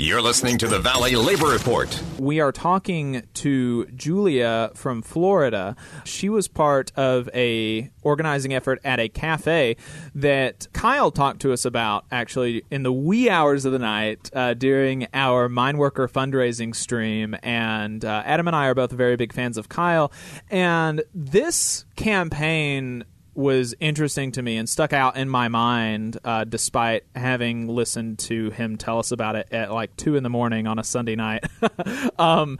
You're 0.00 0.22
listening 0.22 0.58
to 0.58 0.68
the 0.68 0.78
Valley 0.78 1.16
Labor 1.16 1.48
Report. 1.48 2.00
We 2.20 2.38
are 2.38 2.52
talking 2.52 3.24
to 3.34 3.84
Julia 3.86 4.70
from 4.76 5.02
Florida. 5.02 5.74
She 6.04 6.28
was 6.28 6.46
part 6.46 6.92
of 6.94 7.28
a 7.34 7.90
organizing 8.02 8.54
effort 8.54 8.78
at 8.84 9.00
a 9.00 9.08
cafe 9.08 9.76
that 10.14 10.68
Kyle 10.72 11.10
talked 11.10 11.40
to 11.40 11.52
us 11.52 11.64
about 11.64 12.04
actually 12.12 12.62
in 12.70 12.84
the 12.84 12.92
wee 12.92 13.28
hours 13.28 13.64
of 13.64 13.72
the 13.72 13.80
night 13.80 14.30
uh, 14.32 14.54
during 14.54 15.08
our 15.12 15.48
mine 15.48 15.78
worker 15.78 16.06
fundraising 16.06 16.76
stream. 16.76 17.34
And 17.42 18.04
uh, 18.04 18.22
Adam 18.24 18.46
and 18.46 18.54
I 18.54 18.68
are 18.68 18.76
both 18.76 18.92
very 18.92 19.16
big 19.16 19.32
fans 19.32 19.56
of 19.56 19.68
Kyle. 19.68 20.12
And 20.48 21.02
this 21.12 21.86
campaign 21.96 23.02
was 23.38 23.72
interesting 23.78 24.32
to 24.32 24.42
me 24.42 24.56
and 24.56 24.68
stuck 24.68 24.92
out 24.92 25.16
in 25.16 25.28
my 25.28 25.46
mind, 25.46 26.18
uh, 26.24 26.42
despite 26.42 27.04
having 27.14 27.68
listened 27.68 28.18
to 28.18 28.50
him 28.50 28.76
tell 28.76 28.98
us 28.98 29.12
about 29.12 29.36
it 29.36 29.46
at 29.52 29.72
like 29.72 29.96
two 29.96 30.16
in 30.16 30.24
the 30.24 30.28
morning 30.28 30.66
on 30.66 30.80
a 30.80 30.82
Sunday 30.82 31.14
night. 31.14 31.44
um, 32.18 32.58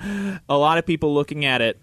a 0.49 0.57
lot 0.57 0.79
of 0.79 0.87
people 0.87 1.13
looking 1.13 1.45
at 1.45 1.61
it 1.61 1.81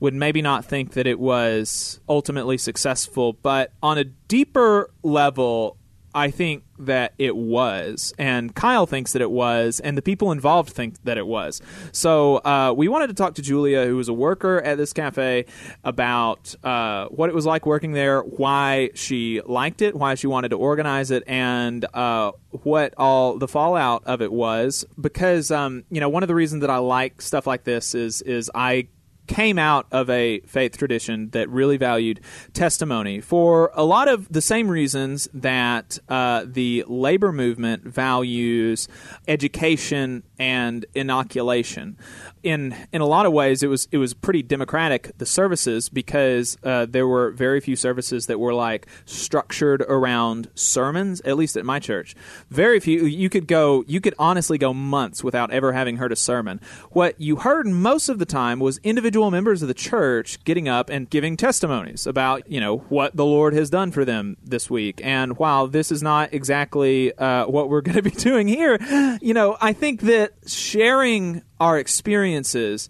would 0.00 0.14
maybe 0.14 0.40
not 0.40 0.64
think 0.64 0.92
that 0.92 1.06
it 1.06 1.20
was 1.20 2.00
ultimately 2.08 2.56
successful, 2.56 3.34
but 3.34 3.70
on 3.82 3.98
a 3.98 4.04
deeper 4.04 4.90
level, 5.02 5.76
I 6.18 6.32
think 6.32 6.64
that 6.80 7.14
it 7.16 7.36
was, 7.36 8.12
and 8.18 8.52
Kyle 8.52 8.86
thinks 8.86 9.12
that 9.12 9.22
it 9.22 9.30
was, 9.30 9.78
and 9.78 9.96
the 9.96 10.02
people 10.02 10.32
involved 10.32 10.70
think 10.70 10.96
that 11.04 11.16
it 11.16 11.28
was. 11.28 11.62
So 11.92 12.38
uh, 12.38 12.74
we 12.76 12.88
wanted 12.88 13.06
to 13.06 13.14
talk 13.14 13.34
to 13.36 13.42
Julia, 13.42 13.86
who 13.86 13.96
was 13.96 14.08
a 14.08 14.12
worker 14.12 14.60
at 14.60 14.78
this 14.78 14.92
cafe, 14.92 15.46
about 15.84 16.56
uh, 16.64 17.06
what 17.06 17.30
it 17.30 17.36
was 17.36 17.46
like 17.46 17.66
working 17.66 17.92
there, 17.92 18.22
why 18.22 18.90
she 18.94 19.40
liked 19.42 19.80
it, 19.80 19.94
why 19.94 20.16
she 20.16 20.26
wanted 20.26 20.48
to 20.48 20.56
organize 20.56 21.12
it, 21.12 21.22
and 21.28 21.86
uh, 21.94 22.32
what 22.50 22.94
all 22.96 23.38
the 23.38 23.46
fallout 23.46 24.02
of 24.04 24.20
it 24.20 24.32
was. 24.32 24.84
Because 25.00 25.52
um, 25.52 25.84
you 25.88 26.00
know, 26.00 26.08
one 26.08 26.24
of 26.24 26.28
the 26.28 26.34
reasons 26.34 26.62
that 26.62 26.70
I 26.70 26.78
like 26.78 27.22
stuff 27.22 27.46
like 27.46 27.62
this 27.62 27.94
is 27.94 28.22
is 28.22 28.50
I 28.56 28.88
came 29.28 29.58
out 29.58 29.86
of 29.92 30.10
a 30.10 30.40
faith 30.40 30.76
tradition 30.76 31.30
that 31.30 31.48
really 31.48 31.76
valued 31.76 32.20
testimony 32.54 33.20
for 33.20 33.70
a 33.74 33.84
lot 33.84 34.08
of 34.08 34.30
the 34.32 34.40
same 34.40 34.68
reasons 34.68 35.28
that 35.32 35.98
uh, 36.08 36.44
the 36.46 36.84
labor 36.88 37.30
movement 37.30 37.84
values 37.84 38.88
education 39.28 40.22
and 40.38 40.86
inoculation 40.94 41.96
in 42.42 42.74
in 42.92 43.00
a 43.00 43.06
lot 43.06 43.26
of 43.26 43.32
ways, 43.32 43.62
it 43.62 43.68
was 43.68 43.88
it 43.90 43.98
was 43.98 44.14
pretty 44.14 44.42
democratic 44.42 45.16
the 45.18 45.26
services 45.26 45.88
because 45.88 46.56
uh, 46.62 46.86
there 46.88 47.06
were 47.06 47.30
very 47.30 47.60
few 47.60 47.76
services 47.76 48.26
that 48.26 48.38
were 48.38 48.54
like 48.54 48.86
structured 49.04 49.82
around 49.82 50.50
sermons. 50.54 51.20
At 51.22 51.36
least 51.36 51.56
at 51.56 51.64
my 51.64 51.78
church, 51.78 52.14
very 52.50 52.80
few. 52.80 53.04
You 53.04 53.28
could 53.28 53.46
go, 53.46 53.84
you 53.86 54.00
could 54.00 54.14
honestly 54.18 54.58
go 54.58 54.72
months 54.72 55.22
without 55.24 55.50
ever 55.50 55.72
having 55.72 55.96
heard 55.96 56.12
a 56.12 56.16
sermon. 56.16 56.60
What 56.90 57.20
you 57.20 57.36
heard 57.36 57.66
most 57.66 58.08
of 58.08 58.18
the 58.18 58.26
time 58.26 58.60
was 58.60 58.78
individual 58.82 59.30
members 59.30 59.62
of 59.62 59.68
the 59.68 59.74
church 59.74 60.42
getting 60.44 60.68
up 60.68 60.90
and 60.90 61.08
giving 61.10 61.36
testimonies 61.36 62.06
about 62.06 62.50
you 62.50 62.60
know 62.60 62.78
what 62.88 63.16
the 63.16 63.24
Lord 63.24 63.54
has 63.54 63.70
done 63.70 63.90
for 63.90 64.04
them 64.04 64.36
this 64.42 64.70
week. 64.70 65.00
And 65.04 65.36
while 65.38 65.66
this 65.66 65.90
is 65.92 66.02
not 66.02 66.32
exactly 66.32 67.12
uh, 67.16 67.46
what 67.46 67.68
we're 67.68 67.80
going 67.88 67.96
to 67.96 68.02
be 68.02 68.10
doing 68.10 68.48
here, 68.48 68.78
you 69.20 69.34
know, 69.34 69.56
I 69.60 69.72
think 69.72 70.02
that 70.02 70.32
sharing 70.46 71.42
our 71.60 71.78
experiences 71.78 72.88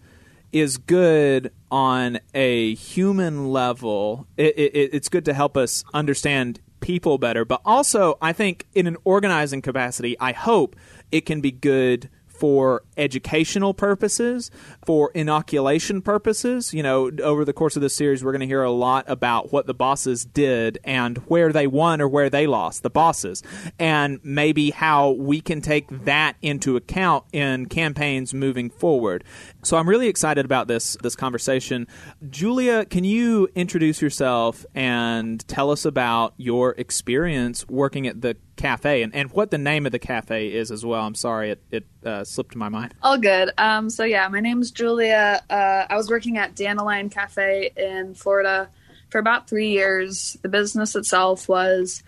is 0.52 0.78
good 0.78 1.52
on 1.70 2.18
a 2.34 2.74
human 2.74 3.50
level. 3.50 4.26
It, 4.36 4.58
it, 4.58 4.90
it's 4.94 5.08
good 5.08 5.24
to 5.26 5.34
help 5.34 5.56
us 5.56 5.84
understand 5.92 6.60
people 6.80 7.18
better, 7.18 7.44
but 7.44 7.60
also 7.64 8.16
I 8.22 8.32
think 8.32 8.66
in 8.74 8.86
an 8.86 8.96
organizing 9.04 9.62
capacity, 9.62 10.18
I 10.18 10.32
hope 10.32 10.76
it 11.10 11.22
can 11.22 11.40
be 11.40 11.50
good 11.50 12.08
for 12.38 12.82
educational 12.96 13.74
purposes, 13.74 14.50
for 14.86 15.10
inoculation 15.14 16.00
purposes. 16.02 16.72
You 16.72 16.82
know, 16.82 17.10
over 17.22 17.44
the 17.44 17.52
course 17.52 17.76
of 17.76 17.82
this 17.82 17.94
series, 17.94 18.24
we're 18.24 18.32
going 18.32 18.40
to 18.40 18.46
hear 18.46 18.62
a 18.62 18.70
lot 18.70 19.04
about 19.08 19.52
what 19.52 19.66
the 19.66 19.74
bosses 19.74 20.24
did 20.24 20.78
and 20.84 21.18
where 21.28 21.52
they 21.52 21.66
won 21.66 22.00
or 22.00 22.08
where 22.08 22.30
they 22.30 22.46
lost, 22.46 22.82
the 22.82 22.90
bosses, 22.90 23.42
and 23.78 24.20
maybe 24.22 24.70
how 24.70 25.10
we 25.10 25.40
can 25.40 25.60
take 25.60 25.88
that 26.04 26.36
into 26.42 26.76
account 26.76 27.24
in 27.32 27.66
campaigns 27.66 28.32
moving 28.32 28.70
forward. 28.70 29.24
So 29.62 29.76
I'm 29.76 29.88
really 29.88 30.08
excited 30.08 30.44
about 30.44 30.68
this 30.68 30.96
this 31.02 31.16
conversation. 31.16 31.86
Julia, 32.30 32.84
can 32.84 33.04
you 33.04 33.48
introduce 33.54 34.00
yourself 34.00 34.64
and 34.74 35.46
tell 35.48 35.70
us 35.70 35.84
about 35.84 36.34
your 36.36 36.74
experience 36.78 37.66
working 37.68 38.06
at 38.06 38.20
the 38.20 38.36
cafe 38.58 39.02
and, 39.02 39.14
and 39.14 39.30
what 39.32 39.50
the 39.50 39.56
name 39.56 39.86
of 39.86 39.92
the 39.92 39.98
cafe 39.98 40.48
is 40.52 40.70
as 40.70 40.84
well. 40.84 41.02
I'm 41.02 41.14
sorry, 41.14 41.52
it, 41.52 41.62
it 41.70 41.86
uh, 42.04 42.24
slipped 42.24 42.54
my 42.54 42.68
mind. 42.68 42.94
All 43.02 43.16
good. 43.16 43.50
Um, 43.56 43.88
so, 43.88 44.04
yeah, 44.04 44.28
my 44.28 44.40
name's 44.40 44.70
Julia. 44.70 45.42
Uh, 45.48 45.86
I 45.88 45.96
was 45.96 46.10
working 46.10 46.36
at 46.36 46.54
Dandelion 46.54 47.08
Cafe 47.08 47.70
in 47.76 48.14
Florida 48.14 48.68
for 49.08 49.18
about 49.18 49.48
three 49.48 49.70
years. 49.70 50.36
The 50.42 50.48
business 50.48 50.94
itself 50.94 51.48
was, 51.48 52.02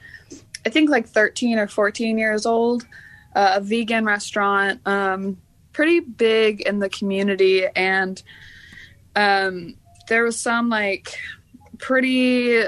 I 0.67 0.69
think, 0.69 0.91
like 0.91 1.09
13 1.09 1.59
or 1.59 1.67
14 1.67 2.19
years 2.19 2.45
old, 2.45 2.87
uh, 3.35 3.55
a 3.57 3.61
vegan 3.61 4.05
restaurant, 4.05 4.87
um, 4.87 5.39
pretty 5.73 6.01
big 6.01 6.61
in 6.61 6.81
the 6.81 6.91
community. 6.91 7.67
And 7.75 8.23
um, 9.17 9.77
there 10.09 10.25
was 10.25 10.39
some 10.39 10.69
like 10.69 11.17
pretty 11.79 12.65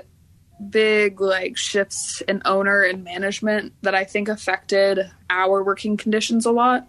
big 0.70 1.20
like 1.20 1.56
shifts 1.56 2.22
in 2.28 2.42
owner 2.44 2.82
and 2.82 3.04
management 3.04 3.72
that 3.82 3.94
I 3.94 4.04
think 4.04 4.28
affected 4.28 5.10
our 5.30 5.62
working 5.64 5.96
conditions 5.96 6.46
a 6.46 6.52
lot. 6.52 6.88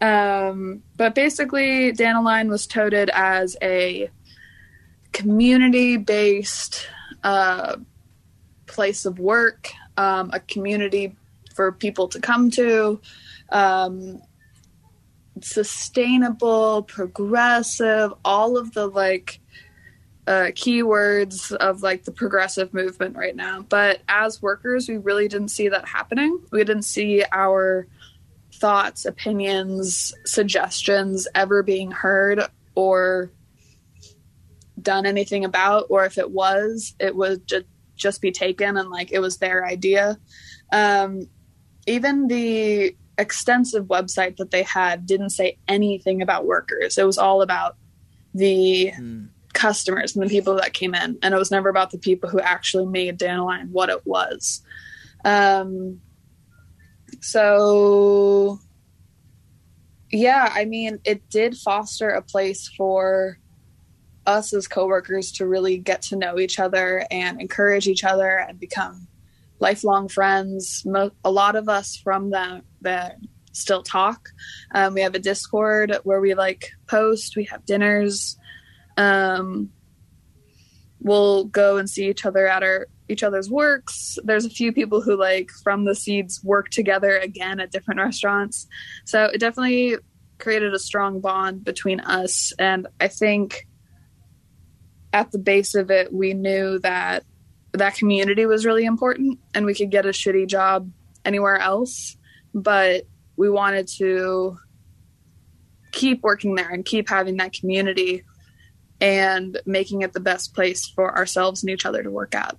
Um, 0.00 0.82
but 0.96 1.14
basically, 1.14 1.92
Dandelion 1.92 2.48
was 2.48 2.66
touted 2.66 3.10
as 3.12 3.56
a 3.62 4.10
community 5.12 5.96
based 5.96 6.88
uh, 7.22 7.76
place 8.66 9.06
of 9.06 9.18
work, 9.18 9.70
um, 9.96 10.30
a 10.32 10.40
community 10.40 11.14
for 11.54 11.72
people 11.72 12.08
to 12.08 12.20
come 12.20 12.50
to, 12.50 13.00
um, 13.50 14.20
sustainable, 15.40 16.82
progressive, 16.82 18.12
all 18.24 18.56
of 18.56 18.72
the 18.74 18.86
like 18.86 19.40
uh, 20.26 20.50
keywords 20.52 21.52
of 21.52 21.82
like 21.82 22.04
the 22.04 22.12
progressive 22.12 22.72
movement 22.72 23.16
right 23.16 23.36
now. 23.36 23.62
But 23.62 24.00
as 24.08 24.40
workers, 24.40 24.88
we 24.88 24.96
really 24.96 25.28
didn't 25.28 25.48
see 25.48 25.68
that 25.68 25.86
happening. 25.86 26.40
We 26.50 26.64
didn't 26.64 26.84
see 26.84 27.24
our 27.30 27.86
thoughts, 28.54 29.04
opinions, 29.04 30.14
suggestions 30.24 31.28
ever 31.34 31.62
being 31.62 31.90
heard 31.90 32.40
or 32.74 33.30
done 34.80 35.06
anything 35.06 35.44
about, 35.44 35.86
or 35.90 36.04
if 36.04 36.18
it 36.18 36.30
was, 36.30 36.94
it 36.98 37.14
would 37.14 37.46
ju- 37.46 37.64
just 37.96 38.20
be 38.20 38.32
taken 38.32 38.76
and 38.76 38.90
like 38.90 39.12
it 39.12 39.20
was 39.20 39.38
their 39.38 39.64
idea. 39.64 40.18
Um, 40.72 41.28
even 41.86 42.28
the 42.28 42.96
extensive 43.18 43.84
website 43.86 44.36
that 44.38 44.50
they 44.50 44.62
had 44.62 45.06
didn't 45.06 45.30
say 45.30 45.58
anything 45.68 46.22
about 46.22 46.46
workers. 46.46 46.98
It 46.98 47.04
was 47.04 47.18
all 47.18 47.42
about 47.42 47.76
the 48.32 48.92
mm 48.98 49.28
customers 49.54 50.14
and 50.14 50.24
the 50.24 50.28
people 50.28 50.56
that 50.56 50.74
came 50.74 50.94
in. 50.94 51.18
And 51.22 51.34
it 51.34 51.38
was 51.38 51.50
never 51.50 51.68
about 51.68 51.90
the 51.90 51.98
people 51.98 52.28
who 52.28 52.40
actually 52.40 52.86
made 52.86 53.16
dandelion 53.16 53.68
what 53.72 53.88
it 53.88 54.06
was. 54.06 54.62
Um 55.24 56.00
so 57.20 58.58
yeah 60.10 60.50
i 60.54 60.64
mean 60.64 60.98
it 61.04 61.28
did 61.30 61.56
foster 61.56 62.10
a 62.10 62.22
place 62.22 62.68
for 62.76 63.38
us 64.26 64.52
as 64.52 64.68
coworkers 64.68 65.32
to 65.32 65.46
really 65.46 65.78
get 65.78 66.02
to 66.02 66.16
know 66.16 66.38
each 66.38 66.58
other 66.58 67.06
and 67.10 67.40
encourage 67.40 67.86
each 67.86 68.04
other 68.04 68.38
and 68.38 68.58
become 68.58 69.06
lifelong 69.60 70.08
friends. 70.08 70.82
Mo- 70.86 71.12
a 71.24 71.30
lot 71.30 71.56
of 71.56 71.68
us 71.68 71.96
from 71.96 72.30
the, 72.30 72.62
the 72.80 73.14
still 73.52 73.82
talk. 73.82 74.30
Um, 74.74 74.94
we 74.94 75.02
have 75.02 75.14
a 75.14 75.18
discord 75.18 75.96
where 76.04 76.20
we 76.20 76.34
like 76.34 76.72
post 76.86 77.36
we 77.36 77.44
have 77.44 77.64
dinners 77.64 78.36
um, 78.96 79.70
we'll 81.00 81.44
go 81.44 81.76
and 81.76 81.88
see 81.88 82.08
each 82.08 82.24
other 82.24 82.46
at 82.46 82.62
our 82.62 82.88
each 83.08 83.22
other's 83.22 83.50
works. 83.50 84.18
There's 84.24 84.46
a 84.46 84.50
few 84.50 84.72
people 84.72 85.02
who 85.02 85.16
like 85.16 85.50
from 85.62 85.84
the 85.84 85.94
seeds 85.94 86.42
work 86.42 86.70
together 86.70 87.18
again 87.18 87.60
at 87.60 87.70
different 87.70 88.00
restaurants. 88.00 88.66
So 89.04 89.24
it 89.26 89.38
definitely 89.38 89.96
created 90.38 90.72
a 90.72 90.78
strong 90.78 91.20
bond 91.20 91.64
between 91.64 92.00
us 92.00 92.52
and 92.58 92.86
I 93.00 93.08
think 93.08 93.66
at 95.12 95.30
the 95.30 95.38
base 95.38 95.74
of 95.74 95.90
it 95.90 96.12
we 96.12 96.34
knew 96.34 96.78
that 96.80 97.24
that 97.72 97.94
community 97.94 98.46
was 98.46 98.64
really 98.64 98.84
important 98.84 99.38
and 99.54 99.66
we 99.66 99.74
could 99.74 99.90
get 99.90 100.06
a 100.06 100.10
shitty 100.10 100.46
job 100.46 100.90
anywhere 101.24 101.58
else, 101.58 102.16
but 102.54 103.04
we 103.36 103.50
wanted 103.50 103.86
to 103.98 104.56
keep 105.92 106.22
working 106.22 106.54
there 106.54 106.70
and 106.70 106.84
keep 106.84 107.08
having 107.08 107.36
that 107.36 107.52
community 107.52 108.22
and 109.04 109.60
making 109.66 110.00
it 110.00 110.14
the 110.14 110.20
best 110.20 110.54
place 110.54 110.86
for 110.86 111.14
ourselves 111.14 111.62
and 111.62 111.68
each 111.68 111.84
other 111.84 112.02
to 112.02 112.10
work 112.10 112.34
at. 112.34 112.56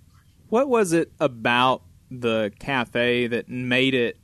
What 0.49 0.69
was 0.69 0.93
it 0.93 1.11
about 1.19 1.81
the 2.11 2.51
cafe 2.59 3.25
that 3.25 3.49
made 3.49 3.95
it 3.95 4.19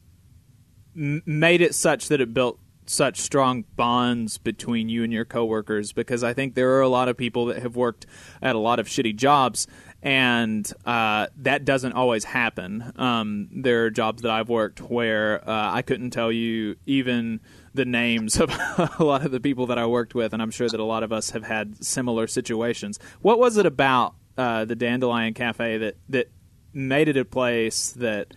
made 0.94 1.62
it 1.62 1.74
such 1.74 2.10
that 2.10 2.22
it 2.22 2.32
built 2.32 2.60
such 2.86 3.20
strong 3.20 3.64
bonds 3.76 4.38
between 4.38 4.88
you 4.88 5.04
and 5.04 5.12
your 5.12 5.26
coworkers 5.26 5.94
because 5.94 6.24
I 6.24 6.34
think 6.34 6.54
there 6.54 6.72
are 6.74 6.82
a 6.82 6.90
lot 6.90 7.08
of 7.08 7.18
people 7.18 7.48
that 7.48 7.64
have 7.64 7.76
worked 7.76 8.06
at 8.40 8.56
a 8.56 8.60
lot 8.60 8.80
of 8.80 8.88
shitty 8.88 9.16
jobs 9.16 9.66
and 10.04 10.72
uh, 10.86 11.28
that 11.38 11.66
doesn't 11.66 11.94
always 11.94 12.24
happen. 12.26 12.92
Um, 12.98 13.50
there 13.52 13.86
are 13.86 13.90
jobs 13.90 14.22
that 14.22 14.32
I've 14.32 14.50
worked 14.50 14.80
where 14.80 15.48
uh, 15.50 15.74
I 15.74 15.82
couldn't 15.82 16.12
tell 16.12 16.32
you 16.32 16.76
even 16.86 17.40
the 17.74 17.86
names 17.86 18.40
of 18.40 18.50
a 19.00 19.04
lot 19.04 19.26
of 19.26 19.32
the 19.32 19.40
people 19.40 19.68
that 19.68 19.78
I 19.78 19.86
worked 19.86 20.16
with, 20.16 20.34
and 20.34 20.42
I'm 20.42 20.52
sure 20.52 20.68
that 20.68 20.80
a 20.80 20.86
lot 20.86 21.04
of 21.04 21.12
us 21.12 21.32
have 21.32 21.44
had 21.44 21.84
similar 21.84 22.28
situations. 22.28 23.00
What 23.22 23.40
was 23.40 23.58
it 23.58 23.66
about 23.66 24.16
uh, 24.38 24.66
the 24.66 24.76
Dandelion 24.76 25.34
Cafe 25.34 25.78
that 25.78 25.98
that 26.10 26.32
made 26.74 27.08
it 27.08 27.18
a 27.18 27.26
place 27.26 27.92
that 27.92 28.34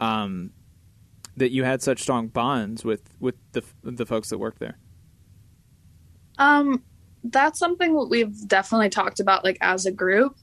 um, 0.00 0.50
that 1.36 1.50
you 1.50 1.64
had 1.64 1.82
such 1.82 2.00
strong 2.02 2.28
bonds 2.28 2.84
with 2.84 3.02
with 3.20 3.36
the 3.52 3.62
the 3.82 4.06
folks 4.06 4.30
that 4.30 4.38
worked 4.38 4.58
there? 4.58 4.78
Um, 6.38 6.82
that's 7.24 7.58
something 7.58 7.94
that 7.94 8.06
we've 8.06 8.46
definitely 8.46 8.90
talked 8.90 9.20
about, 9.20 9.44
like 9.44 9.58
as 9.60 9.86
a 9.86 9.92
group. 9.92 10.36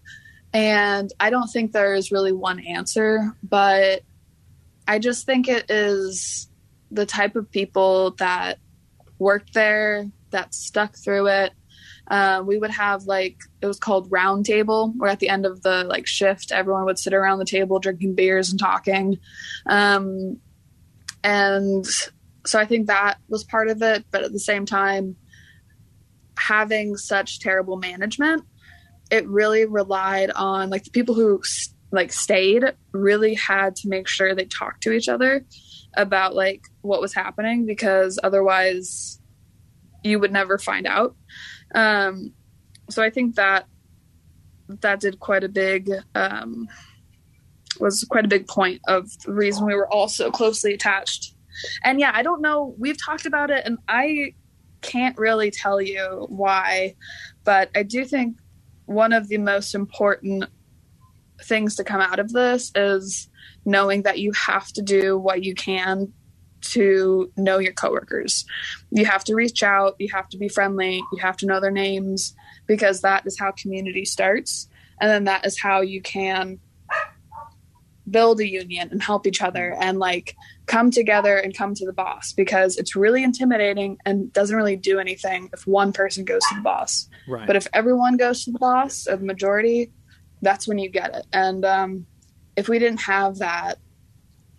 And 0.53 1.11
I 1.19 1.29
don't 1.29 1.47
think 1.47 1.71
there 1.71 1.95
is 1.95 2.11
really 2.11 2.31
one 2.31 2.59
answer, 2.59 3.35
but 3.41 4.03
I 4.87 4.99
just 4.99 5.25
think 5.25 5.47
it 5.47 5.69
is 5.69 6.47
the 6.93 7.05
type 7.05 7.35
of 7.35 7.49
people 7.51 8.11
that 8.19 8.59
worked 9.19 9.53
there, 9.53 10.09
that 10.31 10.53
stuck 10.53 10.95
through 10.95 11.27
it. 11.27 11.51
Uh, 12.07 12.43
we 12.45 12.57
would 12.57 12.71
have 12.71 13.03
like 13.03 13.37
it 13.61 13.65
was 13.65 13.79
called 13.79 14.11
round 14.11 14.45
table, 14.45 14.93
where 14.97 15.09
at 15.09 15.19
the 15.19 15.29
end 15.29 15.45
of 15.45 15.61
the 15.61 15.83
like 15.85 16.05
shift, 16.05 16.51
everyone 16.51 16.85
would 16.85 16.99
sit 16.99 17.13
around 17.13 17.39
the 17.39 17.45
table 17.45 17.79
drinking 17.79 18.15
beers 18.15 18.51
and 18.51 18.59
talking. 18.59 19.17
Um, 19.65 20.39
and 21.23 21.85
so 22.45 22.59
I 22.59 22.65
think 22.65 22.87
that 22.87 23.17
was 23.29 23.45
part 23.45 23.69
of 23.69 23.81
it, 23.81 24.05
but 24.11 24.23
at 24.23 24.33
the 24.33 24.39
same 24.39 24.65
time, 24.65 25.15
having 26.37 26.97
such 26.97 27.39
terrible 27.39 27.77
management 27.77 28.43
it 29.13 29.27
really 29.27 29.65
relied 29.65 30.31
on 30.31 30.71
like 30.71 30.83
the 30.83 30.89
people 30.89 31.13
who 31.13 31.39
like 31.91 32.11
stayed 32.11 32.63
really 32.91 33.35
had 33.35 33.75
to 33.75 33.87
make 33.87 34.07
sure 34.07 34.33
they 34.33 34.45
talked 34.45 34.81
to 34.81 34.91
each 34.91 35.07
other 35.07 35.45
about 35.95 36.35
like 36.35 36.61
what 36.81 37.01
was 37.01 37.13
happening 37.13 37.65
because 37.65 38.19
otherwise 38.23 39.19
you 40.03 40.19
would 40.19 40.31
never 40.31 40.57
find 40.57 40.85
out. 40.87 41.15
Um 41.73 42.33
so 42.89 43.01
i 43.01 43.09
think 43.09 43.35
that 43.35 43.65
that 44.67 44.99
did 44.99 45.19
quite 45.19 45.43
a 45.43 45.49
big 45.49 45.89
um 46.15 46.67
was 47.79 48.03
quite 48.09 48.25
a 48.25 48.27
big 48.27 48.47
point 48.47 48.79
of 48.87 49.09
the 49.25 49.33
reason 49.33 49.65
we 49.65 49.75
were 49.75 49.91
all 49.91 50.07
so 50.07 50.29
closely 50.29 50.73
attached. 50.73 51.35
And 51.83 51.99
yeah 51.99 52.11
i 52.13 52.23
don't 52.23 52.41
know 52.41 52.75
we've 52.77 52.97
talked 53.03 53.25
about 53.25 53.51
it 53.51 53.63
and 53.65 53.77
i 53.87 54.33
can't 54.81 55.17
really 55.17 55.49
tell 55.49 55.79
you 55.79 56.25
why 56.29 56.95
but 57.43 57.69
i 57.75 57.83
do 57.83 58.03
think 58.03 58.37
one 58.85 59.13
of 59.13 59.29
the 59.29 59.37
most 59.37 59.75
important 59.75 60.45
things 61.43 61.75
to 61.75 61.83
come 61.83 62.01
out 62.01 62.19
of 62.19 62.33
this 62.33 62.71
is 62.75 63.29
knowing 63.65 64.04
that 64.04 64.19
you 64.19 64.31
have 64.33 64.68
to 64.74 64.81
do 64.81 65.18
what 65.18 65.44
you 65.44 65.56
can 65.56 66.12
to 66.62 67.31
know 67.36 67.60
your 67.60 67.74
coworkers. 67.74 68.45
You 68.92 69.06
have 69.06 69.24
to 69.25 69.36
reach 69.36 69.63
out, 69.63 69.95
you 70.00 70.07
have 70.13 70.30
to 70.30 70.38
be 70.38 70.48
friendly, 70.48 71.04
you 71.12 71.19
have 71.21 71.38
to 71.38 71.45
know 71.45 71.60
their 71.60 71.71
names 71.71 72.36
because 72.68 73.01
that 73.01 73.25
is 73.25 73.38
how 73.38 73.51
community 73.51 74.06
starts. 74.06 74.69
And 75.00 75.10
then 75.10 75.25
that 75.25 75.45
is 75.45 75.60
how 75.60 75.81
you 75.81 76.01
can 76.01 76.60
build 78.10 78.39
a 78.39 78.50
union 78.50 78.89
and 78.92 79.01
help 79.01 79.25
each 79.25 79.42
other 79.42 79.74
and 79.80 79.98
like 79.98 80.36
come 80.65 80.92
together 80.92 81.38
and 81.38 81.56
come 81.56 81.74
to 81.74 81.86
the 81.86 81.94
boss 81.94 82.33
because 82.33 82.77
it's 82.77 82.95
really 82.95 83.24
intimidating 83.24 83.98
and 84.06 84.31
doesn't 84.33 84.56
really 84.56 84.75
do 84.75 85.00
anything 85.00 85.50
if 85.54 85.65
one 85.65 85.94
person 85.94 86.25
goes 86.25 86.42
to 86.50 86.56
the 86.56 86.62
boss. 86.62 87.10
Right. 87.27 87.48
But 87.48 87.56
if 87.56 87.68
everyone 87.74 88.18
goes 88.18 88.44
to 88.45 88.51
the 88.51 88.60
boss 88.60 89.07
or 89.07 89.18
the 89.18 89.25
majority, 89.25 89.92
that's 90.42 90.68
when 90.68 90.77
you 90.77 90.89
get 90.89 91.15
it. 91.15 91.25
And 91.31 91.63
um, 91.63 92.06
if 92.55 92.67
we 92.67 92.79
didn't 92.79 93.01
have 93.01 93.39
that 93.39 93.79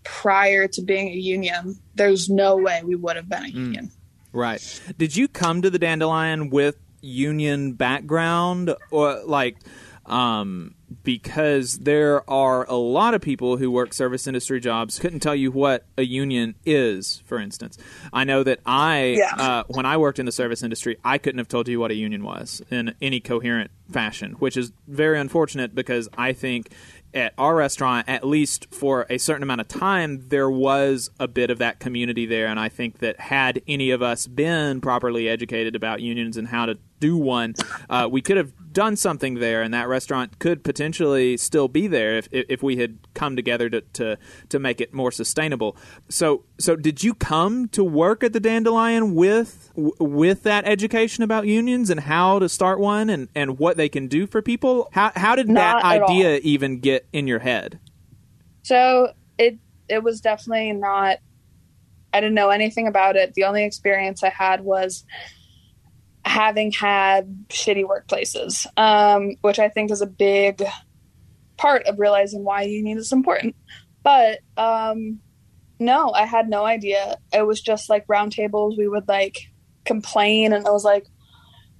prior 0.05 0.69
to 0.69 0.83
being 0.83 1.09
a 1.09 1.17
union, 1.17 1.79
there's 1.95 2.29
no 2.29 2.57
way 2.57 2.83
we 2.85 2.95
would 2.95 3.17
have 3.17 3.29
been 3.29 3.45
a 3.45 3.49
mm. 3.49 3.55
union. 3.55 3.91
Right. 4.33 4.83
Did 4.99 5.17
you 5.17 5.29
come 5.29 5.63
to 5.63 5.71
the 5.71 5.79
Dandelion 5.79 6.51
with 6.51 6.77
union 7.01 7.75
background 7.75 8.75
or 8.91 9.23
like 9.25 9.59
um 10.07 10.75
because 11.03 11.79
there 11.81 12.29
are 12.31 12.65
a 12.69 12.75
lot 12.75 13.15
of 13.15 13.21
people 13.21 13.57
who 13.57 13.71
work 13.71 13.93
service 13.93 14.27
industry 14.27 14.61
jobs 14.61 14.99
couldn't 14.99 15.21
tell 15.21 15.35
you 15.35 15.51
what 15.51 15.85
a 15.99 16.03
union 16.03 16.55
is 16.65 17.23
for 17.27 17.39
instance 17.39 17.77
i 18.13 18.25
know 18.25 18.43
that 18.43 18.59
i 18.65 19.17
yeah. 19.19 19.35
uh, 19.37 19.65
when 19.69 19.85
i 19.85 19.97
worked 19.97 20.19
in 20.19 20.27
the 20.27 20.33
service 20.33 20.63
industry 20.63 20.97
i 21.05 21.19
couldn't 21.19 21.39
have 21.39 21.49
told 21.49 21.69
you 21.69 21.79
what 21.79 21.91
a 21.91 21.95
union 21.95 22.23
was 22.23 22.63
in 22.71 22.95
any 23.03 23.21
coherent 23.21 23.71
fashion 23.91 24.33
which 24.33 24.57
is 24.57 24.73
very 24.87 25.19
unfortunate 25.19 25.75
because 25.75 26.09
i 26.17 26.33
think 26.33 26.71
at 27.15 27.33
our 27.39 27.55
restaurant, 27.55 28.09
at 28.09 28.27
least 28.27 28.67
for 28.75 29.07
a 29.09 29.19
certain 29.19 29.43
amount 29.43 29.61
of 29.61 29.69
time, 29.69 30.29
there 30.29 30.51
was 30.51 31.11
a 31.21 31.29
bit 31.29 31.51
of 31.51 31.59
that 31.59 31.79
community 31.79 32.27
there. 32.27 32.49
And 32.49 32.59
I 32.59 32.69
think 32.69 32.99
that 32.99 33.21
had 33.21 33.63
any 33.69 33.91
of 33.91 34.03
us 34.03 34.27
been 34.27 34.81
properly 34.81 35.29
educated 35.29 35.77
about 35.77 36.01
unions 36.01 36.37
and 36.37 36.49
how 36.49 36.67
to 36.67 36.79
do 37.05 37.17
one, 37.19 37.55
uh, 37.91 38.09
we 38.11 38.23
could 38.23 38.39
have 38.39 38.53
done 38.73 38.97
something 38.97 39.35
there, 39.35 39.63
and 39.63 39.73
that 39.73 39.89
restaurant 39.89 40.39
could 40.39 40.65
potentially 40.65 41.37
still 41.37 41.69
be 41.69 41.87
there 41.87 42.17
if 42.19 42.29
if 42.33 42.63
we 42.63 42.77
had 42.77 42.99
come 43.15 43.37
together 43.37 43.71
to 43.71 43.81
to, 43.81 44.19
to 44.49 44.59
make 44.59 44.81
it 44.81 44.93
more 44.93 45.13
sustainable. 45.13 45.77
So 46.09 46.45
so 46.59 46.77
did 46.77 47.05
you 47.05 47.15
come 47.15 47.69
to 47.69 47.85
work 47.85 48.25
at 48.25 48.33
the 48.33 48.41
Dandelion 48.41 49.15
with 49.15 49.71
with 49.75 50.43
that 50.45 50.67
education 50.67 51.25
about 51.25 51.47
unions 51.47 51.91
and 51.91 52.01
how 52.01 52.39
to 52.39 52.49
start 52.49 52.81
one 52.81 53.11
and 53.11 53.29
and 53.35 53.59
what 53.59 53.77
they 53.77 53.89
can 53.89 54.09
do 54.09 54.27
for 54.27 54.43
people? 54.43 54.89
How 54.93 55.13
how 55.15 55.35
did 55.37 55.49
Not 55.49 55.83
that 55.83 55.85
idea 55.85 56.39
even 56.43 56.81
get 56.81 57.07
in 57.13 57.27
your 57.27 57.39
head? 57.41 57.79
So 58.63 59.13
it 59.39 59.59
it 59.89 60.03
was 60.03 60.21
definitely 60.21 60.73
not. 60.73 61.19
I 62.13 62.21
didn't 62.21 62.35
know 62.35 62.51
anything 62.51 62.87
about 62.87 63.17
it. 63.17 63.35
The 63.35 63.45
only 63.45 63.65
experience 63.65 64.23
I 64.23 64.31
had 64.31 64.61
was 64.63 65.05
having 66.25 66.73
had 66.73 67.47
shitty 67.49 67.85
workplaces, 67.85 68.67
um, 68.77 69.37
which 69.43 69.59
I 69.59 69.69
think 69.69 69.91
is 69.91 70.01
a 70.01 70.07
big 70.07 70.63
part 71.57 71.87
of 71.87 71.99
realizing 71.99 72.45
why 72.45 72.63
union 72.63 72.99
is 72.99 73.13
important. 73.13 73.55
But 74.03 74.41
um, 74.57 75.21
no, 75.79 76.13
I 76.13 76.27
had 76.27 76.49
no 76.49 76.65
idea. 76.65 77.19
It 77.33 77.47
was 77.47 77.61
just 77.61 77.89
like 77.89 78.07
roundtables. 78.07 78.77
We 78.77 78.89
would 78.89 79.09
like 79.09 79.39
complain, 79.85 80.53
and 80.53 80.67
I 80.67 80.71
was 80.71 80.85
like, 80.85 81.07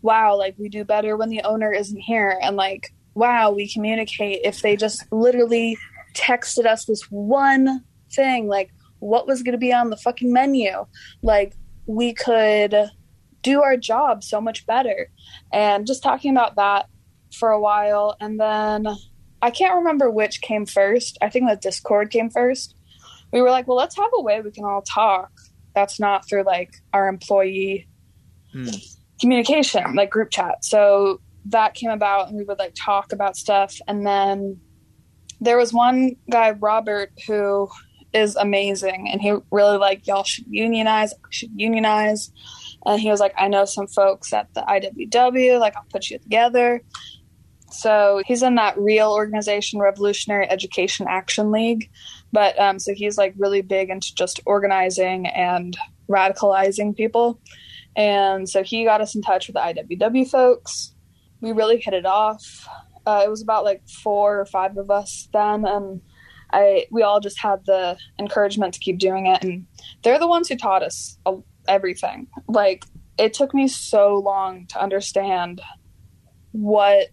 wow, 0.03 0.37
like 0.37 0.55
we 0.59 0.69
do 0.69 0.85
better 0.85 1.17
when 1.17 1.31
the 1.31 1.43
owner 1.43 1.73
isn't 1.73 2.01
here. 2.01 2.39
And 2.43 2.57
like, 2.57 2.93
wow, 3.15 3.51
we 3.51 3.73
communicate. 3.73 4.41
If 4.45 4.61
they 4.61 4.77
just 4.77 5.11
literally 5.11 5.79
texted 6.15 6.67
us 6.67 6.85
this 6.85 7.03
one 7.11 7.83
thing, 8.13 8.47
like 8.47 8.71
what 8.99 9.27
was 9.27 9.43
going 9.43 9.53
to 9.53 9.59
be 9.59 9.73
on 9.73 9.91
the 9.91 9.97
fucking 9.97 10.33
menu, 10.33 10.87
like 11.23 11.55
we 11.87 12.13
could 12.13 12.75
do 13.45 13.63
our 13.63 13.77
job 13.77 14.25
so 14.25 14.41
much 14.41 14.67
better. 14.67 15.11
And 15.53 15.87
just 15.87 16.03
talking 16.03 16.33
about 16.33 16.57
that 16.57 16.87
for 17.33 17.51
a 17.51 17.61
while. 17.61 18.17
And 18.21 18.41
then 18.41 18.89
I 19.41 19.51
can't 19.51 19.77
remember 19.77 20.11
which 20.11 20.41
came 20.41 20.67
first. 20.67 21.19
I 21.23 21.29
think 21.29 21.49
the 21.49 21.57
Discord 21.57 22.11
came 22.11 22.31
first. 22.31 22.75
We 23.33 23.41
were 23.41 23.51
like, 23.51 23.69
well, 23.69 23.77
let's 23.77 23.97
have 23.97 24.11
a 24.17 24.23
way 24.23 24.41
we 24.41 24.51
can 24.51 24.65
all 24.65 24.83
talk. 24.83 25.31
That's 25.75 26.01
not 26.01 26.29
through 26.29 26.45
like 26.45 26.73
our 26.93 27.09
employee 27.09 27.89
hmm. 28.53 28.69
communication, 29.21 29.95
like 29.95 30.11
group 30.11 30.31
chat. 30.31 30.65
So 30.65 31.21
that 31.47 31.75
came 31.75 31.91
about 31.91 32.29
and 32.29 32.39
we 32.39 32.45
would 32.45 32.59
like 32.59 32.75
talk 32.75 33.13
about 33.13 33.37
stuff. 33.37 33.77
And 33.87 34.07
then 34.07 34.61
there 35.41 35.59
was 35.59 35.73
one 35.73 36.17
guy, 36.31 36.53
Robert, 36.53 37.13
who 37.27 37.69
is 38.15 38.37
amazing 38.37 39.09
and 39.11 39.21
he 39.21 39.35
really 39.51 39.77
like 39.77 40.07
y'all 40.07 40.23
should 40.23 40.45
unionize 40.49 41.13
should 41.31 41.51
unionize 41.57 42.31
and 42.87 43.01
he 43.01 43.11
was 43.11 43.21
like, 43.21 43.35
I 43.39 43.49
know 43.49 43.65
some 43.65 43.87
folks 43.87 44.33
at 44.33 44.53
the 44.55 44.63
IWW, 44.63 45.59
like, 45.59 45.77
I'll 45.77 45.87
put 45.91 46.11
you 46.11 46.19
together. 46.19 46.83
So 47.71 48.23
he's 48.27 48.43
in 48.43 48.55
that 48.55 48.79
real 48.79 49.11
organization, 49.11 49.81
Revolutionary 49.81 50.49
Education 50.49 51.07
Action 51.09 51.51
League. 51.51 51.91
But 52.33 52.59
um, 52.61 52.79
so 52.79 52.95
he's 52.95 53.19
like 53.19 53.35
really 53.37 53.63
big 53.63 53.91
into 53.91 54.15
just 54.15 54.41
organizing 54.47 55.27
and 55.27 55.77
radicalizing 56.09 56.97
people. 56.97 57.41
And 57.97 58.49
so 58.49 58.63
he 58.63 58.85
got 58.85 59.01
us 59.01 59.15
in 59.15 59.23
touch 59.23 59.49
with 59.49 59.55
the 59.55 59.61
IWW 59.61 60.29
folks. 60.29 60.95
We 61.41 61.53
really 61.53 61.81
hit 61.81 61.95
it 61.95 62.07
off. 62.07 62.69
Uh, 63.07 63.23
it 63.25 63.31
was 63.31 63.43
about 63.43 63.65
like 63.65 63.87
four 63.89 64.41
or 64.41 64.47
five 64.47 64.77
of 64.77 64.91
us 64.91 65.29
then, 65.33 65.67
and 65.67 66.01
I 66.53 66.87
we 66.91 67.03
all 67.03 67.21
just 67.21 67.39
had 67.39 67.65
the 67.67 67.99
encouragement 68.19 68.73
to 68.75 68.81
keep 68.81 68.99
doing 68.99 69.27
it. 69.27 69.45
And 69.45 69.67
they're 70.03 70.19
the 70.19 70.27
ones 70.27 70.49
who 70.49 70.57
taught 70.57 70.83
us 70.83 71.19
a, 71.27 71.37
everything. 71.69 72.29
Like 72.49 72.85
it 73.19 73.35
took 73.35 73.55
me 73.55 73.69
so 73.69 74.17
long 74.17 74.67
to 74.69 74.81
understand 74.81 75.61
what 76.53 77.09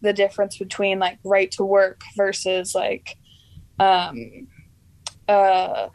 the 0.00 0.12
difference 0.12 0.58
between 0.58 0.98
like 0.98 1.18
right 1.24 1.50
to 1.52 1.64
work 1.64 2.02
versus 2.16 2.74
like 2.74 3.16
um 3.78 4.46
uh 5.28 5.88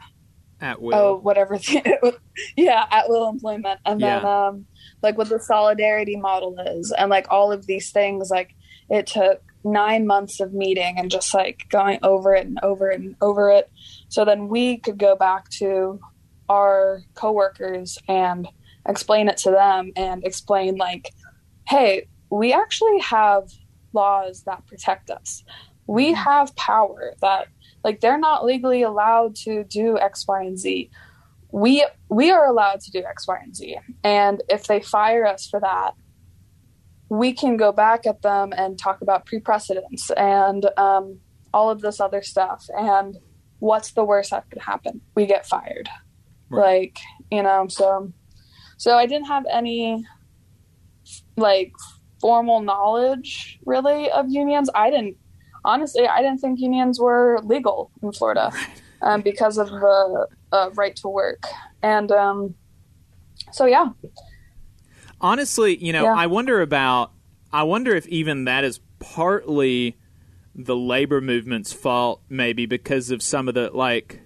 at 0.60 0.80
will. 0.80 0.94
Oh, 0.94 1.16
whatever. 1.16 1.56
The, 1.56 2.18
yeah, 2.56 2.86
at 2.90 3.08
will 3.08 3.28
employment, 3.28 3.80
and 3.86 4.00
then 4.00 4.24
um, 4.24 4.66
like 5.02 5.16
what 5.16 5.28
the 5.28 5.40
solidarity 5.40 6.16
model 6.16 6.58
is, 6.58 6.92
and 6.92 7.10
like 7.10 7.26
all 7.30 7.50
of 7.52 7.66
these 7.66 7.90
things. 7.90 8.30
Like 8.30 8.54
it 8.88 9.06
took 9.06 9.42
nine 9.64 10.06
months 10.06 10.40
of 10.40 10.52
meeting 10.52 10.96
and 10.98 11.10
just 11.10 11.34
like 11.34 11.66
going 11.70 11.98
over 12.02 12.34
it 12.34 12.46
and 12.46 12.58
over 12.62 12.90
it 12.90 13.00
and 13.00 13.16
over 13.20 13.50
it, 13.50 13.70
so 14.08 14.24
then 14.24 14.48
we 14.48 14.76
could 14.76 14.98
go 14.98 15.16
back 15.16 15.48
to 15.50 15.98
our 16.50 17.02
coworkers 17.14 17.96
and 18.08 18.48
explain 18.88 19.28
it 19.28 19.36
to 19.36 19.50
them 19.50 19.92
and 19.94 20.24
explain 20.24 20.76
like, 20.76 21.12
hey, 21.68 22.08
we 22.28 22.52
actually 22.52 22.98
have 22.98 23.48
laws 23.92 24.42
that 24.46 24.66
protect 24.66 25.10
us. 25.10 25.44
We 25.86 26.12
have 26.12 26.54
power 26.56 27.14
that 27.20 27.46
like 27.84 28.00
they're 28.00 28.18
not 28.18 28.44
legally 28.44 28.82
allowed 28.82 29.36
to 29.36 29.64
do 29.64 29.96
X, 29.98 30.26
Y, 30.26 30.42
and 30.42 30.58
Z. 30.58 30.90
We 31.52 31.86
we 32.08 32.30
are 32.30 32.46
allowed 32.46 32.80
to 32.80 32.90
do 32.90 32.98
X, 32.98 33.28
Y, 33.28 33.38
and 33.42 33.54
Z. 33.54 33.78
And 34.02 34.42
if 34.48 34.66
they 34.66 34.80
fire 34.80 35.26
us 35.26 35.48
for 35.48 35.60
that, 35.60 35.94
we 37.08 37.32
can 37.32 37.56
go 37.56 37.72
back 37.72 38.06
at 38.06 38.22
them 38.22 38.52
and 38.56 38.78
talk 38.78 39.00
about 39.02 39.26
pre-precedents 39.26 40.10
and 40.10 40.66
um, 40.76 41.18
all 41.52 41.70
of 41.70 41.80
this 41.80 42.00
other 42.00 42.22
stuff. 42.22 42.66
And 42.76 43.18
what's 43.58 43.92
the 43.92 44.04
worst 44.04 44.30
that 44.30 44.48
could 44.50 44.62
happen? 44.62 45.00
We 45.14 45.26
get 45.26 45.46
fired. 45.46 45.88
Right. 46.50 46.92
Like 46.92 46.98
you 47.30 47.42
know, 47.42 47.66
so 47.68 48.12
so 48.76 48.96
I 48.96 49.06
didn't 49.06 49.26
have 49.26 49.44
any 49.50 50.04
like 51.36 51.72
formal 52.20 52.60
knowledge 52.60 53.58
really 53.64 54.10
of 54.10 54.26
unions. 54.28 54.68
I 54.74 54.90
didn't 54.90 55.16
honestly. 55.64 56.06
I 56.06 56.22
didn't 56.22 56.38
think 56.38 56.60
unions 56.60 57.00
were 57.00 57.40
legal 57.44 57.90
in 58.02 58.12
Florida 58.12 58.52
um, 59.02 59.22
because 59.22 59.58
of 59.58 59.68
the 59.68 60.26
uh, 60.52 60.70
right 60.74 60.96
to 60.96 61.08
work, 61.08 61.44
and 61.82 62.10
um, 62.12 62.54
so 63.52 63.66
yeah, 63.66 63.90
Honestly, 65.20 65.76
you 65.76 65.92
know, 65.92 66.04
Yeah. 66.04 66.14
I 66.14 66.26
wonder 66.26 66.60
about. 66.60 67.12
I 67.52 67.64
wonder 67.64 67.94
if 67.94 68.06
even 68.06 68.44
that 68.44 68.64
is 68.64 68.80
partly 69.00 69.98
the 70.54 70.76
labor 70.76 71.20
movement's 71.20 71.72
fault, 71.72 72.22
maybe 72.28 72.64
because 72.66 73.10
of 73.10 73.22
some 73.22 73.48
of 73.48 73.54
the 73.54 73.70
like. 73.72 74.22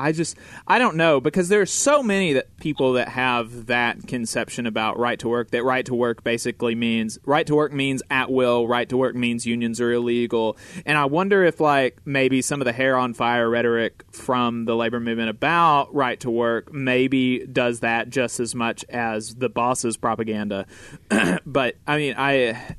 I 0.00 0.12
just 0.12 0.36
I 0.66 0.78
don't 0.78 0.96
know 0.96 1.20
because 1.20 1.48
there 1.48 1.60
are 1.60 1.66
so 1.66 2.02
many 2.02 2.32
that 2.32 2.56
people 2.58 2.94
that 2.94 3.08
have 3.08 3.66
that 3.66 4.06
conception 4.06 4.66
about 4.66 4.98
right 4.98 5.18
to 5.18 5.28
work 5.28 5.50
that 5.50 5.64
right 5.64 5.84
to 5.86 5.94
work 5.94 6.24
basically 6.24 6.74
means 6.74 7.18
right 7.24 7.46
to 7.46 7.54
work 7.54 7.72
means 7.72 8.02
at 8.10 8.30
will 8.30 8.66
right 8.66 8.88
to 8.88 8.96
work 8.96 9.14
means 9.14 9.46
unions 9.46 9.80
are 9.80 9.92
illegal. 9.92 10.56
And 10.86 10.96
I 10.96 11.04
wonder 11.04 11.44
if 11.44 11.60
like 11.60 11.98
maybe 12.04 12.42
some 12.42 12.60
of 12.60 12.64
the 12.64 12.72
hair 12.72 12.96
on 12.96 13.14
fire 13.14 13.48
rhetoric 13.48 14.04
from 14.12 14.64
the 14.64 14.74
labor 14.74 15.00
movement 15.00 15.28
about 15.28 15.94
right 15.94 16.18
to 16.20 16.30
work 16.30 16.72
maybe 16.72 17.46
does 17.46 17.80
that 17.80 18.10
just 18.10 18.40
as 18.40 18.54
much 18.54 18.84
as 18.88 19.34
the 19.36 19.48
boss's 19.48 19.96
propaganda. 19.96 20.66
But 21.46 21.76
I 21.86 21.96
mean 21.96 22.14
I 22.16 22.32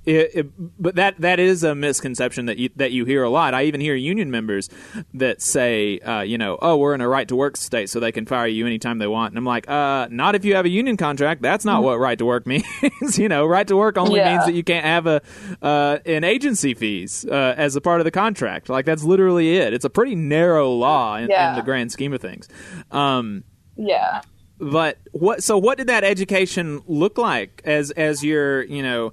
it, 0.06 0.36
it, 0.36 0.82
but 0.82 0.96
that 0.96 1.20
that 1.20 1.40
is 1.40 1.64
a 1.64 1.76
misconception 1.76 2.46
that 2.46 2.58
you 2.58 2.70
that 2.76 2.92
you 2.92 3.06
hear 3.06 3.24
a 3.24 3.30
lot. 3.30 3.54
I 3.54 3.64
even 3.64 3.82
hear 3.82 3.96
union 3.96 4.32
members 4.32 4.70
that 5.14 5.42
say 5.42 6.00
uh, 6.00 6.22
you 6.22 6.38
know 6.38 6.58
oh 6.62 6.78
we're 6.78 6.96
in 6.96 7.02
a 7.02 7.08
right 7.12 7.28
to 7.28 7.36
work 7.36 7.58
state 7.58 7.90
so 7.90 8.00
they 8.00 8.12
can 8.12 8.26
fire 8.26 8.48
you 8.48 8.66
anytime 8.66 8.98
they 8.98 9.06
want. 9.08 9.32
And 9.32 9.38
I'm 9.38 9.46
like 9.46 9.70
uh 9.70 10.08
not 10.10 10.34
if 10.36 10.44
you 10.46 10.56
have 10.56 10.66
a 10.66 10.70
union 10.70 10.98
contract. 10.98 11.42
That's 11.42 11.66
not 11.66 11.84
what 11.84 12.00
right 12.00 12.18
to 12.18 12.26
work 12.26 12.48
means 12.52 13.18
you 13.20 13.30
know. 13.30 13.46
Right 13.46 13.68
to 13.68 13.76
work 13.78 13.98
only 13.98 14.20
Yeah. 14.20 14.32
means 14.34 14.46
that 14.46 14.54
you 14.54 14.64
can't 14.64 14.86
have 14.86 15.06
a 15.06 15.22
uh, 15.62 16.00
an 16.06 16.24
agency 16.24 16.74
fees 16.74 17.26
uh, 17.30 17.54
as 17.58 17.76
a 17.76 17.82
part 17.82 18.02
of 18.02 18.06
the 18.06 18.12
contract. 18.12 18.70
Like 18.70 18.86
that's 18.86 19.04
literally 19.04 19.58
it. 19.58 19.74
It's 19.74 19.86
a 19.86 19.90
pretty 19.90 20.16
narrow 20.16 20.72
law 20.72 21.18
in, 21.18 21.24
in 21.24 21.56
the 21.56 21.62
grand 21.64 21.92
scheme 21.92 22.14
of 22.14 22.22
things. 22.22 22.48
Um 22.92 23.44
yeah. 23.76 24.22
but 24.60 24.98
what 25.12 25.44
so 25.44 25.58
what 25.58 25.78
did 25.78 25.88
that 25.88 26.04
education 26.04 26.82
look 26.88 27.18
like 27.18 27.62
as 27.66 27.92
as 27.92 28.24
you're 28.24 28.64
you 28.64 28.82
know 28.84 29.12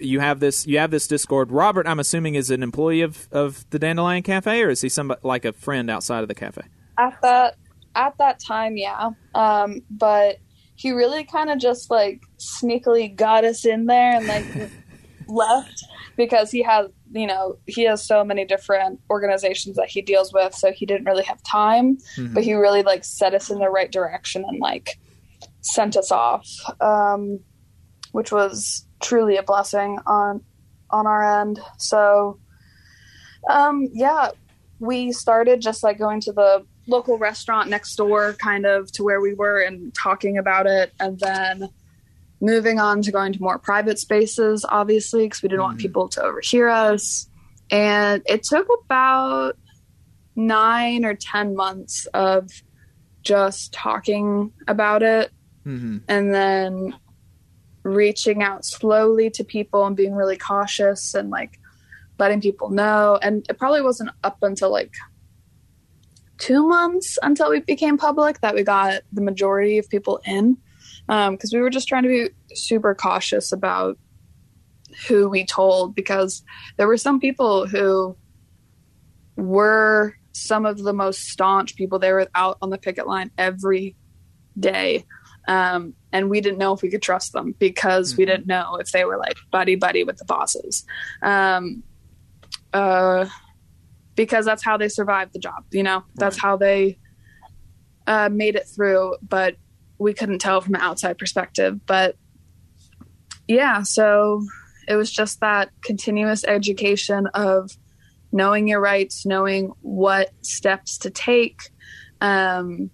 you 0.00 0.20
have 0.20 0.40
this 0.40 0.66
you 0.66 0.78
have 0.78 0.90
this 0.90 1.06
discord. 1.06 1.50
Robert 1.50 1.86
i'm 1.86 1.98
assuming 2.00 2.34
is 2.34 2.50
an 2.50 2.62
employee 2.62 3.00
of 3.02 3.28
of 3.32 3.68
the 3.70 3.78
dandelion 3.78 4.22
cafe 4.22 4.62
or 4.62 4.68
is 4.70 4.80
he 4.82 4.88
some 4.88 5.14
like 5.22 5.44
a 5.44 5.52
friend 5.52 5.90
outside 5.90 6.22
of 6.22 6.28
the 6.28 6.34
cafe 6.34 6.62
at 7.00 7.20
that 7.22 7.56
at 7.94 8.16
that 8.18 8.40
time 8.46 8.76
yeah. 8.76 9.10
Um 9.34 9.82
but 9.90 10.38
he 10.76 10.92
really 10.92 11.24
kind 11.24 11.50
of 11.50 11.58
just 11.58 11.90
like 11.90 12.22
sneakily 12.38 13.14
got 13.14 13.44
us 13.44 13.64
in 13.64 13.86
there 13.86 14.16
and 14.16 14.26
like 14.26 14.44
left 15.28 15.84
because 16.16 16.50
he 16.50 16.62
has 16.62 16.86
you 17.12 17.26
know 17.26 17.56
he 17.66 17.84
has 17.84 18.06
so 18.06 18.24
many 18.24 18.44
different 18.44 19.00
organizations 19.10 19.76
that 19.76 19.88
he 19.88 20.02
deals 20.02 20.32
with 20.32 20.54
so 20.54 20.72
he 20.72 20.86
didn't 20.86 21.06
really 21.06 21.24
have 21.24 21.42
time. 21.42 21.98
But 22.34 22.44
he 22.44 22.54
really 22.54 22.82
like 22.82 23.04
set 23.04 23.34
us 23.34 23.50
in 23.50 23.58
the 23.58 23.68
right 23.68 23.90
direction 23.90 24.44
and 24.46 24.60
like 24.60 24.98
sent 25.62 25.96
us 25.96 26.10
off 26.10 26.48
um 26.80 27.40
which 28.12 28.32
was 28.32 28.86
truly 29.02 29.36
a 29.36 29.42
blessing 29.42 29.98
on 30.06 30.42
on 30.90 31.06
our 31.06 31.40
end. 31.40 31.60
So 31.78 32.38
um 33.48 33.88
yeah 33.92 34.30
we 34.80 35.12
started 35.12 35.60
just 35.60 35.82
like 35.84 35.98
going 35.98 36.20
to 36.22 36.32
the 36.32 36.66
local 36.90 37.16
restaurant 37.18 37.70
next 37.70 37.96
door 37.96 38.34
kind 38.34 38.66
of 38.66 38.90
to 38.92 39.02
where 39.02 39.20
we 39.20 39.34
were 39.34 39.60
and 39.60 39.94
talking 39.94 40.36
about 40.38 40.66
it. 40.66 40.92
And 41.00 41.18
then 41.18 41.68
moving 42.40 42.78
on 42.78 43.02
to 43.02 43.12
going 43.12 43.32
to 43.32 43.40
more 43.40 43.58
private 43.58 43.98
spaces 43.98 44.64
obviously 44.68 45.26
because 45.26 45.42
we 45.42 45.48
didn't 45.48 45.62
want 45.62 45.78
people 45.78 46.08
to 46.08 46.22
overhear 46.22 46.68
us. 46.68 47.28
And 47.70 48.22
it 48.26 48.42
took 48.42 48.66
about 48.84 49.56
nine 50.34 51.04
or 51.04 51.14
ten 51.14 51.54
months 51.54 52.06
of 52.14 52.50
just 53.22 53.72
talking 53.72 54.52
about 54.66 55.02
it 55.02 55.30
mm-hmm. 55.66 55.98
and 56.08 56.34
then 56.34 56.94
reaching 57.82 58.42
out 58.42 58.64
slowly 58.64 59.30
to 59.30 59.44
people 59.44 59.86
and 59.86 59.96
being 59.96 60.14
really 60.14 60.36
cautious 60.36 61.14
and 61.14 61.30
like 61.30 61.58
letting 62.18 62.40
people 62.40 62.70
know. 62.70 63.18
And 63.20 63.46
it 63.48 63.58
probably 63.58 63.82
wasn't 63.82 64.10
up 64.24 64.38
until 64.42 64.70
like 64.70 64.94
two 66.40 66.66
months 66.66 67.18
until 67.22 67.50
we 67.50 67.60
became 67.60 67.96
public 67.96 68.40
that 68.40 68.54
we 68.54 68.64
got 68.64 69.02
the 69.12 69.20
majority 69.20 69.78
of 69.78 69.88
people 69.88 70.20
in 70.26 70.56
because 71.06 71.52
we 71.52 71.60
were 71.60 71.70
just 71.70 71.86
trying 71.86 72.02
to 72.02 72.08
be 72.08 72.28
super 72.54 72.94
cautious 72.94 73.52
about 73.52 73.96
who 75.06 75.28
we 75.28 75.44
told 75.44 75.94
because 75.94 76.42
there 76.76 76.88
were 76.88 76.96
some 76.96 77.20
people 77.20 77.66
who 77.66 78.16
were 79.36 80.16
some 80.32 80.66
of 80.66 80.78
the 80.78 80.92
most 80.92 81.28
staunch 81.28 81.76
people. 81.76 81.98
They 81.98 82.12
were 82.12 82.28
out 82.34 82.58
on 82.62 82.70
the 82.70 82.78
picket 82.78 83.06
line 83.06 83.30
every 83.38 83.94
day 84.58 85.04
um, 85.48 85.94
and 86.12 86.30
we 86.30 86.40
didn't 86.40 86.58
know 86.58 86.72
if 86.72 86.82
we 86.82 86.90
could 86.90 87.02
trust 87.02 87.32
them 87.32 87.54
because 87.58 88.16
we 88.16 88.24
didn't 88.24 88.46
know 88.46 88.76
if 88.76 88.92
they 88.92 89.04
were 89.04 89.16
like 89.16 89.36
buddy 89.50 89.74
buddy 89.74 90.04
with 90.04 90.16
the 90.18 90.24
bosses. 90.24 90.84
Um, 91.22 91.82
uh, 92.72 93.26
because 94.16 94.44
that's 94.44 94.64
how 94.64 94.76
they 94.76 94.88
survived 94.88 95.32
the 95.32 95.38
job 95.38 95.64
you 95.70 95.82
know? 95.82 96.04
That's 96.16 96.40
how 96.40 96.56
they 96.56 96.98
uh, 98.06 98.28
made 98.32 98.56
it 98.56 98.66
through 98.74 99.16
but 99.22 99.56
we 99.98 100.14
couldn't 100.14 100.38
tell 100.38 100.60
from 100.60 100.74
an 100.74 100.80
outside 100.80 101.18
perspective. 101.18 101.84
But 101.86 102.16
yeah 103.48 103.82
so 103.82 104.44
it 104.88 104.96
was 104.96 105.10
just 105.10 105.40
that 105.40 105.70
continuous 105.82 106.44
education 106.44 107.26
of 107.34 107.70
knowing 108.32 108.68
your 108.68 108.80
rights 108.80 109.26
knowing 109.26 109.72
what 109.80 110.30
steps 110.42 110.98
to 110.98 111.10
take 111.10 111.70
um 112.20 112.90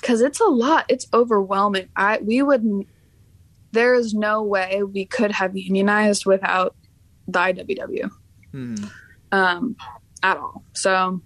because 0.00 0.20
it's 0.20 0.40
a 0.40 0.44
lot. 0.44 0.84
It's 0.88 1.06
overwhelming. 1.12 1.88
I 1.96 2.18
we 2.18 2.42
wouldn't 2.42 2.86
there 3.72 3.94
is 3.94 4.14
no 4.14 4.42
way 4.42 4.82
we 4.82 5.04
could 5.06 5.32
have 5.32 5.56
unionized 5.56 6.26
without 6.26 6.76
the 7.26 7.38
iww 7.38 8.10
Mhm. 8.54 8.90
um 9.32 9.76
at 10.22 10.36
all. 10.36 10.62
So 10.72 11.20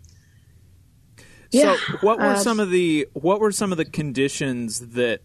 yeah. 1.51 1.77
So, 1.77 1.99
what 2.01 2.19
were 2.19 2.27
uh, 2.27 2.37
some 2.37 2.61
of 2.61 2.71
the 2.71 3.09
what 3.13 3.41
were 3.41 3.53
some 3.53 3.73
of 3.73 3.79
the 3.79 3.85
conditions 3.85 4.91
that 4.91 5.23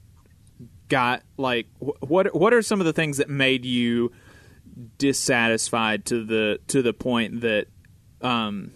got 0.88 1.24
like 1.38 1.68
what 1.80 2.36
what 2.36 2.54
are 2.54 2.62
some 2.62 2.80
of 2.80 2.86
the 2.86 2.94
things 2.94 3.18
that 3.18 3.30
made 3.30 3.66
you 3.66 4.12
dissatisfied 4.98 6.06
to 6.06 6.24
the 6.24 6.60
to 6.68 6.82
the 6.82 6.94
point 6.94 7.42
that 7.42 7.68
um 8.22 8.72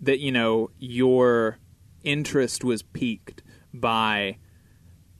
that 0.00 0.18
you 0.18 0.32
know 0.32 0.70
your 0.78 1.58
interest 2.04 2.64
was 2.64 2.82
piqued 2.82 3.42
by 3.74 4.38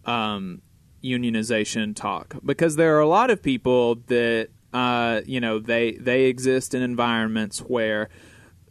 um 0.06 0.62
unionization 1.04 1.94
talk? 1.94 2.36
Because 2.44 2.76
there 2.76 2.96
are 2.96 3.00
a 3.00 3.08
lot 3.08 3.30
of 3.30 3.42
people 3.42 3.96
that 4.06 4.48
uh 4.72 5.20
you 5.26 5.40
know 5.40 5.58
they 5.58 5.92
they 5.92 6.24
exist 6.24 6.74
in 6.74 6.82
environments 6.82 7.58
where 7.58 8.08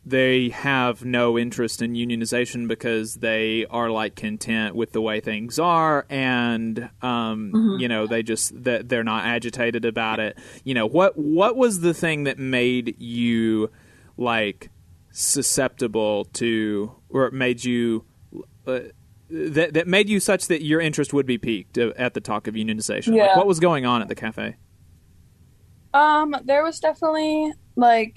they 0.10 0.50
have 0.50 1.04
no 1.04 1.38
interest 1.38 1.82
in 1.82 1.94
unionization 1.94 2.68
because 2.68 3.16
they 3.16 3.66
are 3.70 3.90
like 3.90 4.16
content 4.16 4.76
with 4.76 4.92
the 4.92 5.02
way 5.02 5.20
things 5.20 5.60
are 5.60 6.06
and 6.10 6.90
um, 7.02 7.78
you 7.80 7.88
know 7.88 8.08
they 8.08 8.24
just 8.24 8.64
that 8.64 8.90
they're 8.90 9.04
not 9.04 9.26
agitated 9.26 9.84
about 9.86 10.20
it 10.20 10.38
you 10.64 10.74
know 10.74 10.86
what 10.86 11.18
what 11.18 11.56
was 11.56 11.82
the 11.82 11.94
thing 11.94 12.24
that 12.24 12.38
made 12.38 13.00
you 13.00 13.70
like 14.18 14.70
susceptible 15.12 16.26
to 16.26 16.92
or 17.10 17.32
made 17.32 17.64
you 17.64 18.06
uh, 18.66 18.80
that 19.30 19.74
that 19.74 19.88
made 19.88 20.10
you 20.10 20.20
such 20.20 20.48
that 20.48 20.64
your 20.64 20.80
interest 20.80 21.14
would 21.14 21.26
be 21.26 21.38
piqued 21.38 21.78
at 21.78 22.14
the 22.14 22.22
talk 22.22 22.48
of 22.48 22.56
unionization? 22.56 23.16
Yeah. 23.16 23.28
Like, 23.28 23.38
what 23.38 23.48
was 23.48 23.60
going 23.60 23.86
on 23.86 24.02
at 24.02 24.08
the 24.08 24.16
cafe? 24.16 24.56
Um, 25.94 26.36
there 26.46 26.64
was 26.64 26.80
definitely 26.80 27.54
like 27.76 28.16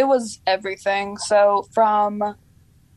it 0.00 0.08
was 0.08 0.40
everything. 0.46 1.18
So 1.18 1.66
from 1.74 2.22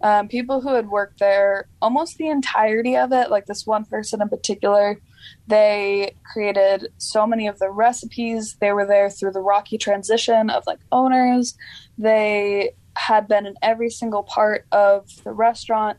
um, 0.02 0.28
people 0.30 0.62
who 0.62 0.74
had 0.74 0.88
worked 0.88 1.20
there 1.20 1.68
almost 1.82 2.18
the 2.18 2.30
entirety 2.30 2.96
of 2.96 3.12
it, 3.12 3.30
like 3.30 3.46
this 3.46 3.68
one 3.68 3.84
person 3.84 4.22
in 4.22 4.30
particular, 4.30 5.02
they 5.48 6.16
created 6.32 6.88
so 6.98 7.28
many 7.28 7.46
of 7.48 7.60
the 7.60 7.70
recipes. 7.70 8.56
They 8.62 8.72
were 8.72 8.86
there 8.86 9.10
through 9.10 9.34
the 9.34 9.42
rocky 9.42 9.78
transition 9.78 10.50
of 10.50 10.64
like 10.66 10.80
owners. 10.94 11.58
They 11.98 12.72
had 12.96 13.28
been 13.28 13.46
in 13.46 13.56
every 13.62 13.90
single 13.90 14.24
part 14.24 14.66
of 14.72 15.10
the 15.26 15.34
restaurant. 15.34 15.98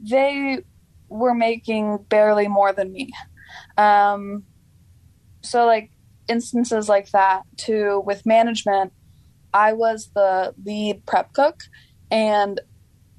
They 0.00 0.58
were 1.08 1.34
making 1.34 1.98
barely 2.08 2.48
more 2.48 2.72
than 2.72 2.92
me. 2.92 3.12
Um, 3.78 4.42
so 5.42 5.66
like 5.66 5.92
instances 6.28 6.88
like 6.88 7.12
that 7.12 7.42
too 7.56 8.02
with 8.04 8.26
management 8.26 8.92
i 9.56 9.72
was 9.72 10.10
the 10.14 10.54
lead 10.64 11.04
prep 11.06 11.32
cook 11.32 11.62
and 12.10 12.60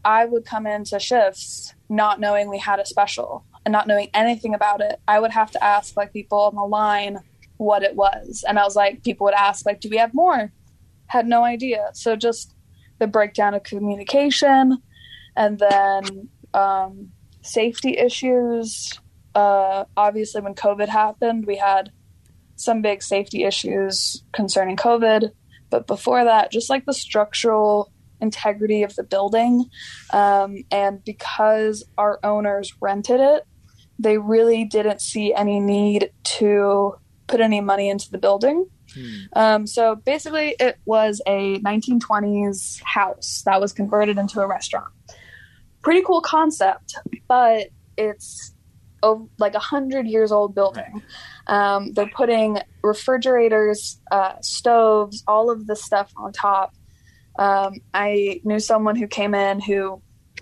i 0.06 0.24
would 0.26 0.46
come 0.46 0.66
into 0.66 1.00
shifts 1.00 1.74
not 1.90 2.20
knowing 2.20 2.50
we 2.50 2.60
had 2.60 2.80
a 2.80 2.86
special 2.86 3.46
and 3.68 3.74
not 3.74 3.86
knowing 3.86 4.10
anything 4.14 4.54
about 4.54 4.80
it. 4.80 4.98
I 5.10 5.20
would 5.20 5.32
have 5.32 5.52
to 5.52 5.62
ask 5.62 5.98
like 5.98 6.14
people 6.14 6.40
on 6.40 6.56
the 6.56 6.64
line 6.64 7.20
what 7.58 7.84
it 7.84 7.96
was 7.96 8.46
and 8.48 8.60
i 8.60 8.64
was 8.64 8.76
like 8.76 9.04
people 9.04 9.26
would 9.26 9.34
ask 9.34 9.66
like 9.66 9.82
do 9.82 9.90
we 9.90 9.98
have 9.98 10.14
more? 10.14 10.54
Had 11.08 11.28
no 11.28 11.44
idea. 11.44 11.90
So 11.94 12.16
just 12.16 12.54
the 13.00 13.08
breakdown 13.08 13.54
of 13.56 13.64
communication 13.64 14.78
and 15.36 15.60
then 15.60 16.30
um, 16.54 17.10
safety 17.42 17.98
issues. 17.98 18.98
Uh, 19.36 19.84
obviously 19.98 20.42
when 20.42 20.56
covid 20.56 20.88
happened 20.88 21.46
we 21.46 21.58
had 21.58 21.92
some 22.56 22.82
big 22.82 23.04
safety 23.04 23.44
issues 23.44 24.24
concerning 24.32 24.78
COVID. 24.78 25.32
But 25.70 25.88
before 25.88 26.24
that, 26.24 26.52
just 26.52 26.70
like 26.70 26.86
the 26.86 26.94
structural 26.94 27.92
integrity 28.22 28.84
of 28.84 28.96
the 28.96 29.04
building. 29.04 29.66
Um, 30.12 30.58
and 30.72 31.04
because 31.04 31.84
our 31.98 32.20
owners 32.24 32.74
rented 32.82 33.20
it, 33.20 33.44
they 34.00 34.18
really 34.18 34.64
didn't 34.64 35.02
see 35.02 35.34
any 35.34 35.60
need 35.60 36.12
to 36.24 36.96
put 37.28 37.42
any 37.42 37.62
money 37.62 37.90
into 37.90 38.10
the 38.12 38.18
building. 38.18 38.68
Um, 39.34 39.68
so 39.68 39.96
basically, 39.96 40.56
it 40.60 40.78
was 40.86 41.22
a 41.28 41.60
1920s 41.60 42.82
house 42.84 43.44
that 43.46 43.60
was 43.60 43.74
converted 43.74 44.18
into 44.18 44.40
a 44.40 44.48
restaurant. 44.48 44.88
Pretty 45.82 46.02
cool 46.04 46.22
concept, 46.22 46.96
but 47.28 47.68
it's 47.98 48.54
oh, 49.04 49.30
like 49.38 49.56
a 49.56 49.60
hundred 49.60 50.08
years 50.08 50.32
old 50.32 50.56
building. 50.56 51.02
Um, 51.48 51.94
they're 51.94 52.10
putting 52.14 52.60
refrigerators, 52.84 54.00
uh, 54.12 54.34
stoves, 54.42 55.24
all 55.28 55.50
of 55.50 55.66
the 55.66 55.76
stuff 55.76 56.12
on 56.18 56.32
top. 56.34 56.74
Um, 57.40 57.76
I 57.94 58.42
knew 58.44 58.60
someone 58.60 58.96
who 58.96 59.08
came 59.08 59.34
in 59.34 59.60
who 59.62 60.02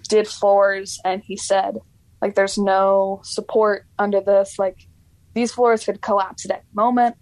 did 0.10 0.28
floors, 0.28 1.00
and 1.06 1.22
he 1.24 1.38
said, 1.38 1.78
like, 2.22 2.36
there's 2.36 2.58
no 2.58 3.22
support 3.24 3.86
under 4.00 4.22
this. 4.22 4.58
Like, 4.58 4.88
these 5.34 5.52
floors 5.52 5.86
could 5.86 6.02
collapse 6.02 6.46
at 6.46 6.52
any 6.52 6.64
moment. 6.74 7.16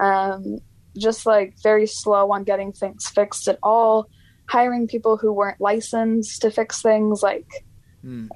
Um, 0.00 0.58
just 0.96 1.26
like 1.26 1.54
very 1.62 1.86
slow 1.86 2.32
on 2.32 2.42
getting 2.42 2.72
things 2.72 3.06
fixed 3.08 3.46
at 3.46 3.58
all. 3.62 4.08
Hiring 4.48 4.88
people 4.88 5.16
who 5.16 5.32
weren't 5.32 5.60
licensed 5.60 6.40
to 6.42 6.50
fix 6.50 6.82
things, 6.82 7.22
like 7.22 7.46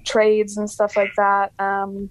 trades 0.04 0.56
and 0.56 0.70
stuff 0.70 0.96
like 0.96 1.12
that. 1.16 1.52
Um, 1.58 2.10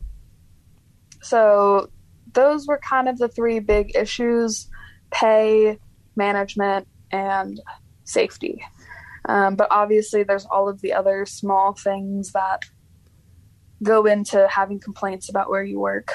so 1.21 1.89
those 2.34 2.68
were 2.68 2.80
kind 2.88 3.08
of 3.08 3.18
the 3.18 3.28
three 3.28 3.60
big 3.60 3.96
issues 3.96 4.68
pay, 5.12 5.78
management, 6.15 6.88
and 7.12 7.60
safety. 8.06 8.63
Um, 9.26 9.56
but 9.56 9.67
obviously, 9.70 10.24
there's 10.24 10.46
all 10.46 10.67
of 10.70 10.82
the 10.82 10.94
other 10.94 11.26
small 11.26 11.74
things 11.74 12.32
that 12.32 12.63
go 13.84 14.06
into 14.06 14.48
having 14.48 14.80
complaints 14.80 15.30
about 15.30 15.50
where 15.50 15.63
you 15.63 15.80
work. 15.80 16.13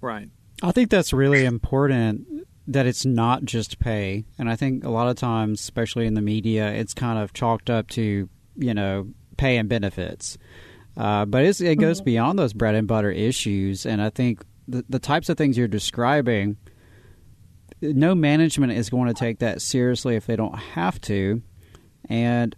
Right. 0.00 0.28
I 0.62 0.72
think 0.72 0.90
that's 0.90 1.12
really 1.12 1.44
important 1.44 2.46
that 2.66 2.86
it's 2.86 3.04
not 3.04 3.44
just 3.44 3.78
pay. 3.80 4.24
And 4.38 4.48
I 4.48 4.56
think 4.56 4.84
a 4.84 4.90
lot 4.90 5.08
of 5.08 5.16
times, 5.16 5.60
especially 5.60 6.06
in 6.06 6.14
the 6.14 6.20
media, 6.20 6.70
it's 6.72 6.94
kind 6.94 7.18
of 7.18 7.32
chalked 7.32 7.70
up 7.70 7.88
to, 7.90 8.28
you 8.56 8.74
know, 8.74 9.08
pay 9.36 9.56
and 9.56 9.68
benefits. 9.68 10.38
Uh, 10.96 11.24
but 11.24 11.44
it's, 11.44 11.60
it 11.60 11.76
goes 11.76 12.00
beyond 12.00 12.38
those 12.38 12.52
bread 12.52 12.74
and 12.74 12.86
butter 12.86 13.10
issues. 13.10 13.86
And 13.86 14.02
I 14.02 14.10
think 14.10 14.44
the, 14.70 14.84
the 14.88 14.98
types 14.98 15.28
of 15.28 15.36
things 15.36 15.58
you're 15.58 15.68
describing, 15.68 16.56
no 17.80 18.14
management 18.14 18.72
is 18.72 18.90
going 18.90 19.08
to 19.08 19.14
take 19.14 19.38
that 19.40 19.62
seriously 19.62 20.16
if 20.16 20.26
they 20.26 20.36
don't 20.36 20.54
have 20.54 21.00
to. 21.02 21.42
And 22.08 22.56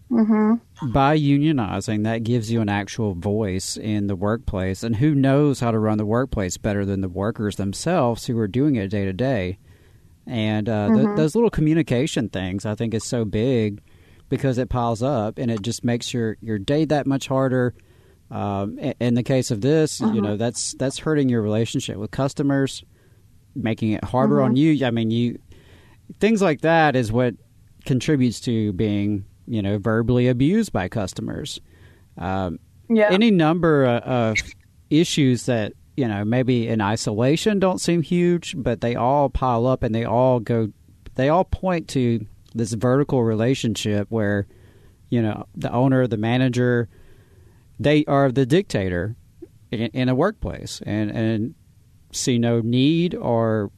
by 0.93 1.19
unionizing, 1.19 2.05
that 2.05 2.23
gives 2.25 2.51
you 2.51 2.61
an 2.61 2.71
actual 2.71 3.15
voice 3.15 3.77
in 3.77 4.07
the 4.07 4.17
workplace. 4.17 4.83
And 4.83 4.97
who 4.97 5.15
knows 5.15 5.61
how 5.61 5.71
to 5.71 5.79
run 5.79 5.99
the 5.99 6.07
workplace 6.07 6.57
better 6.57 6.87
than 6.87 7.03
the 7.03 7.09
workers 7.09 7.57
themselves 7.57 8.27
who 8.27 8.39
are 8.39 8.49
doing 8.49 8.77
it 8.77 8.89
day 8.89 9.05
to 9.05 9.13
day? 9.13 9.59
And 10.27 10.69
uh, 10.69 10.89
th- 10.95 11.17
those 11.17 11.35
little 11.35 11.51
communication 11.51 12.29
things, 12.29 12.65
I 12.65 12.75
think, 12.75 12.95
is 12.95 13.05
so 13.05 13.25
big 13.25 13.83
because 14.29 14.57
it 14.57 14.71
piles 14.71 15.03
up 15.03 15.37
and 15.37 15.51
it 15.51 15.61
just 15.61 15.85
makes 15.85 16.15
your, 16.15 16.39
your 16.41 16.59
day 16.59 16.87
that 16.87 17.07
much 17.07 17.29
harder. 17.29 17.75
Um, 18.33 18.79
in 18.79 19.13
the 19.15 19.23
case 19.23 19.51
of 19.51 19.61
this, 19.61 20.01
you 20.01 20.23
know, 20.23 20.37
that's 20.39 20.73
that's 20.79 20.99
hurting 20.99 21.29
your 21.29 21.43
relationship 21.43 21.99
with 21.99 22.11
customers, 22.11 22.83
making 23.55 23.93
it 23.93 24.03
harder 24.03 24.41
on 24.41 24.57
you. 24.57 24.87
I 24.87 24.91
mean, 24.91 25.11
you 25.11 25.39
things 26.19 26.41
like 26.41 26.63
that 26.63 26.97
is 26.97 27.13
what 27.13 27.35
contributes 27.85 28.41
to 28.41 28.73
being, 28.73 29.27
you 29.47 29.61
know, 29.61 29.77
verbally 29.79 30.29
abused 30.29 30.73
by 30.73 30.89
customers. 30.89 31.61
Um, 32.17 32.59
Yeah. 32.89 33.09
any 33.11 33.31
number 33.31 33.85
of 33.87 34.39
issues 34.89 35.47
that 35.47 35.73
you 35.97 36.09
know 36.09 36.25
maybe 36.25 36.69
in 36.69 36.81
isolation 36.81 37.59
don't 37.59 37.81
seem 37.83 38.01
huge, 38.03 38.55
but 38.57 38.81
they 38.81 38.95
all 38.97 39.29
pile 39.29 39.67
up 39.67 39.83
and 39.83 39.95
they 39.95 40.05
all 40.05 40.41
go, 40.41 40.73
they 41.17 41.29
all 41.29 41.45
point 41.45 41.89
to 41.89 42.25
this 42.55 42.73
vertical 42.73 43.23
relationship 43.25 44.07
where 44.11 44.47
you 45.11 45.21
know 45.21 45.45
the 45.55 45.71
owner, 45.71 46.07
the 46.07 46.17
manager, 46.17 46.89
they 47.85 48.05
are 48.07 48.31
the 48.31 48.47
dictator 48.47 49.17
in, 49.71 49.81
in 49.93 50.09
a 50.09 50.15
workplace 50.15 50.83
and 50.85 51.11
and 51.11 51.55
see 52.13 52.39
no 52.39 52.61
need 52.61 53.15
or 53.15 53.71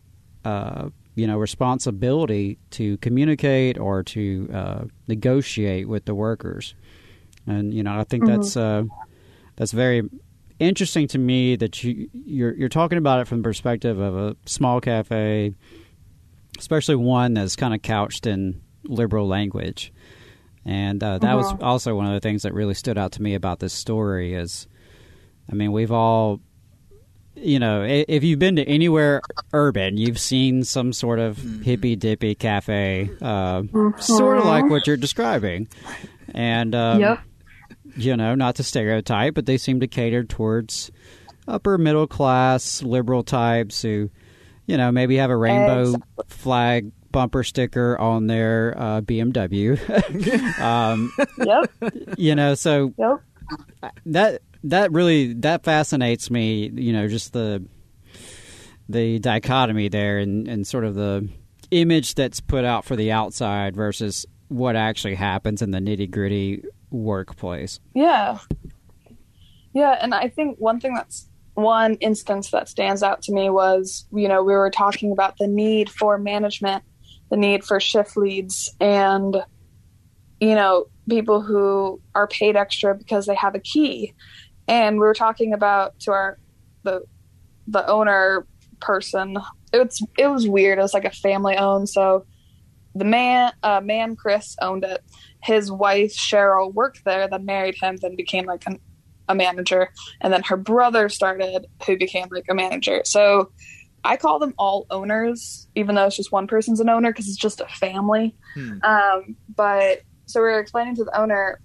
uh, 0.45 0.89
you 1.15 1.27
know 1.27 1.39
responsibility 1.39 2.59
to 2.71 2.97
communicate 2.99 3.79
or 3.79 4.03
to 4.03 4.51
uh, 4.53 4.85
negotiate 5.09 5.89
with 5.89 6.05
the 6.05 6.15
workers. 6.15 6.75
And 7.47 7.73
you 7.73 7.83
know 7.83 7.99
I 7.99 8.05
think 8.05 8.27
that's 8.27 8.57
uh, 8.57 8.85
that's 9.57 9.73
very 9.73 10.03
interesting 10.59 11.09
to 11.09 11.19
me 11.19 11.57
that 11.57 11.83
you 11.83 12.09
you're 12.13 12.55
you're 12.55 12.69
talking 12.69 12.99
about 12.99 13.21
it 13.21 13.29
from 13.29 13.39
the 13.39 13.45
perspective 13.45 13.99
of 13.99 14.17
a 14.17 14.37
small 14.47 14.81
cafe, 14.81 15.55
especially 16.59 16.97
one 16.97 17.35
that's 17.35 17.57
kind 17.57 17.75
of 17.75 17.83
couched 17.83 18.27
in 18.27 18.61
liberal 18.85 19.27
language, 19.27 19.93
and 20.65 21.03
uh, 21.03 21.19
that 21.19 21.35
was 21.35 21.53
also 21.61 21.95
one 21.95 22.07
of 22.07 22.13
the 22.15 22.21
things 22.21 22.43
that 22.43 22.55
really 22.55 22.75
stood 22.75 22.97
out 22.99 23.13
to 23.13 23.23
me 23.23 23.35
about 23.35 23.61
this 23.61 23.73
story. 23.73 24.35
Is, 24.35 24.67
I 25.51 25.55
mean, 25.55 25.73
we've 25.73 25.93
all. 25.93 26.41
You 27.37 27.59
know, 27.59 27.83
if 27.83 28.23
you've 28.23 28.39
been 28.39 28.55
to 28.57 28.63
anywhere 28.63 29.21
urban, 29.53 29.97
you've 29.97 30.21
seen 30.21 30.63
some 30.63 30.93
sort 30.93 31.19
of 31.19 31.37
hippy 31.65 31.97
dippy 31.97 32.37
cafe, 32.37 33.11
uh, 33.21 33.65
sort 33.99 34.39
of 34.39 34.45
like 34.45 34.71
what 34.71 34.87
you're 34.87 34.97
describing. 34.97 35.67
And 36.33 36.77
um, 36.77 37.01
Yep. 37.01 37.21
you 37.97 38.17
know, 38.17 38.37
not 38.37 38.55
to 38.57 38.63
stereotype, 38.63 39.35
but 39.35 39.47
they 39.47 39.59
seem 39.59 39.81
to 39.81 39.89
cater 39.89 40.23
towards 40.23 40.93
upper 41.49 41.77
middle 41.77 42.07
class 42.07 42.85
liberal 42.85 43.25
types 43.25 43.83
who, 43.83 44.11
you 44.67 44.77
know, 44.77 44.93
maybe 44.93 45.17
have 45.17 45.31
a 45.31 45.37
rainbow 45.37 45.97
flag 46.29 46.93
bumper 47.15 47.43
sticker 47.45 47.99
on 47.99 48.27
their 48.27 48.75
uh, 48.77 49.01
BMW. 49.01 49.79
um, 50.61 51.11
Yep. 51.39 51.71
you 52.19 52.35
know, 52.35 52.55
so 52.55 52.93
Yep. 52.99 53.21
that 54.07 54.43
that 54.65 54.93
really 54.93 55.33
that 55.35 55.65
fascinates 55.65 56.31
me. 56.31 56.69
You 56.75 56.93
know, 56.93 57.09
just 57.09 57.33
the 57.33 57.65
the 58.89 59.19
dichotomy 59.21 59.89
there 59.89 60.19
and, 60.19 60.47
and 60.47 60.67
sort 60.67 60.85
of 60.85 60.95
the 60.95 61.27
image 61.71 62.15
that's 62.15 62.41
put 62.41 62.65
out 62.65 62.85
for 62.85 62.97
the 62.97 63.11
outside 63.13 63.75
versus 63.75 64.27
what 64.49 64.77
actually 64.77 65.15
happens 65.15 65.63
in 65.63 65.71
the 65.71 65.79
nitty 65.79 66.11
gritty 66.11 66.63
workplace. 66.91 67.81
Yeah. 67.95 68.39
Yeah, 69.73 69.99
and 70.01 70.15
I 70.15 70.29
think 70.29 70.59
one 70.59 70.81
thing 70.81 70.95
that's 70.95 71.29
one 71.55 71.95
instance 71.95 72.51
that 72.51 72.69
stands 72.69 73.03
out 73.03 73.23
to 73.23 73.33
me 73.33 73.49
was, 73.51 74.07
you 74.13 74.29
know, 74.29 74.43
we 74.45 74.53
were 74.53 74.71
talking 74.71 75.13
about 75.13 75.39
the 75.39 75.47
need 75.47 75.89
for 75.89 76.19
management, 76.19 76.85
the 77.35 77.41
need 77.41 77.65
for 77.65 77.81
shift 77.81 78.17
leads, 78.17 78.73
and, 78.81 79.37
you 80.39 80.55
know, 80.55 80.87
people 81.09 81.43
who 81.43 82.01
are 82.15 82.29
paid 82.29 82.55
extra 82.55 82.95
because 82.95 83.27
they 83.27 83.35
have 83.35 83.57
a 83.57 83.59
key. 83.59 84.15
and 84.67 84.97
we 84.97 85.01
were 85.01 85.15
talking 85.15 85.53
about 85.53 85.99
to 86.01 86.13
our 86.13 86.39
the 86.83 87.05
the 87.67 87.87
owner 87.87 88.47
person. 88.81 89.37
It's 89.73 90.01
it 90.19 90.29
was 90.29 90.49
weird. 90.49 90.79
It 90.79 90.83
was 90.83 90.95
like 90.95 91.05
a 91.05 91.11
family 91.11 91.57
owned. 91.57 91.89
So 91.89 92.27
the 92.95 93.05
man 93.05 93.53
uh, 93.63 93.81
man 93.81 94.17
Chris 94.17 94.57
owned 94.61 94.85
it. 94.85 95.03
His 95.43 95.71
wife 95.71 96.15
Cheryl 96.15 96.73
worked 96.73 97.05
there, 97.05 97.29
then 97.29 97.45
married 97.45 97.77
him, 97.81 97.97
then 97.97 98.17
became 98.17 98.47
like 98.47 98.65
an, 98.67 98.79
a 99.29 99.35
manager, 99.35 99.91
and 100.21 100.33
then 100.33 100.43
her 100.45 100.57
brother 100.57 101.09
started, 101.09 101.67
who 101.87 101.97
became 101.97 102.29
like 102.31 102.47
a 102.49 102.55
manager. 102.55 103.03
So 103.05 103.51
I 104.05 104.17
call 104.17 104.39
them 104.39 104.55
all 104.59 104.87
owners, 104.91 105.67
even 105.75 105.95
though 105.95 106.07
it's 106.07 106.17
just 106.17 106.31
one 106.31 106.47
person's 106.47 106.79
an 106.81 106.89
owner 106.91 107.11
because 107.11 107.27
it's 107.27 107.37
just 107.37 107.61
a 107.61 107.67
family. 107.67 108.37
Hmm. 108.55 108.79
Um, 108.83 109.37
but 109.55 110.03
so 110.27 110.43
we 110.43 110.49
are 110.49 110.61
explaining 110.61 110.97
to 110.97 111.05
the 111.05 111.19
owner 111.19 111.61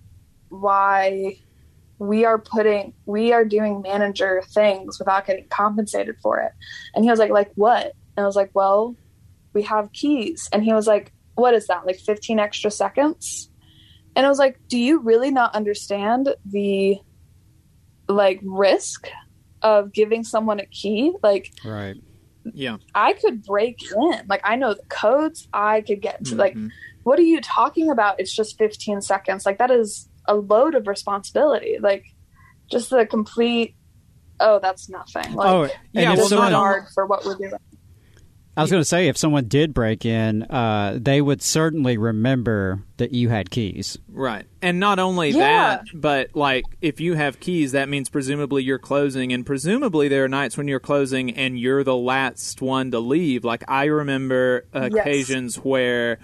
why 0.49 1.37
we 1.99 2.23
are 2.25 2.39
putting 2.39 2.93
we 3.05 3.33
are 3.33 3.45
doing 3.45 3.81
manager 3.81 4.41
things 4.53 4.97
without 4.99 5.27
getting 5.27 5.47
compensated 5.49 6.15
for 6.23 6.39
it 6.39 6.51
and 6.95 7.03
he 7.03 7.11
was 7.11 7.19
like 7.19 7.29
like 7.29 7.51
what 7.55 7.93
and 8.15 8.23
i 8.23 8.25
was 8.25 8.37
like 8.37 8.49
well 8.53 8.95
we 9.53 9.61
have 9.61 9.91
keys 9.91 10.49
and 10.51 10.63
he 10.63 10.73
was 10.73 10.87
like 10.87 11.11
what 11.35 11.53
is 11.53 11.67
that 11.67 11.85
like 11.85 11.97
15 11.99 12.39
extra 12.39 12.71
seconds 12.71 13.49
and 14.15 14.25
i 14.25 14.29
was 14.29 14.39
like 14.39 14.59
do 14.69 14.77
you 14.77 14.99
really 15.01 15.29
not 15.29 15.53
understand 15.53 16.33
the 16.45 16.97
like 18.07 18.39
risk 18.43 19.07
of 19.61 19.91
giving 19.93 20.23
someone 20.23 20.59
a 20.59 20.65
key 20.65 21.13
like 21.21 21.51
Right. 21.65 21.97
Yeah. 22.55 22.77
i 22.95 23.13
could 23.13 23.43
break 23.43 23.77
in. 23.91 24.21
Like 24.27 24.41
i 24.43 24.55
know 24.55 24.73
the 24.73 24.83
codes. 24.89 25.47
I 25.53 25.81
could 25.81 26.01
get 26.01 26.19
into 26.19 26.35
like 26.35 26.55
Mhm. 26.55 26.69
what 27.03 27.17
are 27.19 27.23
you 27.23 27.41
talking 27.41 27.89
about? 27.89 28.19
It's 28.19 28.35
just 28.35 28.57
15 28.57 29.01
seconds. 29.01 29.45
Like 29.45 29.57
that 29.59 29.71
is 29.71 30.07
a 30.25 30.35
load 30.35 30.75
of 30.75 30.87
responsibility. 30.87 31.77
Like 31.79 32.05
just 32.69 32.89
the 32.89 33.05
complete 33.05 33.75
oh 34.39 34.59
that's 34.61 34.89
nothing. 34.89 35.33
Like 35.33 35.49
oh, 35.49 35.63
and 35.63 35.71
yeah, 35.93 36.13
if 36.13 36.19
well, 36.19 36.29
not 36.29 36.49
disregard 36.49 36.83
for 36.93 37.05
what 37.05 37.25
we're 37.25 37.35
doing 37.35 37.51
I 38.59 38.61
was 38.61 38.71
going 38.71 38.81
to 38.81 38.85
say, 38.85 39.07
if 39.07 39.17
someone 39.17 39.47
did 39.47 39.73
break 39.73 40.05
in, 40.05 40.43
uh, 40.43 40.97
they 41.01 41.21
would 41.21 41.41
certainly 41.41 41.97
remember 41.97 42.83
that 42.97 43.13
you 43.13 43.29
had 43.29 43.49
keys. 43.49 43.97
Right. 44.09 44.45
And 44.61 44.79
not 44.79 44.99
only 44.99 45.29
Yeah. 45.29 45.37
that, 45.37 45.85
but 45.93 46.35
like 46.35 46.65
if 46.81 46.99
you 46.99 47.13
have 47.13 47.39
keys, 47.39 47.71
that 47.71 47.87
means 47.87 48.09
presumably 48.09 48.63
you're 48.63 48.77
closing 48.77 49.31
and 49.31 49.45
presumably 49.45 50.09
there 50.09 50.25
are 50.25 50.27
nights 50.27 50.57
when 50.57 50.67
you're 50.67 50.79
closing 50.81 51.31
and 51.31 51.57
you're 51.57 51.83
the 51.83 51.95
last 51.95 52.61
one 52.61 52.91
to 52.91 52.99
leave. 52.99 53.45
Like 53.45 53.63
I 53.69 53.85
remember 53.85 54.65
occasions 54.73 55.55
where 55.55 56.19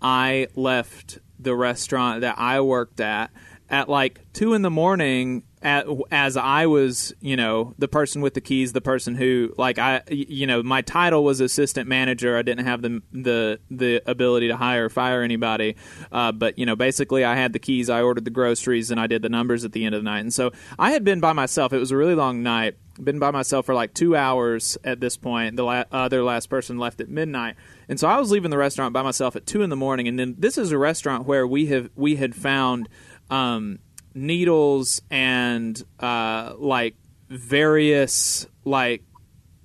I 0.00 0.46
left 0.54 1.18
the 1.38 1.54
restaurant 1.56 2.20
that 2.20 2.36
I 2.38 2.60
worked 2.60 3.00
at 3.00 3.30
at 3.68 3.88
like 3.88 4.20
two 4.32 4.54
in 4.54 4.62
the 4.62 4.70
morning 4.70 5.38
at, 5.38 5.44
as 5.62 6.36
I 6.38 6.66
was, 6.66 7.12
you 7.20 7.36
know, 7.36 7.74
the 7.78 7.88
person 7.88 8.22
with 8.22 8.32
the 8.32 8.40
keys, 8.40 8.72
the 8.72 8.80
person 8.80 9.14
who, 9.14 9.52
like, 9.58 9.78
I, 9.78 10.00
you 10.08 10.46
know, 10.46 10.62
my 10.62 10.80
title 10.80 11.22
was 11.22 11.40
assistant 11.40 11.86
manager. 11.86 12.36
I 12.38 12.42
didn't 12.42 12.64
have 12.64 12.80
the 12.80 13.02
the 13.12 13.60
the 13.70 14.02
ability 14.06 14.48
to 14.48 14.56
hire 14.56 14.86
or 14.86 14.88
fire 14.88 15.22
anybody, 15.22 15.76
uh, 16.12 16.32
but 16.32 16.58
you 16.58 16.64
know, 16.64 16.76
basically, 16.76 17.24
I 17.24 17.36
had 17.36 17.52
the 17.52 17.58
keys. 17.58 17.90
I 17.90 18.00
ordered 18.00 18.24
the 18.24 18.30
groceries 18.30 18.90
and 18.90 18.98
I 18.98 19.06
did 19.06 19.20
the 19.20 19.28
numbers 19.28 19.64
at 19.64 19.72
the 19.72 19.84
end 19.84 19.94
of 19.94 20.02
the 20.02 20.10
night. 20.10 20.20
And 20.20 20.32
so 20.32 20.50
I 20.78 20.92
had 20.92 21.04
been 21.04 21.20
by 21.20 21.34
myself. 21.34 21.74
It 21.74 21.78
was 21.78 21.90
a 21.90 21.96
really 21.96 22.14
long 22.14 22.42
night. 22.42 22.76
Been 23.02 23.18
by 23.18 23.30
myself 23.30 23.66
for 23.66 23.74
like 23.74 23.94
two 23.94 24.16
hours 24.16 24.78
at 24.82 25.00
this 25.00 25.16
point. 25.16 25.56
The 25.56 25.64
la- 25.64 25.84
other 25.92 26.22
last 26.22 26.48
person 26.48 26.78
left 26.78 27.00
at 27.00 27.08
midnight, 27.08 27.56
and 27.88 28.00
so 28.00 28.08
I 28.08 28.18
was 28.18 28.30
leaving 28.30 28.50
the 28.50 28.58
restaurant 28.58 28.94
by 28.94 29.02
myself 29.02 29.36
at 29.36 29.46
two 29.46 29.62
in 29.62 29.68
the 29.68 29.76
morning. 29.76 30.08
And 30.08 30.18
then 30.18 30.36
this 30.38 30.56
is 30.56 30.72
a 30.72 30.78
restaurant 30.78 31.26
where 31.26 31.46
we 31.46 31.66
have 31.66 31.90
we 31.94 32.16
had 32.16 32.34
found. 32.34 32.88
Um, 33.30 33.78
needles 34.14 35.02
and 35.10 35.82
uh, 35.98 36.54
like 36.58 36.94
various 37.28 38.46
like 38.64 39.02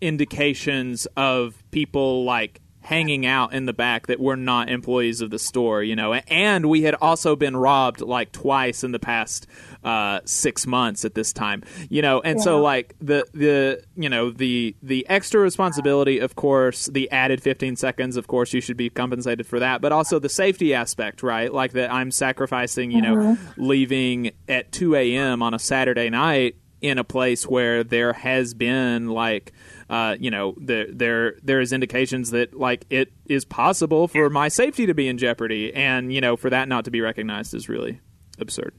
indications 0.01 1.07
of 1.17 1.63
people 1.71 2.23
like 2.23 2.61
hanging 2.85 3.25
out 3.25 3.51
in 3.51 3.65
the 3.65 3.73
back 3.73 4.05
that 4.05 4.19
were 4.19 4.35
not 4.35 4.69
employees 4.69 5.19
of 5.19 5.31
the 5.31 5.39
store, 5.39 5.81
you 5.81 5.95
know, 5.95 6.13
and 6.13 6.67
we 6.67 6.83
had 6.83 6.93
also 6.95 7.35
been 7.35 7.57
robbed 7.57 7.99
like 7.99 8.31
twice 8.31 8.83
in 8.83 8.91
the 8.91 8.99
past 8.99 9.47
uh, 9.85 10.19
six 10.25 10.65
months 10.65 11.05
at 11.05 11.13
this 11.13 11.31
time, 11.31 11.63
you 11.89 12.01
know, 12.01 12.19
and 12.21 12.41
so 12.41 12.59
like 12.59 12.95
the 12.99 13.25
the 13.33 13.83
you 13.95 14.09
know 14.09 14.31
the 14.31 14.75
the 14.81 15.07
extra 15.07 15.39
responsibility, 15.39 16.19
of 16.19 16.35
course, 16.35 16.87
the 16.87 17.09
added 17.11 17.41
15 17.41 17.75
seconds, 17.75 18.17
of 18.17 18.27
course, 18.27 18.51
you 18.51 18.61
should 18.61 18.77
be 18.77 18.89
compensated 18.89 19.45
for 19.45 19.59
that, 19.59 19.81
but 19.81 19.91
also 19.91 20.17
the 20.17 20.27
safety 20.27 20.73
aspect, 20.73 21.21
right? 21.21 21.53
Like 21.53 21.73
that 21.73 21.93
I'm 21.93 22.09
sacrificing, 22.09 22.89
you 22.91 23.01
know, 23.01 23.37
leaving 23.57 24.31
at 24.49 24.71
2 24.71 24.95
a.m. 24.95 25.43
on 25.43 25.53
a 25.53 25.59
Saturday 25.59 26.09
night 26.09 26.55
in 26.81 26.97
a 26.97 27.03
place 27.03 27.47
where 27.47 27.83
there 27.83 28.13
has 28.13 28.53
been 28.53 29.09
like 29.09 29.53
uh, 29.89 30.15
you 30.19 30.31
know 30.31 30.55
there 30.57 30.87
there 30.91 31.35
there 31.43 31.61
is 31.61 31.71
indications 31.71 32.31
that 32.31 32.57
like 32.57 32.85
it 32.89 33.11
is 33.27 33.45
possible 33.45 34.07
for 34.07 34.29
my 34.29 34.47
safety 34.47 34.85
to 34.85 34.93
be 34.93 35.07
in 35.07 35.17
jeopardy 35.17 35.73
and 35.73 36.13
you 36.13 36.21
know 36.21 36.35
for 36.35 36.49
that 36.49 36.67
not 36.67 36.85
to 36.85 36.91
be 36.91 37.01
recognized 37.01 37.53
is 37.53 37.69
really 37.69 38.01
absurd 38.39 38.73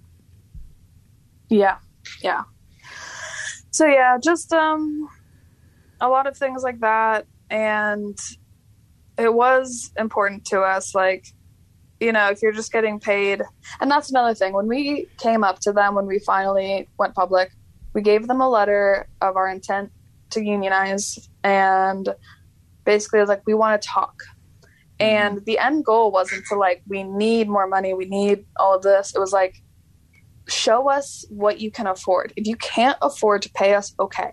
Yeah, 1.48 1.78
yeah. 2.22 2.42
So 3.70 3.86
yeah, 3.86 4.16
just 4.22 4.52
um, 4.52 5.08
a 6.00 6.08
lot 6.08 6.26
of 6.26 6.36
things 6.36 6.62
like 6.62 6.80
that, 6.80 7.26
and 7.50 8.18
it 9.18 9.32
was 9.32 9.92
important 9.98 10.44
to 10.46 10.60
us. 10.60 10.94
Like, 10.94 11.26
you 12.00 12.12
know, 12.12 12.28
if 12.30 12.42
you're 12.42 12.52
just 12.52 12.72
getting 12.72 12.98
paid, 12.98 13.42
and 13.80 13.90
that's 13.90 14.10
another 14.10 14.34
thing. 14.34 14.52
When 14.52 14.66
we 14.66 15.06
came 15.18 15.44
up 15.44 15.60
to 15.60 15.72
them, 15.72 15.94
when 15.94 16.06
we 16.06 16.18
finally 16.18 16.88
went 16.98 17.14
public, 17.14 17.52
we 17.94 18.02
gave 18.02 18.26
them 18.28 18.40
a 18.40 18.48
letter 18.48 19.08
of 19.20 19.36
our 19.36 19.48
intent 19.48 19.90
to 20.30 20.44
unionize, 20.44 21.28
and 21.44 22.08
basically, 22.84 23.18
it 23.18 23.22
was 23.22 23.28
like 23.28 23.42
we 23.46 23.54
want 23.54 23.80
to 23.80 23.88
talk. 23.88 24.22
And 24.98 25.44
the 25.44 25.58
end 25.58 25.84
goal 25.84 26.10
wasn't 26.10 26.46
to 26.46 26.54
like 26.54 26.82
we 26.88 27.02
need 27.02 27.48
more 27.48 27.66
money, 27.66 27.92
we 27.92 28.06
need 28.06 28.46
all 28.56 28.74
of 28.74 28.82
this. 28.82 29.14
It 29.14 29.18
was 29.18 29.32
like 29.32 29.62
show 30.48 30.90
us 30.90 31.24
what 31.28 31.60
you 31.60 31.70
can 31.70 31.86
afford. 31.86 32.32
If 32.36 32.46
you 32.46 32.56
can't 32.56 32.98
afford 33.02 33.42
to 33.42 33.50
pay 33.50 33.74
us, 33.74 33.94
okay. 33.98 34.32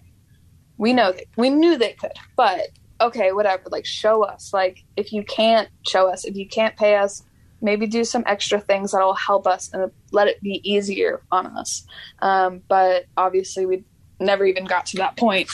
We 0.78 0.94
know 0.94 1.12
that 1.12 1.26
we 1.38 1.50
knew 1.50 1.78
they 1.78 1.94
could, 1.94 2.14
but 2.36 2.70
okay, 3.00 3.32
whatever. 3.32 3.64
Like 3.70 3.86
show 3.86 4.24
us. 4.24 4.52
Like 4.54 4.84
if 4.98 5.14
you 5.14 5.24
can't 5.24 5.70
show 5.88 6.10
us, 6.10 6.26
if 6.26 6.36
you 6.36 6.48
can't 6.48 6.76
pay 6.76 6.96
us, 6.96 7.24
maybe 7.62 7.88
do 7.88 8.04
some 8.04 8.24
extra 8.26 8.60
things 8.60 8.92
that'll 8.92 9.14
help 9.14 9.48
us 9.48 9.72
and 9.74 9.92
let 10.12 10.28
it 10.28 10.42
be 10.42 10.62
easier 10.70 11.22
on 11.32 11.46
us. 11.46 11.86
Um, 12.20 12.62
but 12.68 13.06
obviously, 13.16 13.66
we 13.66 13.84
never 14.20 14.46
even 14.46 14.66
got 14.66 14.86
to 14.88 14.98
that 14.98 15.16
point. 15.18 15.50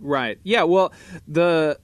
Right. 0.00 0.38
Yeah. 0.42 0.64
Well, 0.64 0.92
the 1.26 1.78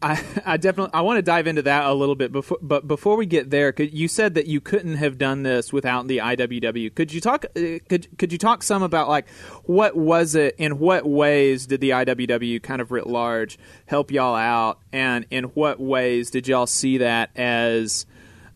I 0.00 0.22
I 0.46 0.56
definitely 0.56 0.94
I 0.94 1.00
want 1.00 1.18
to 1.18 1.22
dive 1.22 1.46
into 1.46 1.62
that 1.62 1.84
a 1.86 1.92
little 1.92 2.14
bit 2.14 2.30
before, 2.30 2.58
but 2.62 2.86
before 2.86 3.16
we 3.16 3.26
get 3.26 3.50
there, 3.50 3.72
could, 3.72 3.92
you 3.92 4.06
said 4.06 4.34
that 4.34 4.46
you 4.46 4.60
couldn't 4.60 4.96
have 4.96 5.18
done 5.18 5.42
this 5.42 5.72
without 5.72 6.06
the 6.06 6.18
IWW. 6.18 6.94
Could 6.94 7.12
you 7.12 7.20
talk? 7.20 7.44
uh, 7.56 7.78
Could 7.88 8.16
could 8.16 8.30
you 8.32 8.38
talk 8.38 8.62
some 8.62 8.82
about 8.84 9.08
like 9.08 9.28
what 9.64 9.96
was 9.96 10.36
it? 10.36 10.54
In 10.58 10.78
what 10.78 11.04
ways 11.04 11.66
did 11.66 11.80
the 11.80 11.90
IWW 11.90 12.62
kind 12.62 12.80
of 12.80 12.92
writ 12.92 13.08
large 13.08 13.58
help 13.86 14.12
y'all 14.12 14.36
out, 14.36 14.78
and 14.92 15.26
in 15.30 15.44
what 15.44 15.80
ways 15.80 16.30
did 16.30 16.46
y'all 16.46 16.66
see 16.66 16.98
that 16.98 17.30
as, 17.36 18.06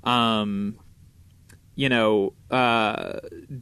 um, 0.05 0.79
you 1.75 1.89
know, 1.89 2.35
uh, 2.51 3.21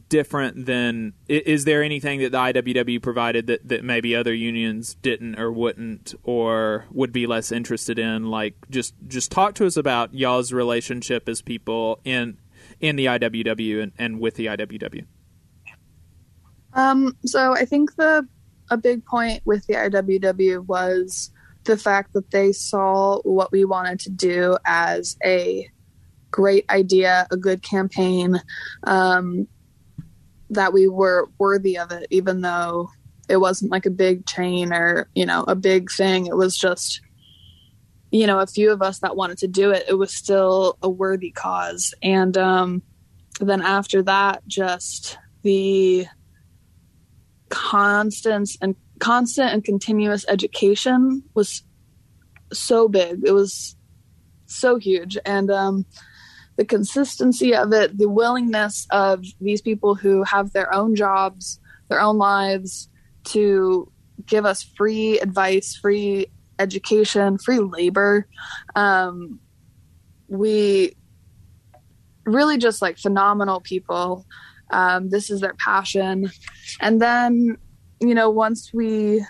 different 0.09 0.65
than? 0.65 1.13
Is 1.27 1.65
there 1.65 1.81
anything 1.81 2.19
that 2.19 2.31
the 2.31 2.37
IWW 2.37 3.01
provided 3.01 3.47
that, 3.47 3.67
that 3.67 3.83
maybe 3.83 4.15
other 4.15 4.33
unions 4.33 4.95
didn't 4.95 5.39
or 5.39 5.51
wouldn't 5.51 6.13
or 6.23 6.85
would 6.91 7.13
be 7.13 7.25
less 7.25 7.51
interested 7.51 7.97
in? 7.97 8.29
Like, 8.29 8.55
just 8.69 8.93
just 9.07 9.31
talk 9.31 9.55
to 9.55 9.65
us 9.65 9.77
about 9.77 10.13
y'all's 10.13 10.51
relationship 10.51 11.29
as 11.29 11.41
people 11.41 11.99
in 12.03 12.37
in 12.79 12.95
the 12.95 13.05
IWW 13.05 13.83
and, 13.83 13.91
and 13.97 14.19
with 14.19 14.35
the 14.35 14.47
IWW. 14.47 15.05
Um, 16.73 17.17
so 17.25 17.53
I 17.53 17.65
think 17.65 17.95
the 17.95 18.27
a 18.69 18.77
big 18.77 19.05
point 19.05 19.41
with 19.45 19.67
the 19.67 19.73
IWW 19.73 20.65
was 20.65 21.31
the 21.65 21.77
fact 21.77 22.13
that 22.13 22.31
they 22.31 22.51
saw 22.51 23.19
what 23.21 23.51
we 23.51 23.65
wanted 23.65 23.99
to 23.99 24.09
do 24.09 24.57
as 24.65 25.17
a 25.23 25.69
great 26.31 26.65
idea, 26.69 27.27
a 27.31 27.37
good 27.37 27.61
campaign, 27.61 28.41
um, 28.83 29.47
that 30.49 30.73
we 30.73 30.87
were 30.87 31.29
worthy 31.37 31.77
of 31.77 31.91
it, 31.91 32.07
even 32.09 32.41
though 32.41 32.89
it 33.29 33.37
wasn't 33.37 33.71
like 33.71 33.85
a 33.85 33.91
big 33.91 34.25
chain 34.25 34.73
or 34.73 35.07
you 35.15 35.25
know 35.25 35.43
a 35.47 35.55
big 35.55 35.89
thing. 35.89 36.27
It 36.27 36.35
was 36.35 36.57
just 36.57 37.01
you 38.11 38.27
know 38.27 38.39
a 38.39 38.47
few 38.47 38.71
of 38.71 38.81
us 38.81 38.99
that 38.99 39.15
wanted 39.15 39.37
to 39.39 39.47
do 39.47 39.71
it. 39.71 39.85
It 39.87 39.93
was 39.93 40.13
still 40.13 40.77
a 40.81 40.89
worthy 40.89 41.31
cause, 41.31 41.93
and 42.03 42.37
um, 42.37 42.81
then 43.39 43.61
after 43.61 44.03
that, 44.03 44.45
just 44.47 45.17
the 45.43 46.05
constant 47.49 48.51
and 48.61 48.75
constant 48.99 49.51
and 49.51 49.63
continuous 49.63 50.25
education 50.27 51.23
was 51.33 51.63
so 52.51 52.87
big. 52.87 53.21
It 53.25 53.31
was 53.31 53.75
so 54.45 54.77
huge, 54.77 55.17
and 55.25 55.49
um, 55.49 55.85
the 56.57 56.65
consistency 56.65 57.55
of 57.55 57.73
it, 57.73 57.97
the 57.97 58.09
willingness 58.09 58.87
of 58.91 59.23
these 59.39 59.61
people 59.61 59.95
who 59.95 60.23
have 60.23 60.53
their 60.53 60.73
own 60.73 60.95
jobs, 60.95 61.59
their 61.89 62.01
own 62.01 62.17
lives 62.17 62.89
to 63.23 63.91
give 64.25 64.45
us 64.45 64.63
free 64.63 65.19
advice, 65.19 65.75
free 65.75 66.27
education, 66.59 67.37
free 67.37 67.59
labor. 67.59 68.27
Um, 68.75 69.39
we 70.27 70.95
really 72.25 72.57
just 72.57 72.81
like 72.81 72.97
phenomenal 72.97 73.61
people. 73.61 74.25
Um, 74.71 75.09
this 75.09 75.29
is 75.29 75.41
their 75.41 75.55
passion. 75.55 76.31
And 76.79 77.01
then, 77.01 77.57
you 77.99 78.15
know, 78.15 78.29
once 78.29 78.71
we 78.73 79.25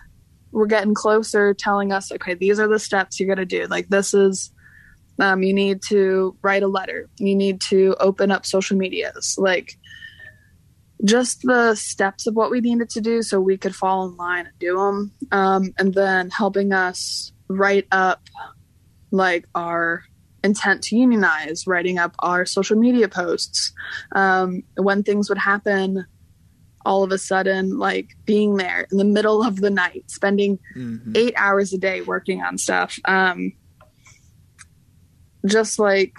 were 0.52 0.68
getting 0.68 0.94
closer, 0.94 1.54
telling 1.54 1.92
us, 1.92 2.12
okay, 2.12 2.34
these 2.34 2.60
are 2.60 2.68
the 2.68 2.80
steps 2.80 3.20
you're 3.20 3.34
going 3.34 3.38
to 3.38 3.46
do. 3.46 3.66
Like, 3.68 3.90
this 3.90 4.14
is, 4.14 4.52
um, 5.20 5.44
you 5.44 5.54
need 5.54 5.82
to 5.90 6.36
write 6.42 6.64
a 6.64 6.68
letter, 6.68 7.10
you 7.18 7.36
need 7.36 7.62
to 7.70 7.96
open 8.00 8.32
up 8.32 8.46
social 8.46 8.78
medias. 8.78 9.36
Like, 9.38 9.78
just 11.04 11.42
the 11.44 11.76
steps 11.76 12.28
of 12.28 12.36
what 12.36 12.52
we 12.52 12.62
needed 12.62 12.90
to 12.92 13.02
do 13.02 13.24
so 13.24 13.40
we 13.40 13.58
could 13.58 13.76
fall 13.76 14.08
in 14.08 14.16
line 14.18 14.46
and 14.46 14.60
do 14.60 14.78
them. 14.78 15.12
Um, 15.32 15.74
and 15.78 15.94
then 15.94 16.30
helping 16.30 16.74
us 16.74 17.32
write 17.48 17.88
up 17.92 18.22
like 19.12 19.46
our 19.56 20.04
intent 20.44 20.84
to 20.84 20.96
unionize, 20.96 21.68
writing 21.68 21.98
up 21.98 22.16
our 22.20 22.46
social 22.46 22.78
media 22.78 23.08
posts. 23.08 23.74
Um, 24.14 24.64
when 24.76 25.04
things 25.04 25.30
would 25.30 25.38
happen, 25.38 26.06
all 26.86 27.04
of 27.04 27.12
a 27.12 27.18
sudden, 27.18 27.78
like 27.78 28.10
being 28.26 28.58
there 28.58 28.88
in 28.92 28.98
the 28.98 29.06
middle 29.06 29.44
of 29.44 29.58
the 29.58 29.70
night, 29.70 30.04
spending 30.08 30.58
mm-hmm. 30.76 31.14
eight 31.16 31.34
hours 31.38 31.74
a 31.74 31.78
day 31.78 32.02
working 32.02 32.42
on 32.42 32.58
stuff. 32.58 32.98
Um, 33.06 33.54
just 35.46 35.80
like 35.80 36.16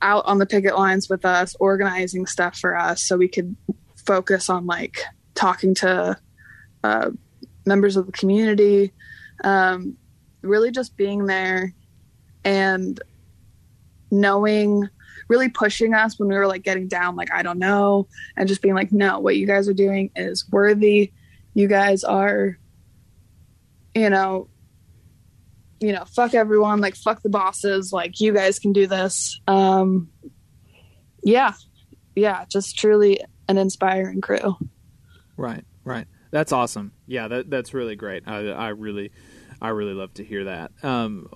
out 0.00 0.24
on 0.26 0.38
the 0.38 0.46
picket 0.46 0.76
lines 0.76 1.08
with 1.08 1.24
us, 1.24 1.54
organizing 1.60 2.26
stuff 2.26 2.58
for 2.58 2.76
us 2.76 3.02
so 3.02 3.16
we 3.16 3.28
could 3.28 3.54
focus 3.96 4.48
on 4.48 4.66
like 4.66 5.00
talking 5.34 5.74
to 5.74 6.16
uh, 6.84 7.10
members 7.66 7.96
of 7.96 8.06
the 8.06 8.12
community, 8.12 8.92
um, 9.44 9.96
really 10.42 10.70
just 10.70 10.96
being 10.96 11.26
there 11.26 11.74
and 12.44 13.00
knowing 14.10 14.88
really 15.28 15.48
pushing 15.50 15.92
us 15.92 16.18
when 16.18 16.28
we 16.28 16.34
were 16.34 16.46
like 16.46 16.62
getting 16.62 16.88
down 16.88 17.14
like 17.14 17.30
i 17.34 17.42
don't 17.42 17.58
know 17.58 18.06
and 18.36 18.48
just 18.48 18.62
being 18.62 18.74
like 18.74 18.90
no 18.92 19.18
what 19.18 19.36
you 19.36 19.46
guys 19.46 19.68
are 19.68 19.74
doing 19.74 20.10
is 20.16 20.48
worthy. 20.50 21.12
You 21.52 21.68
guys 21.68 22.04
are 22.04 22.56
you 23.94 24.08
know 24.08 24.48
you 25.80 25.92
know 25.92 26.04
fuck 26.04 26.34
everyone 26.34 26.80
like 26.80 26.96
fuck 26.96 27.22
the 27.22 27.28
bosses 27.28 27.92
like 27.92 28.20
you 28.20 28.32
guys 28.32 28.58
can 28.58 28.72
do 28.72 28.86
this. 28.86 29.40
Um 29.46 30.10
yeah. 31.22 31.52
Yeah 32.14 32.44
just 32.48 32.78
truly 32.78 33.20
an 33.48 33.58
inspiring 33.58 34.20
crew. 34.20 34.56
Right 35.36 35.64
right. 35.84 36.06
That's 36.30 36.52
awesome. 36.52 36.92
Yeah 37.06 37.28
that 37.28 37.50
that's 37.50 37.74
really 37.74 37.96
great. 37.96 38.24
I 38.26 38.48
i 38.48 38.68
really 38.68 39.12
i 39.60 39.68
really 39.68 39.94
love 39.94 40.14
to 40.14 40.24
hear 40.24 40.44
that. 40.44 40.72
Um 40.82 41.28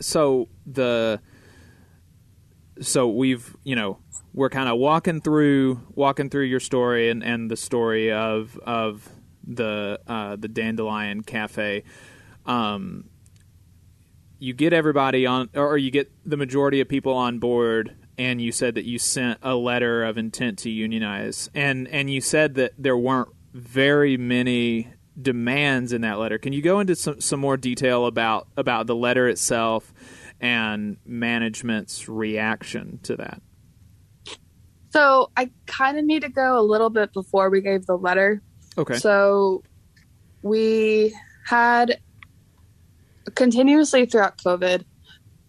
so 0.00 0.48
the 0.66 1.20
so 2.80 3.08
we've 3.08 3.56
you 3.64 3.76
know 3.76 3.98
we're 4.32 4.50
kind 4.50 4.68
of 4.68 4.78
walking 4.78 5.20
through 5.20 5.80
walking 5.94 6.30
through 6.30 6.44
your 6.44 6.60
story 6.60 7.10
and, 7.10 7.22
and 7.22 7.50
the 7.50 7.56
story 7.56 8.10
of 8.10 8.58
of 8.64 9.08
the 9.46 10.00
uh, 10.06 10.36
the 10.36 10.48
dandelion 10.48 11.22
cafe. 11.22 11.84
Um, 12.46 13.04
you 14.42 14.52
get 14.52 14.72
everybody 14.72 15.24
on 15.26 15.48
or 15.54 15.78
you 15.78 15.90
get 15.90 16.10
the 16.24 16.36
majority 16.36 16.80
of 16.80 16.88
people 16.88 17.14
on 17.14 17.38
board 17.38 17.94
and 18.18 18.40
you 18.40 18.50
said 18.50 18.74
that 18.74 18.84
you 18.84 18.98
sent 18.98 19.38
a 19.42 19.54
letter 19.54 20.04
of 20.04 20.18
intent 20.18 20.58
to 20.58 20.70
unionize 20.70 21.48
and 21.54 21.86
and 21.88 22.10
you 22.10 22.20
said 22.20 22.54
that 22.54 22.72
there 22.76 22.96
weren't 22.96 23.28
very 23.54 24.16
many 24.16 24.92
demands 25.20 25.92
in 25.92 26.00
that 26.00 26.18
letter 26.18 26.38
can 26.38 26.52
you 26.52 26.60
go 26.62 26.80
into 26.80 26.96
some, 26.96 27.20
some 27.20 27.38
more 27.38 27.56
detail 27.56 28.06
about 28.06 28.48
about 28.56 28.86
the 28.86 28.96
letter 28.96 29.28
itself 29.28 29.92
and 30.42 30.96
management's 31.06 32.08
reaction 32.08 32.98
to 33.04 33.16
that? 33.16 33.40
So 34.90 35.30
I 35.36 35.50
kind 35.66 35.96
of 35.98 36.04
need 36.04 36.22
to 36.22 36.28
go 36.28 36.58
a 36.58 36.60
little 36.60 36.90
bit 36.90 37.14
before 37.14 37.48
we 37.48 37.62
gave 37.62 37.86
the 37.86 37.96
letter. 37.96 38.42
Okay. 38.76 38.98
So 38.98 39.62
we 40.42 41.14
had 41.46 42.00
continuously 43.34 44.06
throughout 44.06 44.38
COVID, 44.38 44.84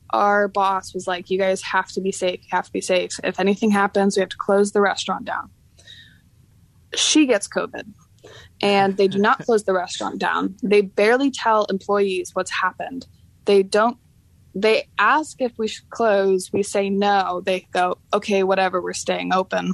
our 0.09 0.47
boss 0.47 0.93
was 0.93 1.07
like, 1.07 1.29
"You 1.29 1.37
guys 1.37 1.61
have 1.63 1.89
to 1.93 2.01
be 2.01 2.11
safe. 2.11 2.39
You 2.43 2.49
have 2.51 2.65
to 2.65 2.71
be 2.71 2.81
safe. 2.81 3.11
If 3.23 3.39
anything 3.39 3.71
happens, 3.71 4.15
we 4.15 4.21
have 4.21 4.29
to 4.29 4.37
close 4.37 4.71
the 4.71 4.81
restaurant 4.81 5.25
down." 5.25 5.49
She 6.95 7.25
gets 7.25 7.47
COVID, 7.47 7.91
and 8.61 8.97
they 8.97 9.07
do 9.07 9.17
not 9.17 9.39
close 9.45 9.63
the 9.63 9.73
restaurant 9.73 10.19
down. 10.19 10.55
They 10.61 10.81
barely 10.81 11.31
tell 11.31 11.65
employees 11.65 12.31
what's 12.33 12.51
happened. 12.51 13.07
They 13.45 13.63
don't 13.63 13.97
they 14.55 14.87
ask 14.99 15.41
if 15.41 15.57
we 15.57 15.67
should 15.67 15.89
close. 15.89 16.51
We 16.53 16.63
say 16.63 16.89
no. 16.89 17.41
They 17.43 17.67
go, 17.71 17.97
okay, 18.13 18.43
whatever. 18.43 18.81
We're 18.81 18.93
staying 18.93 19.33
open. 19.33 19.73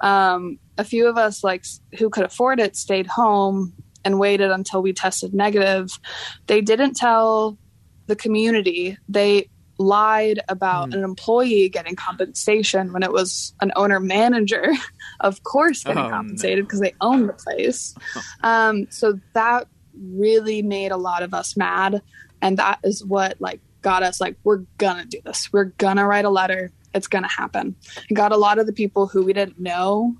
Um, 0.00 0.58
a 0.78 0.84
few 0.84 1.08
of 1.08 1.16
us, 1.16 1.44
like 1.44 1.64
who 1.98 2.10
could 2.10 2.24
afford 2.24 2.60
it, 2.60 2.76
stayed 2.76 3.06
home 3.06 3.72
and 4.06 4.20
waited 4.20 4.52
until 4.52 4.80
we 4.80 4.92
tested 4.92 5.34
negative. 5.34 5.98
They 6.46 6.60
didn't 6.60 6.94
tell 6.94 7.58
the 8.06 8.14
community. 8.14 8.96
They 9.08 9.50
lied 9.78 10.38
about 10.48 10.90
mm. 10.90 10.94
an 10.94 11.02
employee 11.02 11.68
getting 11.68 11.96
compensation 11.96 12.92
when 12.92 13.02
it 13.02 13.10
was 13.10 13.52
an 13.60 13.72
owner 13.74 13.98
manager, 13.98 14.72
of 15.20 15.42
course, 15.42 15.82
getting 15.82 16.04
oh, 16.04 16.08
compensated 16.08 16.64
because 16.64 16.80
no. 16.80 16.88
they 16.88 16.94
own 17.00 17.26
the 17.26 17.32
place. 17.32 17.94
Um, 18.42 18.86
so 18.90 19.18
that 19.32 19.66
really 19.92 20.62
made 20.62 20.92
a 20.92 20.96
lot 20.96 21.22
of 21.22 21.34
us 21.34 21.56
mad. 21.56 22.00
And 22.40 22.58
that 22.58 22.78
is 22.84 23.04
what 23.04 23.40
like 23.40 23.60
got 23.82 24.04
us 24.04 24.20
like, 24.20 24.36
we're 24.44 24.64
gonna 24.78 25.04
do 25.04 25.18
this. 25.24 25.52
We're 25.52 25.64
gonna 25.64 26.06
write 26.06 26.24
a 26.24 26.30
letter. 26.30 26.70
It's 26.94 27.08
gonna 27.08 27.28
happen. 27.28 27.74
got 28.12 28.30
a 28.30 28.36
lot 28.36 28.58
of 28.58 28.66
the 28.66 28.72
people 28.72 29.08
who 29.08 29.24
we 29.24 29.32
didn't 29.32 29.58
know 29.58 30.16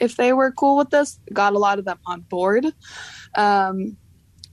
if 0.00 0.16
they 0.16 0.32
were 0.32 0.50
cool 0.50 0.76
with 0.78 0.90
this, 0.90 1.20
got 1.32 1.52
a 1.52 1.58
lot 1.58 1.78
of 1.78 1.84
them 1.84 1.98
on 2.06 2.22
board. 2.22 2.66
Um, 3.34 3.96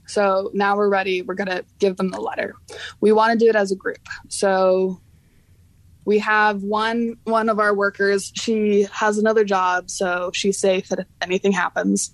so 0.06 0.50
now 0.54 0.76
we're 0.76 0.88
ready. 0.88 1.22
We're 1.22 1.34
gonna 1.34 1.64
give 1.78 1.96
them 1.96 2.10
the 2.10 2.20
letter. 2.20 2.54
We 3.00 3.12
want 3.12 3.38
to 3.38 3.44
do 3.44 3.48
it 3.48 3.56
as 3.56 3.70
a 3.72 3.76
group. 3.76 4.08
So 4.28 5.00
we 6.04 6.18
have 6.20 6.62
one 6.62 7.16
one 7.24 7.48
of 7.48 7.58
our 7.58 7.74
workers. 7.74 8.32
She 8.34 8.86
has 8.92 9.18
another 9.18 9.44
job, 9.44 9.90
so 9.90 10.30
she's 10.32 10.58
safe 10.58 10.90
if 10.90 11.04
anything 11.20 11.52
happens. 11.52 12.10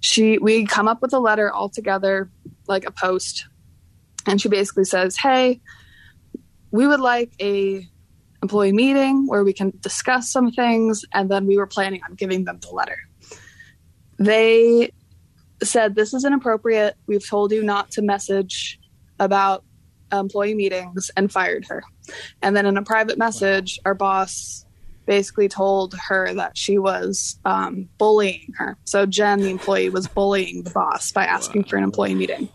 She 0.00 0.38
we 0.38 0.66
come 0.66 0.86
up 0.86 1.02
with 1.02 1.12
a 1.12 1.18
letter 1.18 1.52
all 1.52 1.68
together, 1.68 2.30
like 2.68 2.86
a 2.86 2.92
post, 2.92 3.46
and 4.26 4.40
she 4.40 4.48
basically 4.48 4.84
says, 4.84 5.16
"Hey, 5.16 5.60
we 6.70 6.86
would 6.86 7.00
like 7.00 7.32
a 7.40 7.84
employee 8.42 8.72
meeting 8.72 9.26
where 9.26 9.44
we 9.44 9.52
can 9.52 9.72
discuss 9.80 10.30
some 10.30 10.50
things 10.50 11.04
and 11.14 11.30
then 11.30 11.46
we 11.46 11.56
were 11.56 11.66
planning 11.66 12.00
on 12.08 12.14
giving 12.16 12.44
them 12.44 12.58
the 12.60 12.70
letter 12.70 12.98
they 14.18 14.90
said 15.66 15.94
this 15.94 16.14
is 16.14 16.24
inappropriate 16.24 16.94
we've 17.06 17.28
told 17.28 17.52
you 17.52 17.62
not 17.62 17.90
to 17.90 18.02
message 18.02 18.78
about 19.18 19.64
employee 20.12 20.54
meetings 20.54 21.10
and 21.16 21.32
fired 21.32 21.64
her 21.66 21.82
and 22.42 22.56
then 22.56 22.66
in 22.66 22.76
a 22.76 22.82
private 22.82 23.18
message 23.18 23.78
our 23.84 23.94
boss 23.94 24.64
basically 25.06 25.48
told 25.48 25.94
her 25.94 26.32
that 26.32 26.56
she 26.56 26.78
was 26.78 27.38
um, 27.44 27.88
bullying 27.98 28.52
her 28.56 28.76
so 28.84 29.06
jen 29.06 29.40
the 29.40 29.50
employee 29.50 29.88
was 29.88 30.06
bullying 30.06 30.62
the 30.62 30.70
boss 30.70 31.10
by 31.12 31.24
asking 31.24 31.62
wow. 31.62 31.68
for 31.68 31.76
an 31.76 31.84
employee 31.84 32.14
meeting 32.14 32.48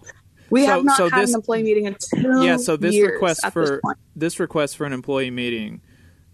we 0.50 0.65
so, 0.65 0.72
have 0.72 0.84
not 0.84 0.98
so 0.98 1.10
had 1.10 1.24
this, 1.24 1.32
an 1.32 1.36
employee 1.36 1.63
meeting 1.63 1.86
in 1.86 1.96
two 1.96 2.43
Yeah, 2.43 2.58
so 2.58 2.78
this 2.78 3.00
request 3.00 3.46
for 3.52 3.65
this, 3.65 3.82
this 4.15 4.39
request 4.39 4.78
for 4.78 4.86
an 4.86 4.93
employee 4.93 5.32
meeting, 5.32 5.82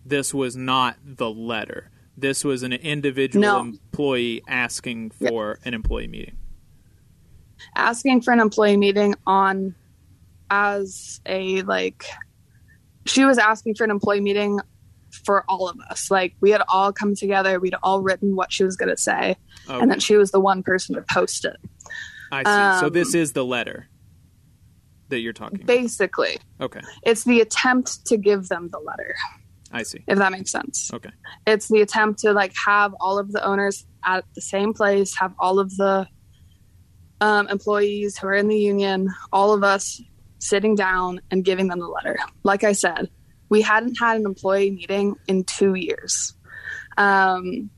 this 0.06 0.34
was 0.34 0.56
not 0.56 0.98
the 1.04 1.30
letter. 1.30 1.90
This 2.16 2.44
was 2.44 2.62
an 2.64 2.74
individual 2.74 3.42
no. 3.42 3.60
employee 3.60 4.44
asking 4.48 5.12
for 5.12 5.60
an 5.66 5.74
employee 5.74 6.08
meeting. 6.08 6.38
Asking 7.76 8.22
for 8.22 8.32
an 8.32 8.40
employee 8.40 8.78
meeting 8.78 9.16
on 9.26 9.76
as 10.50 11.20
a 11.26 11.62
like 11.64 12.06
she 13.06 13.26
was 13.26 13.38
asking 13.38 13.76
for 13.76 13.84
an 13.84 13.92
employee 13.92 14.22
meeting 14.22 14.60
for 15.12 15.44
all 15.50 15.68
of 15.70 15.78
us. 15.90 16.10
Like 16.10 16.36
we 16.42 16.52
had 16.52 16.62
all 16.68 16.92
come 16.94 17.16
together, 17.16 17.60
we'd 17.60 17.76
all 17.84 18.02
written 18.02 18.36
what 18.36 18.52
she 18.52 18.64
was 18.64 18.76
going 18.76 18.90
to 18.90 18.98
say, 18.98 19.38
okay. 19.70 19.80
and 19.80 19.92
then 19.92 20.00
she 20.00 20.16
was 20.16 20.32
the 20.32 20.40
one 20.40 20.64
person 20.64 20.96
to 20.96 21.02
post 21.02 21.46
it. 21.46 21.58
I 22.32 22.44
see. 22.44 22.50
Um, 22.50 22.80
so 22.80 22.90
this 22.90 23.14
um, 23.14 23.22
is 23.22 23.34
the 23.34 23.46
letter 23.46 23.88
that 25.14 25.20
you're 25.20 25.34
talking 25.34 25.66
basically 25.66 26.40
about. 26.60 26.66
okay 26.66 26.82
it's 27.04 27.24
the 27.24 27.40
attempt 27.40 28.06
to 28.08 28.18
give 28.18 28.48
them 28.48 28.70
the 28.72 28.80
letter 28.80 29.16
i 29.72 29.84
see 29.84 30.04
if 30.08 30.18
that 30.18 30.32
makes 30.32 30.52
sense 30.52 30.92
okay 30.94 31.12
it's 31.46 31.68
the 31.68 31.82
attempt 31.82 32.20
to 32.20 32.34
like 32.34 32.52
have 32.66 32.94
all 33.00 33.20
of 33.20 33.32
the 33.32 33.44
owners 33.46 33.86
at 34.04 34.26
the 34.34 34.42
same 34.42 34.74
place 34.74 35.16
have 35.16 35.34
all 35.40 35.60
of 35.60 35.76
the 35.78 36.08
um, 37.24 37.48
employees 37.48 38.18
who 38.18 38.28
are 38.28 38.34
in 38.34 38.48
the 38.48 38.58
union 38.74 39.08
all 39.32 39.54
of 39.54 39.64
us 39.64 40.02
sitting 40.40 40.76
down 40.76 41.20
and 41.32 41.46
giving 41.46 41.68
them 41.70 41.80
the 41.80 41.88
letter 41.88 42.18
like 42.44 42.64
i 42.64 42.74
said 42.74 43.10
we 43.50 43.62
hadn't 43.62 43.96
had 44.00 44.18
an 44.18 44.26
employee 44.26 44.72
meeting 44.72 45.16
in 45.28 45.44
two 45.44 45.74
years 45.76 46.36
um, 46.98 47.70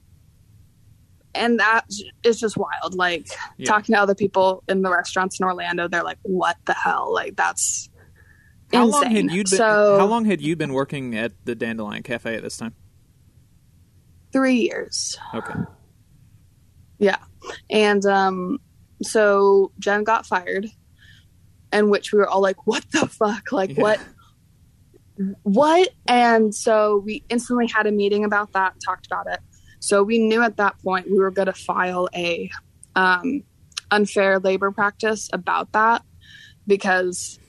and 1.33 1.59
that 1.59 1.83
is 2.23 2.39
just 2.39 2.55
wild. 2.57 2.95
Like 2.95 3.27
Yeah. 3.57 3.67
talking 3.71 3.93
to 3.95 4.01
other 4.01 4.15
people 4.15 4.63
in 4.69 4.81
the 4.81 4.89
restaurants 4.89 5.37
in 5.39 5.45
Orlando, 5.45 5.87
they're 5.89 6.03
like, 6.03 6.17
"What 6.23 6.55
the 6.65 6.73
hell?" 6.73 7.13
Like 7.13 7.35
that's 7.35 7.89
How 8.73 8.85
long 8.85 9.03
insane. 9.03 9.15
had 9.15 9.31
you 9.33 9.43
been? 9.43 9.57
So 9.57 9.95
how 9.99 10.05
long 10.07 10.25
had 10.25 10.41
you 10.41 10.55
been 10.55 10.71
working 10.73 11.13
at 11.15 11.33
the 11.43 11.53
Dandelion 11.55 12.03
Cafe 12.03 12.35
at 12.35 12.41
this 12.43 12.57
time? 12.57 12.73
three 14.31 14.55
years. 14.55 15.17
Okay. 15.33 15.55
Yeah. 16.99 17.19
And 17.69 18.05
um 18.05 18.59
so 19.01 19.71
Jen 19.79 20.03
got 20.03 20.25
fired 20.25 20.67
and 21.71 21.89
which 21.89 22.11
we 22.13 22.19
were 22.19 22.27
all 22.27 22.41
like, 22.41 22.65
What 22.67 22.85
the 22.91 23.07
fuck? 23.07 23.51
Like 23.51 23.71
Yeah. 23.75 23.81
what 23.81 23.99
what? 25.43 25.89
And 26.07 26.53
so 26.53 27.01
we 27.05 27.23
instantly 27.29 27.67
had 27.67 27.87
a 27.87 27.91
meeting 27.91 28.25
about 28.25 28.51
that 28.53 28.73
talked 28.85 29.05
about 29.05 29.27
it. 29.27 29.39
So 29.79 30.03
we 30.03 30.17
knew 30.19 30.41
at 30.41 30.57
that 30.57 30.75
point 30.83 31.09
we 31.09 31.17
were 31.17 31.31
gonna 31.31 31.53
file 31.53 32.09
a 32.13 32.49
um 32.95 33.43
unfair 33.91 34.39
labor 34.39 34.71
practice 34.71 35.29
about 35.31 35.71
that 35.73 36.01
because 36.67 37.39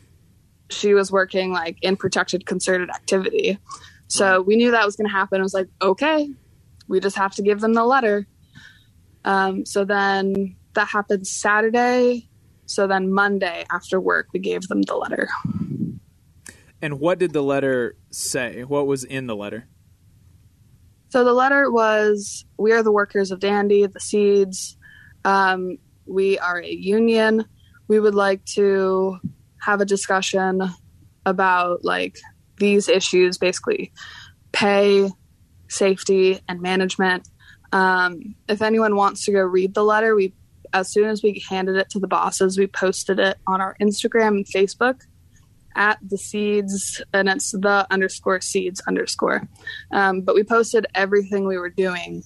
she 0.71 0.95
was 0.95 1.11
working 1.11 1.53
like 1.53 1.79
in 1.83 1.97
protected 1.97 2.47
concerted 2.47 2.91
activity. 2.91 3.59
So 4.09 4.43
we 4.43 4.57
knew 4.57 4.71
that 4.73 4.85
was 4.85 4.95
gonna 4.97 5.09
happen. 5.09 5.41
It 5.41 5.43
was 5.45 5.55
like, 5.55 5.69
okay, 5.83 6.29
we 6.89 7.01
just 7.01 7.17
have 7.17 7.35
to 7.37 7.43
give 7.43 7.61
them 7.61 7.73
the 7.75 7.85
letter. 7.85 8.27
Um, 9.25 9.67
so 9.67 9.85
then 9.85 10.57
that 10.77 10.89
happened 10.89 11.27
Saturday. 11.27 12.29
So 12.67 12.87
then 12.87 13.13
Monday 13.13 13.65
after 13.71 14.01
work, 14.01 14.29
we 14.33 14.41
gave 14.41 14.69
them 14.69 14.83
the 14.83 14.97
letter. 14.97 15.29
And 16.81 17.01
what 17.01 17.19
did 17.19 17.33
the 17.33 17.43
letter 17.43 17.97
say? 18.11 18.63
What 18.63 18.87
was 18.87 19.05
in 19.05 19.27
the 19.27 19.37
letter? 19.37 19.67
So 21.09 21.25
the 21.25 21.33
letter 21.33 21.71
was 21.71 22.45
We 22.59 22.73
are 22.73 22.83
the 22.83 22.93
workers 22.93 23.31
of 23.31 23.41
Dandy, 23.41 23.87
the 23.87 24.01
seeds. 24.01 24.77
Um, 25.25 25.79
we 26.07 26.39
are 26.39 26.61
a 26.61 26.71
union. 26.71 27.45
We 27.89 28.01
would 28.01 28.15
like 28.15 28.45
to 28.55 29.19
have 29.61 29.81
a 29.81 29.85
discussion 29.85 30.63
about 31.25 31.85
like 31.85 32.19
these 32.59 32.89
issues 32.89 33.39
basically 33.39 33.93
pay, 34.53 35.11
safety, 35.69 36.41
and 36.49 36.61
management. 36.61 37.29
Um, 37.73 38.37
if 38.49 38.63
anyone 38.63 38.97
wants 38.97 39.25
to 39.25 39.33
go 39.33 39.43
read 39.43 39.75
the 39.75 39.85
letter, 39.85 40.15
we 40.15 40.33
as 40.81 40.93
soon 40.93 41.09
as 41.09 41.23
we 41.23 41.43
handed 41.49 41.77
it 41.77 41.89
to 41.91 41.99
the 41.99 42.07
bosses, 42.07 42.59
we 42.59 42.67
posted 42.67 43.19
it 43.19 43.39
on 43.47 43.61
our 43.61 43.77
Instagram 43.81 44.29
and 44.29 44.47
Facebook 44.47 45.01
at 45.75 45.99
the 46.07 46.19
seeds, 46.19 47.03
and 47.13 47.29
it's 47.29 47.53
the 47.53 47.87
underscore 47.91 48.41
seeds 48.41 48.83
underscore. 48.87 49.49
Um, 49.91 50.21
but 50.21 50.35
we 50.35 50.43
posted 50.43 50.87
everything 50.95 51.47
we 51.47 51.59
were 51.59 51.71
doing. 51.71 52.23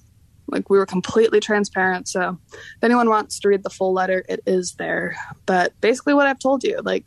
Like 0.48 0.68
we 0.68 0.78
were 0.78 0.86
completely 0.86 1.38
transparent. 1.38 2.08
So 2.08 2.38
if 2.52 2.82
anyone 2.82 3.08
wants 3.08 3.38
to 3.40 3.48
read 3.48 3.62
the 3.62 3.70
full 3.70 3.92
letter, 3.92 4.24
it 4.28 4.40
is 4.46 4.74
there. 4.74 5.16
But 5.46 5.80
basically, 5.80 6.14
what 6.14 6.26
I've 6.26 6.40
told 6.40 6.64
you, 6.64 6.80
like 6.82 7.06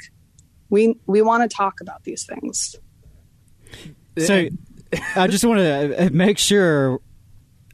we 0.70 0.98
we 1.08 1.22
want 1.22 1.50
to 1.50 1.54
talk 1.54 1.82
about 1.82 2.04
these 2.04 2.26
things. 2.26 2.76
So 4.18 4.48
I 5.16 5.28
just 5.28 5.44
want 5.44 5.60
to 5.60 6.10
make 6.14 6.38
sure 6.38 7.02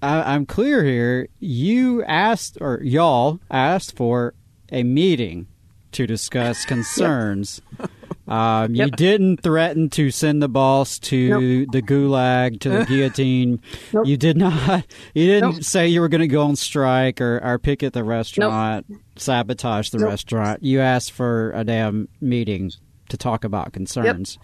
I, 0.02 0.34
I'm 0.34 0.46
clear 0.46 0.84
here. 0.84 1.28
You 1.40 2.04
asked, 2.04 2.58
or 2.62 2.80
y'all 2.84 3.40
asked 3.52 3.96
for 3.96 4.34
a 4.72 4.84
meeting 4.84 5.48
to 5.94 6.06
discuss 6.08 6.66
concerns. 6.74 7.62
Um, 8.28 8.76
You 8.76 8.86
Yep. 8.86 8.96
didn't 8.96 9.38
threaten 9.42 9.90
to 9.92 10.12
send 10.12 10.40
the 10.44 10.48
boss 10.48 11.00
to 11.00 11.66
the 11.66 11.82
gulag, 11.82 12.60
to 12.60 12.70
the 12.70 12.86
guillotine. 12.88 13.60
Nope. 13.92 14.06
You 14.06 14.18
did 14.18 14.38
not. 14.38 14.86
You 15.16 15.26
didn't 15.26 15.54
Nope. 15.56 15.64
say 15.64 15.88
you 15.88 16.00
were 16.00 16.10
going 16.10 16.22
to 16.22 16.28
go 16.28 16.44
on 16.44 16.56
strike 16.56 17.22
or, 17.22 17.40
or 17.44 17.58
picket 17.58 17.94
the 17.94 18.04
restaurant, 18.04 18.86
sabotage 19.16 19.90
the 19.90 19.98
Nope. 19.98 20.10
restaurant. 20.10 20.62
You 20.62 20.80
asked 20.80 21.12
for 21.12 21.52
a 21.54 21.64
damn 21.64 22.08
meeting 22.22 22.72
to 23.10 23.18
talk 23.18 23.44
about 23.44 23.74
concerns. 23.74 24.38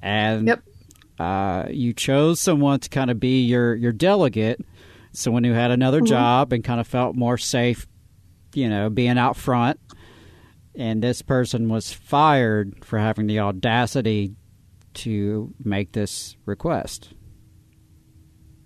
And 0.00 0.48
Yep. 0.48 0.62
Uh, 1.18 1.66
you 1.70 1.92
chose 1.92 2.40
someone 2.40 2.80
to 2.80 2.88
kind 2.88 3.10
of 3.10 3.18
be 3.20 3.42
your, 3.44 3.74
your 3.74 3.92
delegate, 3.92 4.60
someone 5.12 5.44
who 5.44 5.52
had 5.52 5.70
another 5.70 6.00
job 6.00 6.52
and 6.52 6.62
kind 6.62 6.80
of 6.80 6.86
felt 6.86 7.16
more 7.16 7.38
safe, 7.38 7.86
you 8.54 8.68
know, 8.68 8.88
being 8.90 9.18
out 9.18 9.36
front. 9.36 9.80
And 10.76 11.02
this 11.02 11.22
person 11.22 11.68
was 11.68 11.92
fired 11.92 12.84
for 12.84 12.98
having 12.98 13.26
the 13.26 13.40
audacity 13.40 14.34
to 14.94 15.52
make 15.64 15.92
this 15.92 16.36
request. 16.46 17.12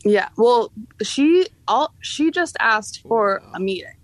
Yeah. 0.05 0.29
Well, 0.37 0.73
she 1.03 1.47
all 1.69 1.95
she 2.01 2.31
just 2.31 2.57
asked 2.61 3.03
for 3.03 3.41
a 3.55 3.61
meeting, 3.61 3.95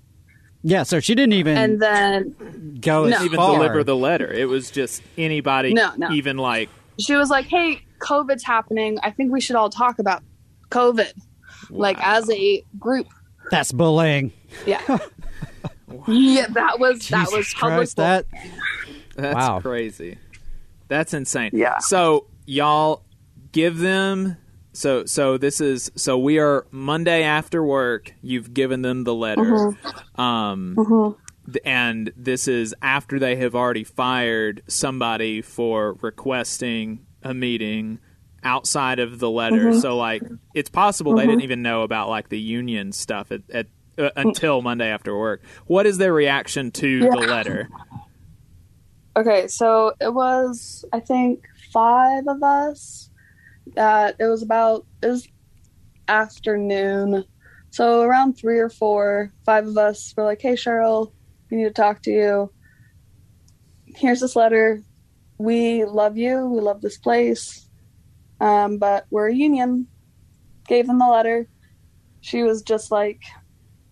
Yeah, 0.63 0.85
so 0.85 1.01
she 1.01 1.15
didn't 1.15 1.33
even 1.35 1.57
and 1.59 1.83
then 1.83 2.79
go 2.81 3.07
No. 3.07 3.17
as 3.17 3.25
even 3.25 3.37
far. 3.37 3.55
deliver 3.57 3.83
the 3.85 3.97
letter. 3.97 4.33
It 4.33 4.49
was 4.49 4.71
just 4.71 5.03
anybody, 5.17 5.75
No, 5.75 5.93
no. 5.97 6.11
even 6.13 6.37
like 6.39 6.69
she 7.01 7.15
was 7.17 7.31
like, 7.31 7.47
"Hey, 7.47 7.83
COVID's 7.99 8.45
happening. 8.45 8.99
I 9.03 9.11
think 9.11 9.33
we 9.33 9.41
should 9.41 9.57
all 9.57 9.71
talk 9.71 9.99
about 9.99 10.23
COVID, 10.71 11.13
like 11.71 11.99
as 12.05 12.31
a 12.31 12.65
group." 12.79 13.07
That's 13.51 13.73
bullying. 13.73 14.33
Yeah. 14.67 14.81
yeah, 16.07 16.47
that 16.51 16.79
was 16.79 17.09
that 17.09 17.27
Jesus 17.27 17.35
was 17.35 17.55
public. 17.55 17.77
Christ, 17.79 17.97
that 17.97 18.27
That's 19.17 19.35
Wow. 19.35 19.61
crazy. 19.61 20.19
That's 20.89 21.15
insane. 21.15 21.51
Yeah. 21.53 21.79
So 21.79 22.27
y'all 22.47 23.05
give 23.53 23.79
them 23.79 24.37
so 24.73 25.05
so 25.07 25.39
this 25.39 25.61
is 25.61 25.91
so 25.97 26.19
we 26.19 26.39
are 26.39 26.67
Monday 26.71 27.23
after 27.23 27.65
work. 27.65 28.13
You've 28.23 28.55
given 28.55 28.83
them 28.83 29.05
the 29.05 29.15
letter. 29.15 29.43
Mm-hmm. 29.43 30.21
Um 30.21 31.17
th- 31.47 31.63
and 31.65 32.13
this 32.17 32.47
is 32.49 32.75
after 32.83 33.19
they 33.19 33.37
have 33.37 33.55
already 33.55 33.85
fired 33.85 34.63
somebody 34.69 35.43
for 35.43 35.95
requesting 36.01 37.01
a 37.29 37.35
meeting 37.35 37.99
outside 38.43 38.99
of 38.99 39.19
the 39.19 39.31
letter. 39.31 39.71
Mm-hmm. 39.71 39.81
So 39.81 39.97
like 39.97 40.23
it's 40.55 40.71
possible 40.71 41.17
they 41.17 41.27
didn't 41.27 41.43
even 41.43 41.63
know 41.63 41.83
about 41.83 42.09
like 42.09 42.29
the 42.29 42.39
union 42.39 42.93
stuff 42.93 43.33
at, 43.33 43.43
at 43.51 43.67
uh, 43.99 44.11
until 44.17 44.63
Monday 44.63 44.89
after 44.89 45.17
work. 45.17 45.43
What 45.67 45.87
is 45.87 45.99
their 45.99 46.13
reaction 46.13 46.71
to 46.73 47.01
the 47.01 47.17
letter? 47.17 47.69
Okay, 49.17 49.49
so 49.49 49.93
it 50.01 50.15
was 50.15 50.85
I 50.93 51.01
think 51.01 51.45
five 51.73 52.25
of 52.29 52.43
us. 52.43 53.11
That 53.75 54.17
it 54.19 54.27
was 54.27 54.43
about 54.43 54.87
it 55.03 55.09
was 55.09 55.29
afternoon, 56.07 57.25
so 57.71 58.01
around 58.01 58.35
three 58.35 58.59
or 58.59 58.71
four, 58.71 59.31
five 59.45 59.67
of 59.67 59.77
us 59.77 60.15
were 60.17 60.25
like, 60.25 60.41
"Hey, 60.41 60.55
Cheryl, 60.55 61.13
we 61.51 61.59
need 61.59 61.65
to 61.65 61.71
talk 61.71 62.03
to 62.03 62.11
you. 62.11 62.53
Here's 63.85 64.21
this 64.21 64.37
letter. 64.37 64.83
We 65.39 65.85
love 65.85 66.17
you. 66.17 66.47
We 66.47 66.61
love 66.61 66.81
this 66.81 66.99
place, 66.99 67.69
um, 68.41 68.79
but 68.79 69.07
we're 69.11 69.29
a 69.29 69.35
union." 69.35 69.87
Gave 70.67 70.87
them 70.87 70.99
the 70.99 71.09
letter. 71.09 71.49
She 72.21 72.43
was 72.43 72.61
just 72.61 72.91
like, 72.91 73.23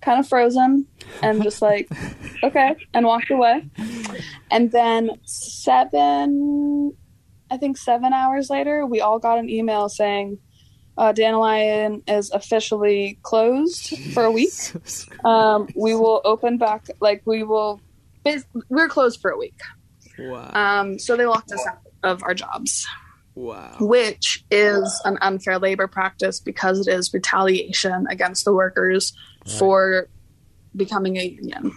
kind 0.06 0.20
of 0.20 0.28
frozen, 0.28 0.86
and 1.22 1.42
just 1.42 1.60
like, 1.62 1.88
okay, 2.42 2.76
and 2.94 3.06
walked 3.06 3.30
away. 3.30 3.68
And 4.50 4.70
then 4.70 5.10
seven, 5.24 6.94
I 7.50 7.56
think 7.56 7.76
seven 7.76 8.12
hours 8.12 8.48
later, 8.50 8.86
we 8.86 9.00
all 9.00 9.18
got 9.18 9.38
an 9.38 9.48
email 9.50 9.88
saying 9.88 10.38
uh, 10.96 11.12
Dandelion 11.12 12.02
is 12.06 12.30
officially 12.30 13.18
closed 13.22 13.98
for 14.12 14.24
a 14.24 14.30
week. 14.30 14.52
Um, 15.24 15.68
we 15.74 15.94
will 15.94 16.20
open 16.24 16.56
back, 16.58 16.86
like 17.00 17.22
we 17.24 17.42
will. 17.42 17.80
We're 18.68 18.88
closed 18.88 19.20
for 19.20 19.30
a 19.30 19.38
week. 19.38 19.58
Wow. 20.18 20.50
Um, 20.52 20.98
so 20.98 21.16
they 21.16 21.26
locked 21.26 21.52
us 21.52 21.66
out 21.66 21.78
of 22.02 22.22
our 22.22 22.34
jobs, 22.34 22.86
Wow. 23.34 23.76
which 23.80 24.44
is 24.50 25.00
an 25.04 25.18
unfair 25.20 25.58
labor 25.58 25.86
practice 25.86 26.40
because 26.40 26.86
it 26.86 26.92
is 26.92 27.12
retaliation 27.12 28.06
against 28.08 28.44
the 28.44 28.52
workers 28.54 29.12
for 29.58 30.08
becoming 30.74 31.16
a 31.16 31.24
union. 31.24 31.72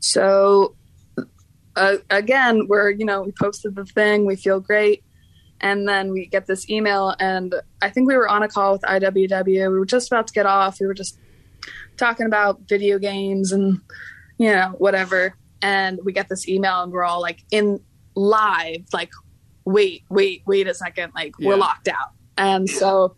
So 0.00 0.76
uh, 1.76 1.96
again, 2.10 2.66
we're 2.68 2.90
you 2.90 3.04
know 3.04 3.22
we 3.22 3.32
posted 3.32 3.74
the 3.74 3.84
thing, 3.84 4.26
we 4.26 4.36
feel 4.36 4.60
great, 4.60 5.02
and 5.60 5.88
then 5.88 6.12
we 6.12 6.26
get 6.26 6.46
this 6.46 6.68
email, 6.70 7.14
and 7.18 7.54
I 7.82 7.90
think 7.90 8.06
we 8.08 8.16
were 8.16 8.28
on 8.28 8.42
a 8.42 8.48
call 8.48 8.72
with 8.72 8.82
IWW. 8.82 9.46
We 9.46 9.78
were 9.78 9.86
just 9.86 10.10
about 10.12 10.26
to 10.28 10.32
get 10.32 10.46
off. 10.46 10.78
We 10.80 10.86
were 10.86 10.94
just 10.94 11.18
talking 11.96 12.26
about 12.26 12.60
video 12.68 12.98
games 12.98 13.50
and 13.52 13.80
you 14.38 14.52
know 14.52 14.74
whatever, 14.78 15.34
and 15.64 15.98
we 16.04 16.12
get 16.12 16.28
this 16.28 16.46
email, 16.48 16.82
and 16.82 16.92
we're 16.92 17.02
all 17.02 17.20
like 17.20 17.42
in 17.50 17.80
live, 18.14 18.82
like 18.92 19.10
wait, 19.64 20.02
wait, 20.10 20.42
wait 20.46 20.68
a 20.68 20.74
second, 20.74 21.12
like 21.14 21.38
we're 21.40 21.56
locked 21.56 21.88
out, 21.88 22.10
and 22.38 22.68
so 22.68 23.16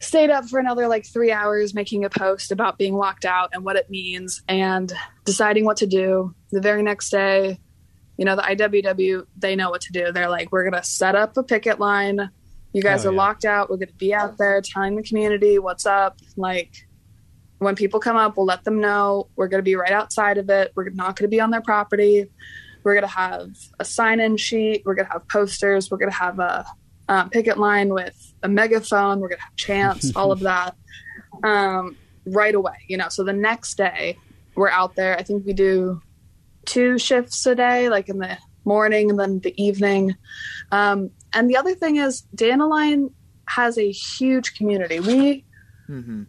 stayed 0.00 0.30
up 0.30 0.46
for 0.48 0.58
another 0.58 0.88
like 0.88 1.04
three 1.06 1.30
hours 1.30 1.74
making 1.74 2.04
a 2.04 2.10
post 2.10 2.52
about 2.52 2.78
being 2.78 2.94
locked 2.94 3.24
out 3.24 3.50
and 3.52 3.64
what 3.64 3.76
it 3.76 3.90
means 3.90 4.42
and 4.48 4.92
deciding 5.24 5.64
what 5.64 5.76
to 5.76 5.86
do. 5.86 6.34
The 6.52 6.60
very 6.60 6.82
next 6.82 7.10
day 7.10 7.60
you 8.16 8.24
know 8.24 8.34
the 8.34 8.42
iww 8.42 9.24
they 9.36 9.54
know 9.54 9.70
what 9.70 9.80
to 9.82 9.92
do. 9.92 10.10
They're 10.10 10.28
like 10.28 10.50
we're 10.50 10.68
gonna 10.68 10.82
set 10.82 11.14
up 11.14 11.36
a 11.36 11.42
picket 11.44 11.78
line. 11.78 12.30
You 12.72 12.82
guys 12.82 13.06
Oh, 13.06 13.10
are 13.10 13.12
yeah. 13.12 13.18
locked 13.18 13.44
out. 13.44 13.70
We're 13.70 13.76
gonna 13.76 13.92
be 13.96 14.12
out 14.12 14.38
there 14.38 14.60
telling 14.60 14.96
the 14.96 15.02
community 15.04 15.58
what's 15.60 15.86
up. 15.86 16.18
Like 16.36 16.72
when 17.58 17.74
people 17.74 18.00
come 18.00 18.16
up, 18.16 18.36
we'll 18.36 18.46
let 18.46 18.64
them 18.64 18.80
know 18.80 19.28
we're 19.36 19.48
going 19.48 19.58
to 19.58 19.64
be 19.64 19.74
right 19.74 19.92
outside 19.92 20.38
of 20.38 20.48
it. 20.48 20.72
We're 20.74 20.90
not 20.90 21.16
going 21.16 21.28
to 21.28 21.28
be 21.28 21.40
on 21.40 21.50
their 21.50 21.60
property. 21.60 22.30
We're 22.84 22.94
going 22.94 23.02
to 23.02 23.08
have 23.08 23.50
a 23.78 23.84
sign 23.84 24.20
in 24.20 24.36
sheet. 24.36 24.82
We're 24.84 24.94
going 24.94 25.06
to 25.06 25.12
have 25.12 25.28
posters. 25.28 25.90
We're 25.90 25.98
going 25.98 26.10
to 26.10 26.16
have 26.16 26.38
a 26.38 26.64
um, 27.08 27.30
picket 27.30 27.58
line 27.58 27.92
with 27.92 28.34
a 28.42 28.48
megaphone. 28.48 29.20
We're 29.20 29.28
going 29.28 29.38
to 29.38 29.44
have 29.44 29.56
chants, 29.56 30.12
all 30.16 30.30
of 30.30 30.40
that 30.40 30.76
um, 31.42 31.96
right 32.26 32.54
away. 32.54 32.76
You 32.86 32.96
know, 32.96 33.08
so 33.08 33.24
the 33.24 33.32
next 33.32 33.76
day 33.76 34.16
we're 34.54 34.70
out 34.70 34.94
there. 34.94 35.18
I 35.18 35.22
think 35.22 35.44
we 35.44 35.52
do 35.52 36.00
two 36.64 36.98
shifts 36.98 37.44
a 37.46 37.54
day, 37.54 37.88
like 37.88 38.08
in 38.08 38.18
the 38.18 38.38
morning 38.64 39.10
and 39.10 39.18
then 39.18 39.40
the 39.40 39.60
evening. 39.62 40.14
Um, 40.70 41.10
and 41.32 41.50
the 41.50 41.56
other 41.56 41.74
thing 41.74 41.96
is, 41.96 42.22
Dandelion 42.34 43.12
has 43.46 43.78
a 43.78 43.90
huge 43.90 44.54
community. 44.54 45.00
We 45.00 45.44
Mm-hmm. 45.88 46.24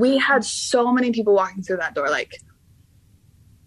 We 0.00 0.18
had 0.18 0.44
so 0.44 0.92
many 0.92 1.10
people 1.12 1.34
walking 1.34 1.62
through 1.62 1.78
that 1.78 1.94
door, 1.94 2.08
like 2.10 2.40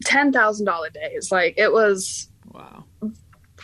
ten 0.04 0.32
thousand 0.32 0.66
dollar 0.66 0.90
days. 0.90 1.32
Like 1.32 1.56
it 1.58 1.72
was 1.72 2.30
Wow. 2.54 2.84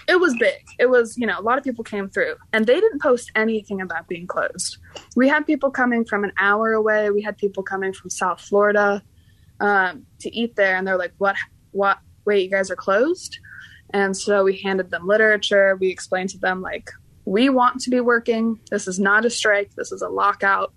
it 0.07 0.20
was 0.20 0.34
big. 0.39 0.63
It 0.80 0.89
was, 0.89 1.18
you 1.18 1.28
know, 1.28 1.38
a 1.38 1.41
lot 1.41 1.57
of 1.57 1.63
people 1.63 1.84
came 1.84 2.09
through 2.09 2.36
and 2.53 2.65
they 2.65 2.80
didn't 2.80 3.01
post 3.01 3.32
anything 3.36 3.82
about 3.82 4.07
being 4.07 4.28
closed. 4.28 4.78
We 5.15 5.28
had 5.28 5.45
people 5.45 5.72
coming 5.72 6.05
from 6.05 6.24
an 6.24 6.32
hour 6.39 6.72
away. 6.74 7.09
We 7.09 7.22
had 7.22 7.38
people 7.38 7.63
coming 7.63 7.91
from 7.91 8.09
South 8.09 8.39
Florida 8.39 9.03
um, 9.59 10.05
to 10.20 10.34
eat 10.34 10.55
there. 10.55 10.78
And 10.78 10.88
they're 10.88 10.97
like, 10.97 11.13
what, 11.18 11.36
what, 11.72 11.97
wait, 12.26 12.43
you 12.43 12.49
guys 12.49 12.72
are 12.72 12.76
closed? 12.76 13.39
And 13.91 14.15
so 14.15 14.43
we 14.43 14.57
handed 14.57 14.91
them 14.91 15.07
literature. 15.07 15.76
We 15.80 15.89
explained 15.89 16.30
to 16.30 16.38
them, 16.38 16.61
like, 16.61 16.89
we 17.26 17.49
want 17.49 17.82
to 17.82 17.89
be 17.89 17.99
working. 17.99 18.59
This 18.72 18.88
is 18.88 18.99
not 18.99 19.26
a 19.26 19.30
strike. 19.30 19.72
This 19.76 19.91
is 19.91 20.01
a 20.01 20.09
lockout. 20.09 20.74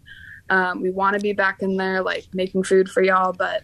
Um, 0.51 0.83
we 0.83 0.91
want 0.91 1.15
to 1.15 1.21
be 1.21 1.33
back 1.33 1.63
in 1.63 1.77
there, 1.77 2.03
like, 2.03 2.27
making 2.35 2.65
food 2.65 2.89
for 2.89 3.03
y'all, 3.03 3.33
but 3.33 3.63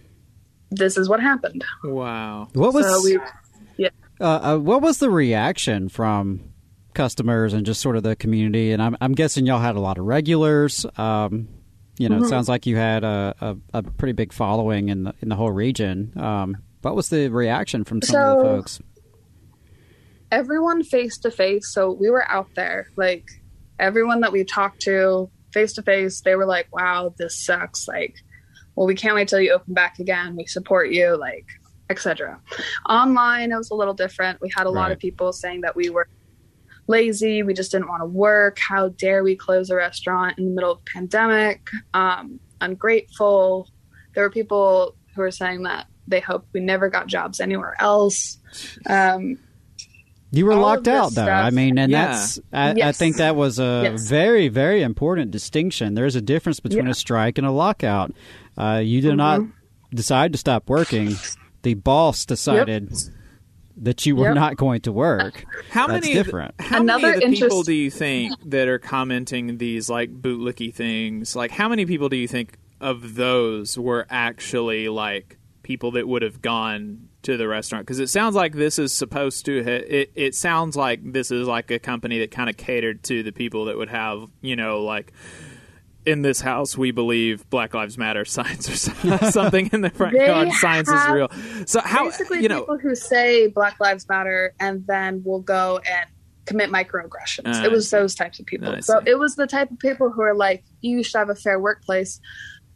this 0.70 0.97
is 0.97 1.09
what 1.09 1.20
happened. 1.20 1.64
Wow. 1.84 2.49
What 2.55 2.72
was 2.72 2.87
so 2.87 3.03
we, 3.05 3.18
uh, 4.18 4.24
uh, 4.24 4.57
what 4.57 4.80
was 4.80 4.99
the 4.99 5.11
reaction 5.11 5.91
from 5.91 6.53
customers 6.95 7.53
and 7.53 7.66
just 7.66 7.80
sort 7.80 7.97
of 7.97 8.03
the 8.03 8.16
community? 8.16 8.72
And 8.72 8.82
I'm, 8.82 8.97
I'm 9.01 9.12
guessing 9.12 9.45
y'all 9.45 9.59
had 9.59 9.76
a 9.76 9.80
lot 9.80 9.99
of 9.99 10.05
regulars. 10.05 10.87
Um, 10.97 11.49
you 11.99 12.09
know, 12.09 12.22
it 12.22 12.28
sounds 12.28 12.49
like 12.49 12.66
you 12.66 12.76
had 12.76 13.05
a, 13.05 13.34
a, 13.41 13.57
a 13.74 13.82
pretty 13.82 14.12
big 14.12 14.32
following 14.32 14.89
in 14.91 15.05
the 15.05 15.14
in 15.22 15.30
the 15.30 15.34
whole 15.34 15.51
region. 15.51 16.12
Um, 16.16 16.59
what 16.82 16.95
was 16.95 17.09
the 17.09 17.28
reaction 17.28 17.84
from 17.84 18.03
some 18.03 18.20
of 18.20 18.37
the 18.39 18.45
folks? 18.45 18.80
everyone 20.30 20.82
face 20.82 21.18
to 21.18 21.30
face. 21.30 21.72
So 21.72 21.93
we 21.93 22.11
were 22.11 22.28
out 22.30 22.49
there, 22.55 22.91
like 22.97 23.26
everyone 23.78 24.20
that 24.20 24.32
we 24.32 24.45
talked 24.45 24.80
to 24.82 25.30
face 25.57 25.72
to 25.72 25.82
face, 25.82 26.20
they 26.20 26.34
were 26.34 26.44
like, 26.44 26.68
wow, 26.70 27.14
this 27.16 27.42
sucks. 27.42 27.88
Like, 27.88 28.14
well, 28.74 28.86
we 28.86 28.94
can't 28.94 29.14
wait 29.14 29.26
till 29.26 29.40
you 29.40 29.52
open 29.52 29.72
back 29.72 29.98
again. 29.98 30.36
We 30.36 30.44
support 30.44 30.90
you, 30.90 31.16
like, 31.16 31.46
etc. 31.88 32.38
Online, 32.86 33.50
it 33.52 33.57
was 33.57 33.70
a 33.70 33.74
little 33.74 33.94
different. 33.94 34.38
We 34.42 34.52
had 34.54 34.66
a 34.66 34.70
lot 34.70 34.92
of 34.92 34.98
people 34.98 35.32
saying 35.32 35.62
that 35.62 35.74
we 35.74 35.88
were 35.88 36.09
lazy. 36.88 37.42
We 37.42 37.54
just 37.54 37.72
didn't 37.72 37.88
want 37.88 38.02
to 38.02 38.07
work. 38.07 38.59
How 38.59 38.90
dare 38.90 39.24
we 39.24 39.34
close 39.34 39.70
a 39.70 39.76
restaurant 39.76 40.38
in 40.38 40.44
the 40.44 40.50
middle 40.50 40.72
of 40.72 40.78
a 40.78 40.90
pandemic? 40.92 41.70
Um, 41.94 42.38
ungrateful. 42.61 43.70
There 44.14 44.24
were 44.24 44.30
people 44.30 44.94
who 45.14 45.22
were 45.22 45.30
saying 45.30 45.62
that 45.62 45.86
they 46.07 46.20
hoped 46.20 46.48
we 46.52 46.61
never 46.61 46.90
got 46.90 47.07
jobs 47.07 47.40
anywhere 47.40 47.76
else. 47.80 48.36
Um, 48.84 49.38
You 50.32 50.46
were 50.46 50.52
all 50.52 50.60
locked 50.62 50.88
out, 50.88 51.12
though. 51.14 51.22
stuff- 51.22 51.28
I 51.28 51.50
mean, 51.50 51.78
and 51.78 51.90
Yeah. 51.90 52.06
that's 52.08 52.40
I, 52.52 52.70
I 52.88 52.92
think 52.92 53.16
that 53.16 53.36
was 53.36 53.58
a 53.58 53.82
Yes. 53.84 54.08
very, 54.08 54.48
very 54.48 54.82
important 54.82 55.30
distinction. 55.30 55.94
There's 55.94 56.16
a 56.16 56.20
difference 56.20 56.60
between 56.60 56.86
Yeah. 56.86 56.90
a 56.92 56.94
strike 56.94 57.38
and 57.38 57.46
a 57.46 57.50
lockout. 57.52 58.12
Uh, 58.58 58.82
you 58.84 59.00
did 59.00 59.16
not 59.16 59.40
Mm-hmm. 59.40 59.50
decide 59.96 60.32
to 60.32 60.38
stop 60.38 60.68
working. 60.68 61.14
The 61.62 61.74
boss 61.74 62.24
decided 62.26 62.92
that 63.78 64.06
you 64.06 64.16
were 64.16 64.26
Yep. 64.26 64.34
not 64.34 64.56
going 64.56 64.80
to 64.82 64.92
work. 64.92 65.44
How 65.70 65.86
That's 65.86 66.04
many? 66.06 66.18
of 66.18 66.24
the- 66.26 66.30
different. 66.30 66.54
how 66.60 66.80
Another 66.80 67.08
many 67.12 67.24
of 67.24 67.30
the 67.30 67.36
people 67.36 67.62
do 67.62 67.74
you 67.74 67.90
think 67.90 68.34
that 68.46 68.68
are 68.68 68.78
commenting 68.78 69.58
these 69.58 69.88
like 69.90 70.10
bootlicky 70.22 70.72
things? 70.74 71.36
Like, 71.36 71.50
how 71.52 71.68
many 71.68 71.84
people 71.86 72.08
do 72.08 72.16
you 72.16 72.26
think 72.28 72.56
of 72.80 73.14
those 73.16 73.78
were 73.78 74.06
actually 74.10 74.88
like 74.88 75.38
people 75.62 75.90
that 75.92 76.06
would 76.08 76.22
have 76.22 76.40
gone 76.42 77.08
to 77.26 77.36
the 77.36 77.46
restaurant? 77.46 77.86
Because 77.86 78.00
it 78.00 78.08
sounds 78.08 78.34
like 78.34 78.54
this 78.54 78.78
is 78.78 78.92
supposed 78.92 79.44
to. 79.46 79.62
Ha- 79.62 79.84
it 79.86 80.12
it 80.14 80.34
sounds 80.34 80.76
like 80.76 81.00
this 81.12 81.30
is 81.30 81.46
like 81.46 81.70
a 81.70 81.78
company 81.78 82.18
that 82.20 82.30
kind 82.30 82.48
of 82.48 82.56
catered 82.56 83.02
to 83.04 83.22
the 83.22 83.32
people 83.32 83.66
that 83.66 83.76
would 83.76 83.90
have 83.90 84.28
you 84.40 84.56
know 84.56 84.82
like. 84.82 85.12
In 86.04 86.22
this 86.22 86.40
house, 86.40 86.78
we 86.78 86.92
believe 86.92 87.50
Black 87.50 87.74
Lives 87.74 87.98
Matter 87.98 88.24
signs 88.24 88.68
or 88.68 88.76
something 89.32 89.68
in 89.72 89.80
the 89.80 89.90
front 89.90 90.14
yard. 90.14 90.52
Science 90.52 90.88
is 90.88 91.08
real. 91.08 91.28
So 91.66 91.80
how 91.80 92.04
basically 92.04 92.42
you 92.42 92.48
know? 92.48 92.60
people 92.60 92.78
who 92.78 92.94
say 92.94 93.48
Black 93.48 93.80
Lives 93.80 94.08
Matter 94.08 94.54
and 94.60 94.86
then 94.86 95.24
will 95.24 95.40
go 95.40 95.78
and 95.78 96.08
commit 96.44 96.70
microaggressions. 96.70 97.42
Ah, 97.46 97.64
it 97.64 97.72
was 97.72 97.90
those 97.90 98.14
types 98.14 98.38
of 98.38 98.46
people. 98.46 98.68
I 98.68 98.80
so 98.80 99.00
it 99.04 99.18
was 99.18 99.34
the 99.34 99.48
type 99.48 99.70
of 99.70 99.78
people 99.80 100.10
who 100.10 100.22
are 100.22 100.34
like, 100.34 100.64
you 100.80 101.02
should 101.02 101.18
have 101.18 101.28
a 101.28 101.34
fair 101.34 101.58
workplace. 101.58 102.20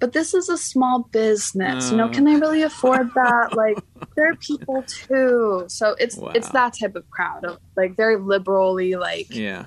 But 0.00 0.12
this 0.12 0.32
is 0.34 0.48
a 0.48 0.56
small 0.56 1.08
business. 1.12 1.90
you 1.90 1.96
know, 1.96 2.06
Uh. 2.06 2.12
can 2.12 2.24
they 2.24 2.36
really 2.36 2.62
afford 2.62 3.12
that? 3.14 3.54
like, 3.54 3.78
they're 4.16 4.34
people 4.36 4.82
too. 4.88 5.64
So 5.68 5.94
it's 5.98 6.16
Wow. 6.16 6.32
it's 6.34 6.48
that 6.50 6.74
type 6.80 6.96
of 6.96 7.08
crowd 7.10 7.44
of 7.44 7.58
like 7.76 7.96
very 7.96 8.16
liberally 8.18 8.96
like 8.96 9.26
yeah. 9.34 9.66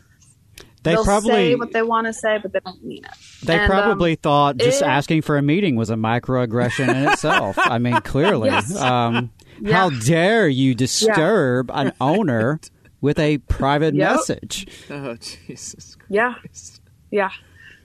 They 0.84 0.96
will 0.98 1.06
probably 1.06 1.30
say 1.32 1.56
what 1.56 1.72
they 1.72 1.82
want 1.82 2.08
to 2.08 2.14
say, 2.14 2.40
but 2.42 2.52
they 2.52 2.60
don't 2.60 2.84
mean 2.84 3.06
it. 3.06 3.12
They 3.46 3.58
And, 3.58 3.70
probably 3.72 4.12
um, 4.14 4.18
thought 4.22 4.58
just 4.58 4.82
it- 4.82 4.86
asking 4.86 5.22
for 5.22 5.38
a 5.38 5.42
meeting 5.42 5.78
was 5.78 5.90
a 5.90 5.96
microaggression 5.96 6.90
in 6.90 7.08
itself. 7.08 7.56
I 7.58 7.78
mean, 7.78 8.02
clearly. 8.04 8.50
Yes. 8.50 8.76
Um, 8.76 9.32
Yeah. 9.62 9.74
How 9.78 9.90
dare 9.92 10.50
you 10.50 10.74
disturb 10.76 11.70
an 11.74 11.94
owner 12.02 12.60
with 13.00 13.18
a 13.20 13.38
private 13.38 13.94
Yep. 13.96 14.12
message? 14.16 14.68
Oh 14.90 15.16
Jesus. 15.16 15.96
Yeah. 16.10 16.34
Yeah. 17.12 17.30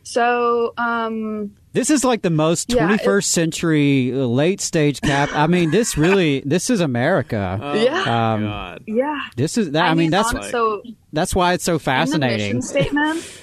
So, 0.03 0.73
um, 0.79 1.53
This 1.73 1.91
is 1.91 2.03
like 2.05 2.23
the 2.23 2.31
most 2.31 2.73
Yeah, 2.73 2.89
21st 2.97 3.25
century 3.25 4.13
uh, 4.13 4.17
late 4.27 4.61
stage 4.61 5.01
cap. 5.01 5.29
I 5.33 5.47
mean, 5.47 5.71
this 5.71 5.97
really, 5.99 6.41
this 6.47 6.71
is 6.71 6.81
America. 6.81 7.59
Oh, 7.63 7.75
Yeah. 7.75 8.33
Um, 8.35 8.43
God. 8.45 8.83
yeah. 8.87 9.21
This 9.37 9.59
is 9.59 9.73
that. 9.73 9.85
I, 9.85 9.95
mean, 9.95 10.11
that's 10.11 10.33
on- 10.35 10.43
so 10.45 10.83
that's 11.13 11.35
why 11.35 11.53
it's 11.53 11.65
so 11.65 11.79
fascinating. 11.79 12.57
in 12.57 12.63
fascinating. 12.63 12.95
the 12.95 13.05
mission 13.15 13.23
statement, 13.23 13.43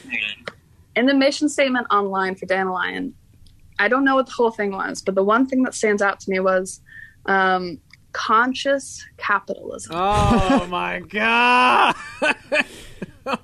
in 0.95 1.05
the 1.05 1.13
mission 1.13 1.49
statement 1.49 1.87
online 1.91 2.35
for 2.35 2.45
Dandelion, 2.47 3.13
I 3.77 3.87
don't 3.89 4.03
know 4.05 4.15
what 4.15 4.25
the 4.25 4.31
whole 4.33 4.51
thing 4.51 4.71
was, 4.71 5.01
but 5.01 5.15
the 5.15 5.23
one 5.23 5.45
thing 5.47 5.63
that 5.63 5.73
stands 5.75 6.01
out 6.01 6.19
to 6.21 6.29
me 6.31 6.39
was 6.39 6.81
um, 7.27 7.79
conscious 8.13 9.05
capitalism. 9.17 9.91
Oh 9.95 10.65
my 10.69 10.99
God. 11.01 11.95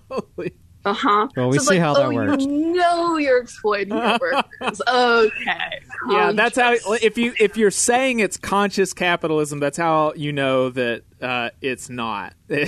Holy. 0.10 0.54
Uh 0.84 0.94
huh. 0.94 1.28
Well, 1.36 1.50
we 1.50 1.60
see 1.60 1.78
how 1.78 1.94
that 1.94 2.06
oh, 2.06 2.12
works. 2.12 2.44
You 2.44 2.74
know 2.74 3.18
you're 3.18 3.40
exploiting 3.40 3.94
your 3.96 4.18
workers. 4.22 4.82
Okay. 4.88 5.82
Yeah, 6.10 6.32
that's 6.32 6.58
how. 6.58 6.74
If 7.02 7.18
you 7.18 7.34
if 7.40 7.56
you're 7.56 7.70
saying 7.70 8.20
it's 8.20 8.36
conscious 8.38 8.92
capitalism, 8.94 9.60
that's 9.60 9.78
how 9.78 10.14
you 10.16 10.34
know 10.34 10.70
that 10.72 11.04
uh, 11.22 11.50
it's 11.62 11.90
not. 11.90 12.34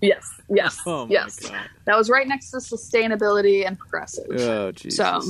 Yes. 0.00 0.40
Yes. 0.50 0.78
Oh, 0.86 1.06
yes. 1.08 1.38
God. 1.40 1.56
That 1.86 1.96
was 1.96 2.10
right 2.10 2.26
next 2.28 2.50
to 2.50 2.58
sustainability 2.58 3.66
and 3.66 3.78
progressive. 3.78 4.26
oh 4.30 4.70
Jesus. 4.72 4.96
So 4.98 5.22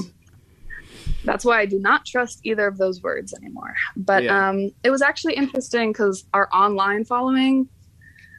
that's 1.25 1.45
why 1.45 1.61
I 1.61 1.67
do 1.67 1.79
not 1.79 2.05
trust 2.05 2.41
either 2.45 2.67
of 2.67 2.77
those 2.79 3.03
words 3.03 3.33
anymore. 3.35 3.75
But 3.97 4.25
Yeah. 4.25 4.49
um, 4.49 4.73
it 4.83 4.91
was 4.91 5.03
actually 5.03 5.35
interesting 5.35 5.93
because 5.93 6.25
our 6.35 6.49
online 6.53 7.05
following, 7.05 7.69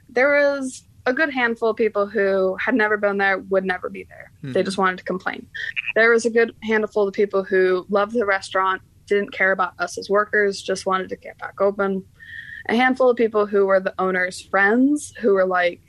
there 0.09 0.29
was 0.51 0.83
a 1.09 1.13
good 1.13 1.33
handful 1.33 1.69
of 1.69 1.75
people 1.75 2.05
who 2.05 2.55
had 2.63 2.75
never 2.75 2.95
been 2.97 3.17
there, 3.17 3.39
would 3.39 3.65
never 3.65 3.89
be 3.89 4.03
there. 4.03 4.31
They 4.43 4.61
hmm. 4.61 4.65
just 4.65 4.77
wanted 4.77 4.97
to 4.99 5.03
complain. 5.03 5.47
There 5.95 6.11
was 6.11 6.25
a 6.25 6.29
good 6.29 6.55
handful 6.63 7.07
of 7.07 7.13
people 7.13 7.43
who 7.43 7.85
loved 7.89 8.13
the 8.13 8.25
restaurant, 8.25 8.81
didn't 9.07 9.31
care 9.31 9.51
about 9.51 9.73
us 9.79 9.97
as 9.97 10.09
workers, 10.09 10.61
just 10.61 10.85
wanted 10.85 11.09
to 11.09 11.15
get 11.15 11.37
back 11.39 11.59
open. 11.59 12.05
A 12.67 12.75
handful 12.75 13.09
of 13.09 13.17
people 13.17 13.47
who 13.47 13.65
were 13.65 13.79
the 13.79 13.95
owner's 13.97 14.39
friends 14.39 15.13
who 15.19 15.33
were 15.33 15.45
like, 15.45 15.81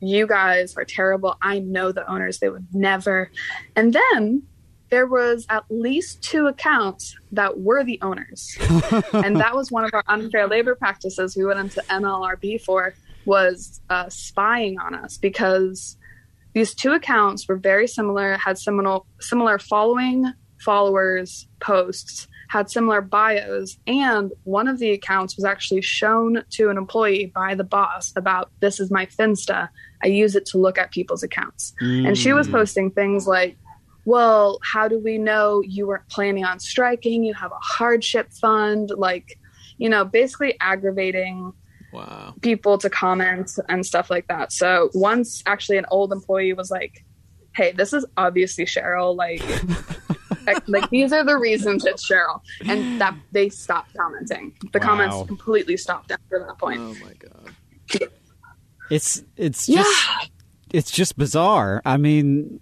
you 0.00 0.26
guys 0.26 0.76
are 0.76 0.84
terrible. 0.84 1.36
I 1.40 1.60
know 1.60 1.92
the 1.92 2.08
owners, 2.10 2.38
they 2.38 2.48
would 2.48 2.66
never. 2.72 3.30
And 3.76 3.92
then 3.92 4.42
there 4.90 5.06
was 5.06 5.46
at 5.50 5.64
least 5.70 6.22
two 6.22 6.46
accounts 6.46 7.16
that 7.32 7.60
were 7.60 7.84
the 7.84 7.98
owners. 8.02 8.56
and 9.12 9.36
that 9.36 9.54
was 9.54 9.70
one 9.70 9.84
of 9.84 9.92
our 9.92 10.04
unfair 10.08 10.46
labor 10.46 10.74
practices 10.74 11.36
we 11.36 11.44
went 11.44 11.60
into 11.60 11.80
NLRB 11.82 12.62
for 12.62 12.94
was 13.28 13.80
uh, 13.90 14.08
spying 14.08 14.80
on 14.80 14.94
us 14.94 15.18
because 15.18 15.96
these 16.54 16.74
two 16.74 16.92
accounts 16.92 17.46
were 17.46 17.56
very 17.56 17.86
similar, 17.86 18.36
had 18.38 18.58
similar 18.58 19.00
similar 19.20 19.58
following, 19.58 20.32
followers, 20.60 21.46
posts, 21.60 22.26
had 22.48 22.70
similar 22.70 23.02
bios, 23.02 23.76
and 23.86 24.32
one 24.44 24.66
of 24.66 24.78
the 24.78 24.90
accounts 24.92 25.36
was 25.36 25.44
actually 25.44 25.82
shown 25.82 26.42
to 26.50 26.70
an 26.70 26.78
employee 26.78 27.30
by 27.34 27.54
the 27.54 27.64
boss 27.64 28.12
about 28.16 28.50
this 28.60 28.80
is 28.80 28.90
my 28.90 29.04
Finsta. 29.06 29.68
I 30.02 30.06
use 30.06 30.34
it 30.34 30.46
to 30.46 30.58
look 30.58 30.78
at 30.78 30.90
people's 30.90 31.22
accounts. 31.22 31.74
And 31.80 32.16
she 32.16 32.32
was 32.32 32.48
posting 32.48 32.90
things 32.90 33.26
like 33.26 33.56
well, 34.04 34.58
how 34.62 34.88
do 34.88 34.98
we 34.98 35.18
know 35.18 35.60
you 35.60 35.86
weren't 35.86 36.08
planning 36.08 36.42
on 36.42 36.60
striking? 36.60 37.24
You 37.24 37.34
have 37.34 37.52
a 37.52 37.60
hardship 37.60 38.32
fund. 38.32 38.90
Like, 38.96 39.38
you 39.76 39.90
know, 39.90 40.02
basically 40.02 40.56
aggravating 40.60 41.52
Wow. 41.92 42.34
people 42.42 42.76
to 42.78 42.90
comment 42.90 43.50
and 43.68 43.84
stuff 43.84 44.10
like 44.10 44.26
that. 44.28 44.52
So 44.52 44.90
once 44.94 45.42
actually 45.46 45.78
an 45.78 45.86
old 45.90 46.12
employee 46.12 46.52
was 46.52 46.70
like, 46.70 47.04
"Hey, 47.54 47.72
this 47.72 47.92
is 47.92 48.04
obviously 48.16 48.64
Cheryl. 48.66 49.16
Like, 49.16 49.42
like, 50.46 50.62
like, 50.68 50.90
these 50.90 51.12
are 51.12 51.24
the 51.24 51.36
reasons 51.38 51.84
it's 51.86 52.08
Cheryl," 52.10 52.40
and 52.68 53.00
that 53.00 53.14
they 53.32 53.48
stopped 53.48 53.94
commenting. 53.96 54.52
The 54.72 54.78
Wow. 54.78 54.84
comments 54.86 55.16
completely 55.26 55.76
stopped 55.76 56.10
after 56.10 56.44
that 56.46 56.58
point. 56.58 56.80
Oh 56.80 56.94
my 57.04 57.12
god. 57.18 57.54
It's 58.90 59.22
it's 59.36 59.68
yeah, 59.68 59.82
just 59.82 60.30
it's 60.72 60.90
just 60.90 61.18
bizarre. 61.18 61.82
I 61.84 61.98
mean, 61.98 62.60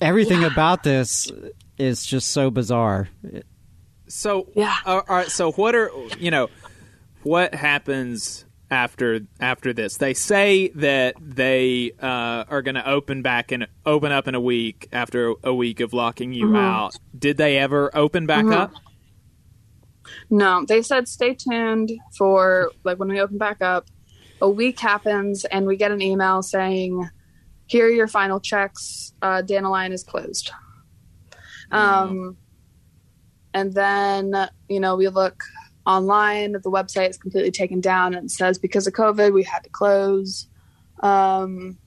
everything 0.00 0.42
about 0.44 0.82
this 0.84 1.30
is 1.76 2.04
just 2.06 2.28
so 2.30 2.50
bizarre. 2.50 3.08
So 4.08 4.48
Yeah. 4.54 4.74
Uh, 4.86 5.02
all 5.06 5.16
right. 5.16 5.28
So 5.28 5.52
what 5.52 5.74
are 5.74 5.90
you 6.18 6.30
know? 6.30 6.48
What 7.24 7.54
happens 7.54 8.45
after 8.70 9.20
after 9.40 9.72
this? 9.72 9.96
They 9.96 10.14
say 10.14 10.68
that 10.74 11.14
they 11.20 11.92
uh, 12.00 12.44
are 12.48 12.62
going 12.62 12.74
to 12.74 12.88
open 12.88 13.22
back 13.22 13.52
and 13.52 13.66
open 13.84 14.12
up 14.12 14.26
in 14.28 14.34
a 14.34 14.40
week 14.40 14.88
after 14.92 15.34
a 15.44 15.54
week 15.54 15.80
of 15.80 15.92
locking 15.92 16.32
you 16.32 16.46
Mm-hmm. 16.46 16.56
out. 16.56 16.96
Did 17.18 17.36
they 17.36 17.58
ever 17.58 17.90
open 17.96 18.26
back 18.26 18.46
up? 18.46 18.72
no, 20.30 20.64
they 20.66 20.82
said 20.82 21.08
stay 21.08 21.34
tuned 21.34 21.92
for 22.16 22.70
like 22.84 22.98
when 22.98 23.08
we 23.08 23.20
open 23.20 23.38
back 23.38 23.60
up. 23.62 23.86
A 24.40 24.48
week 24.50 24.78
happens, 24.78 25.44
and 25.46 25.66
we 25.66 25.76
get 25.76 25.90
an 25.92 26.02
email 26.02 26.42
saying, 26.42 27.08
"Here 27.66 27.86
are 27.86 27.90
your 27.90 28.06
final 28.08 28.38
checks. 28.38 29.12
Uh, 29.22 29.42
Dandelion 29.42 29.92
is 29.92 30.04
closed." 30.04 30.50
Um, 31.70 32.36
and 33.54 33.72
then 33.72 34.34
you 34.68 34.78
know 34.80 34.96
we 34.96 35.08
look 35.08 35.42
online. 35.86 36.52
The 36.52 36.70
website 36.70 37.10
is 37.10 37.16
completely 37.16 37.50
taken 37.50 37.80
down, 37.80 38.14
and 38.14 38.30
says 38.30 38.58
because 38.58 38.86
of 38.86 38.92
COVID 38.92 39.32
we 39.32 39.42
had 39.42 39.64
to 39.64 39.70
close. 39.70 40.48
Um, 41.00 41.78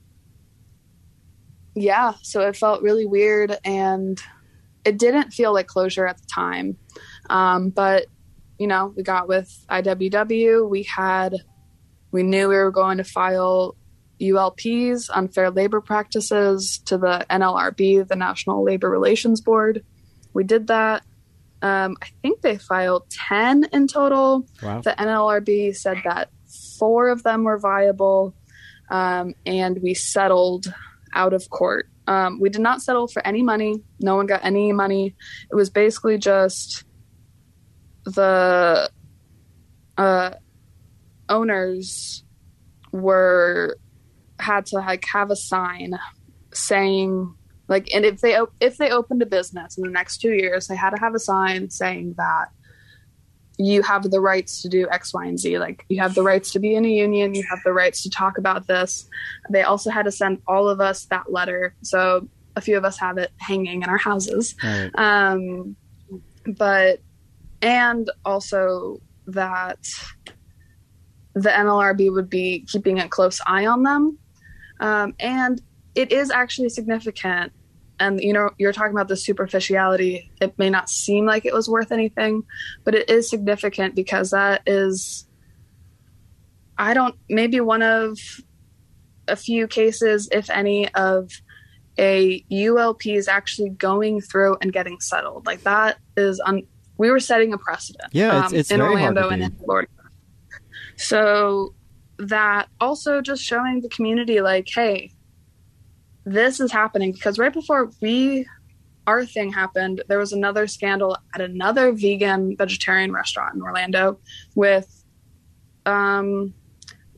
yeah, 1.74 2.14
so 2.22 2.40
it 2.40 2.56
felt 2.56 2.82
really 2.82 3.06
weird, 3.06 3.56
and 3.64 4.20
it 4.84 4.98
didn't 4.98 5.32
feel 5.32 5.52
like 5.52 5.66
closure 5.66 6.06
at 6.06 6.18
the 6.18 6.26
time. 6.26 6.76
Um, 7.28 7.70
but 7.70 8.06
you 8.58 8.66
know, 8.66 8.92
we 8.94 9.02
got 9.02 9.26
with 9.26 9.64
IWW. 9.70 10.68
We 10.68 10.82
had, 10.82 11.34
we 12.12 12.22
knew 12.22 12.48
we 12.48 12.56
were 12.56 12.70
going 12.70 12.98
to 12.98 13.04
file 13.04 13.74
ULPs, 14.20 15.08
unfair 15.12 15.50
labor 15.50 15.80
practices, 15.80 16.78
to 16.84 16.98
the 16.98 17.24
NLRB, 17.30 18.06
the 18.06 18.16
National 18.16 18.62
Labor 18.62 18.90
Relations 18.90 19.40
Board. 19.40 19.82
We 20.34 20.44
did 20.44 20.66
that. 20.66 21.04
Um, 21.62 21.96
I 22.02 22.06
think 22.22 22.40
they 22.40 22.56
filed 22.56 23.10
10 23.10 23.68
in 23.72 23.86
total. 23.86 24.46
Wow. 24.62 24.80
The 24.80 24.94
NLRB 24.98 25.76
said 25.76 25.98
that 26.04 26.30
four 26.78 27.08
of 27.08 27.22
them 27.22 27.44
were 27.44 27.58
viable, 27.58 28.34
um, 28.90 29.34
and 29.44 29.78
we 29.82 29.94
settled 29.94 30.72
out 31.14 31.32
of 31.32 31.48
court. 31.50 31.88
Um, 32.06 32.40
we 32.40 32.48
did 32.48 32.62
not 32.62 32.82
settle 32.82 33.06
for 33.06 33.24
any 33.26 33.42
money. 33.42 33.82
No 34.00 34.16
one 34.16 34.26
got 34.26 34.44
any 34.44 34.72
money. 34.72 35.14
It 35.50 35.54
was 35.54 35.70
basically 35.70 36.18
just 36.18 36.84
the 38.04 38.90
uh, 39.96 40.30
owners 41.28 42.24
were 42.92 43.76
had 44.38 44.66
to 44.66 44.76
like 44.76 45.04
have 45.12 45.30
a 45.30 45.36
sign 45.36 45.98
saying 46.52 47.34
like 47.70 47.88
and 47.94 48.04
if 48.04 48.20
they 48.20 48.36
op- 48.36 48.52
if 48.60 48.76
they 48.76 48.90
opened 48.90 49.22
a 49.22 49.26
business 49.26 49.78
in 49.78 49.82
the 49.84 49.90
next 49.90 50.18
two 50.18 50.32
years 50.32 50.66
they 50.66 50.76
had 50.76 50.90
to 50.90 51.00
have 51.00 51.14
a 51.14 51.18
sign 51.18 51.70
saying 51.70 52.14
that 52.18 52.46
you 53.58 53.82
have 53.82 54.02
the 54.10 54.20
rights 54.20 54.60
to 54.62 54.68
do 54.68 54.86
x 54.90 55.14
y 55.14 55.24
and 55.24 55.38
z 55.38 55.58
like 55.58 55.84
you 55.88 55.98
have 56.00 56.14
the 56.14 56.22
rights 56.22 56.50
to 56.52 56.58
be 56.58 56.74
in 56.74 56.84
a 56.84 56.88
union 57.06 57.34
you 57.34 57.44
have 57.48 57.60
the 57.64 57.72
rights 57.72 58.02
to 58.02 58.10
talk 58.10 58.36
about 58.36 58.66
this 58.66 59.08
they 59.50 59.62
also 59.62 59.88
had 59.90 60.04
to 60.04 60.10
send 60.12 60.38
all 60.46 60.68
of 60.68 60.80
us 60.80 61.06
that 61.06 61.30
letter 61.32 61.74
so 61.82 62.26
a 62.56 62.60
few 62.60 62.76
of 62.76 62.84
us 62.84 62.98
have 62.98 63.16
it 63.16 63.30
hanging 63.38 63.82
in 63.82 63.88
our 63.88 63.98
houses 63.98 64.54
Right. 64.62 64.90
um, 64.96 65.76
but 66.58 67.00
and 67.62 68.10
also 68.24 69.00
that 69.26 69.78
the 71.34 71.50
NLRB 71.50 72.12
would 72.12 72.28
be 72.28 72.66
keeping 72.66 72.98
a 72.98 73.08
close 73.08 73.40
eye 73.46 73.66
on 73.66 73.82
them, 73.84 74.18
um, 74.80 75.14
and 75.20 75.62
it 75.94 76.10
is 76.10 76.30
actually 76.30 76.70
significant. 76.70 77.52
And 78.00 78.20
you 78.20 78.32
know, 78.32 78.50
you're 78.58 78.72
talking 78.72 78.92
about 78.92 79.08
the 79.08 79.16
superficiality. 79.16 80.30
It 80.40 80.58
may 80.58 80.70
not 80.70 80.88
seem 80.88 81.26
like 81.26 81.44
it 81.44 81.52
was 81.52 81.68
worth 81.68 81.92
anything, 81.92 82.42
but 82.82 82.94
it 82.94 83.08
is 83.10 83.28
significant 83.30 83.94
because 83.94 84.30
that 84.30 84.62
is, 84.66 85.28
I 86.78 86.94
don't, 86.94 87.14
maybe 87.28 87.60
one 87.60 87.82
of 87.82 88.18
a 89.28 89.36
few 89.36 89.68
cases, 89.68 90.28
if 90.32 90.48
any, 90.50 90.88
of 90.94 91.30
a 91.98 92.42
ULP 92.50 93.14
is 93.14 93.28
actually 93.28 93.68
going 93.68 94.22
through 94.22 94.56
and 94.62 94.72
getting 94.72 94.98
settled. 95.00 95.44
Like 95.46 95.62
that 95.64 95.98
is 96.16 96.40
un- 96.44 96.66
we 96.96 97.10
were 97.10 97.20
setting 97.20 97.52
a 97.52 97.58
precedent. 97.58 98.08
Yeah, 98.12 98.28
it's- 98.38 98.52
um, 98.52 98.58
it's 98.58 98.70
in 98.70 98.78
very 98.78 98.94
hard 98.96 99.16
Orlando 99.18 99.28
and 99.28 99.42
in 99.42 99.50
Florida. 99.58 99.88
So 100.96 101.74
that 102.18 102.68
also 102.80 103.20
just 103.20 103.42
showing 103.42 103.80
the 103.80 103.88
community 103.88 104.40
like, 104.40 104.68
hey, 104.74 105.12
this 106.30 106.60
is 106.60 106.70
happening 106.70 107.10
because 107.12 107.38
right 107.38 107.52
before 107.52 107.90
we 108.00 108.46
our 109.06 109.26
thing 109.26 109.52
happened, 109.52 110.04
there 110.06 110.18
was 110.18 110.32
another 110.32 110.68
scandal 110.68 111.16
at 111.34 111.40
another 111.40 111.90
vegan 111.90 112.56
vegetarian 112.56 113.12
restaurant 113.12 113.56
in 113.56 113.62
Orlando 113.62 114.20
with 114.54 115.04
um 115.86 116.54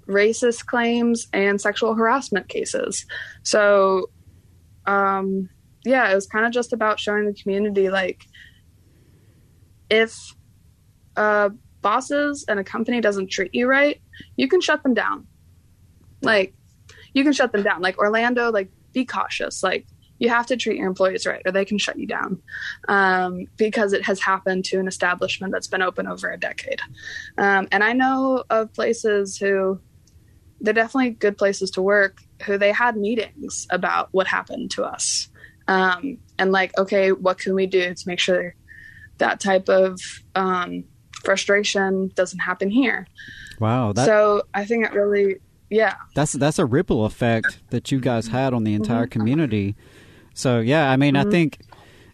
racist 0.09 0.65
claims 0.65 1.29
and 1.33 1.61
sexual 1.61 1.95
harassment 1.95 2.49
cases. 2.49 3.05
So 3.43 4.11
um 4.87 5.51
yeah, 5.85 6.11
it 6.11 6.15
was 6.15 6.27
kind 6.27 6.47
of 6.47 6.53
just 6.53 6.73
about 6.73 6.99
showing 6.99 7.27
the 7.27 7.35
community 7.35 7.91
like 7.91 8.25
if 9.91 10.17
uh 11.17 11.51
bosses 11.83 12.47
and 12.49 12.59
a 12.59 12.65
company 12.65 13.03
doesn't 13.03 13.31
treat 13.31 13.55
you 13.55 13.67
right, 13.67 14.01
you 14.37 14.49
can 14.49 14.63
shut 14.63 14.83
them 14.83 14.95
down. 14.95 15.27
Like 16.23 16.55
you 17.13 17.25
can 17.25 17.35
shut 17.35 17.53
them 17.53 17.63
down. 17.63 17.83
Like 17.83 17.99
Orlando, 17.99 18.51
like 18.51 18.71
be 18.93 19.05
cautious. 19.05 19.63
Like 19.63 19.87
you 20.23 20.29
have 20.29 20.47
to 20.47 20.57
treat 20.57 20.77
your 20.77 20.87
employees 20.87 21.27
right 21.27 21.43
or 21.45 21.51
they 21.51 21.65
can 21.65 21.79
shut 21.79 21.99
you 21.99 22.07
down 22.07 22.41
um, 22.89 23.45
because 23.57 23.93
it 23.93 24.05
has 24.05 24.21
happened 24.21 24.65
to 24.65 24.79
an 24.79 24.87
establishment 24.87 25.53
that's 25.53 25.67
been 25.67 25.83
open 25.83 26.07
over 26.07 26.31
a 26.31 26.39
decade 26.39 26.81
um, 27.39 27.67
and 27.73 27.83
i 27.83 27.93
know 27.93 28.45
of 28.49 28.73
places 28.73 29.37
who 29.37 29.81
they're 30.61 30.73
definitely 30.73 31.11
good 31.11 31.37
places 31.37 31.73
to 31.73 31.83
work 31.83 32.23
who 32.45 32.57
they 32.57 32.71
had 32.71 32.97
meetings 32.97 33.67
about 33.71 34.09
what 34.13 34.29
happened 34.29 34.71
to 34.71 34.85
us 34.85 35.29
um, 35.67 36.17
and 36.39 36.53
like 36.53 36.77
okay 36.79 37.11
what 37.11 37.39
can 37.39 37.53
we 37.53 37.67
do 37.67 37.93
to 37.93 38.09
make 38.09 38.21
sure 38.21 38.55
that 39.19 39.41
type 39.41 39.69
of 39.69 40.01
um, 40.37 40.85
frustration 41.25 42.13
doesn't 42.15 42.39
happen 42.39 42.71
here 42.71 43.07
Wow. 43.59 43.93
That, 43.93 44.07
so 44.07 44.43
i 44.55 44.65
think 44.65 44.87
it 44.87 44.93
really 44.93 45.37
yeah 45.73 45.95
that's 46.15 46.33
that's 46.35 46.59
a 46.59 46.67
ripple 46.67 47.05
effect 47.05 47.59
that 47.71 47.91
you 47.91 47.99
guys 47.99 48.29
had 48.29 48.53
on 48.55 48.65
the 48.65 48.75
entire 48.75 49.07
community. 49.07 49.75
So 50.35 50.61
yeah, 50.61 50.91
I 50.91 50.97
mean, 50.97 51.17
I 51.17 51.25
think, 51.25 51.59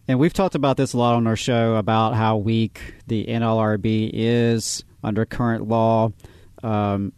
and 0.09 0.19
we've 0.19 0.33
talked 0.33 0.55
about 0.55 0.77
this 0.77 0.93
a 0.93 0.99
lot 0.99 1.15
on 1.17 1.27
our 1.27 1.37
show 1.37 1.77
about 1.77 2.15
how 2.15 2.37
weak 2.37 2.81
the 3.07 3.27
NLRB 3.27 4.11
is 4.13 4.83
under 5.05 5.25
current 5.25 5.69
law. 5.69 6.11
Um, 6.63 7.13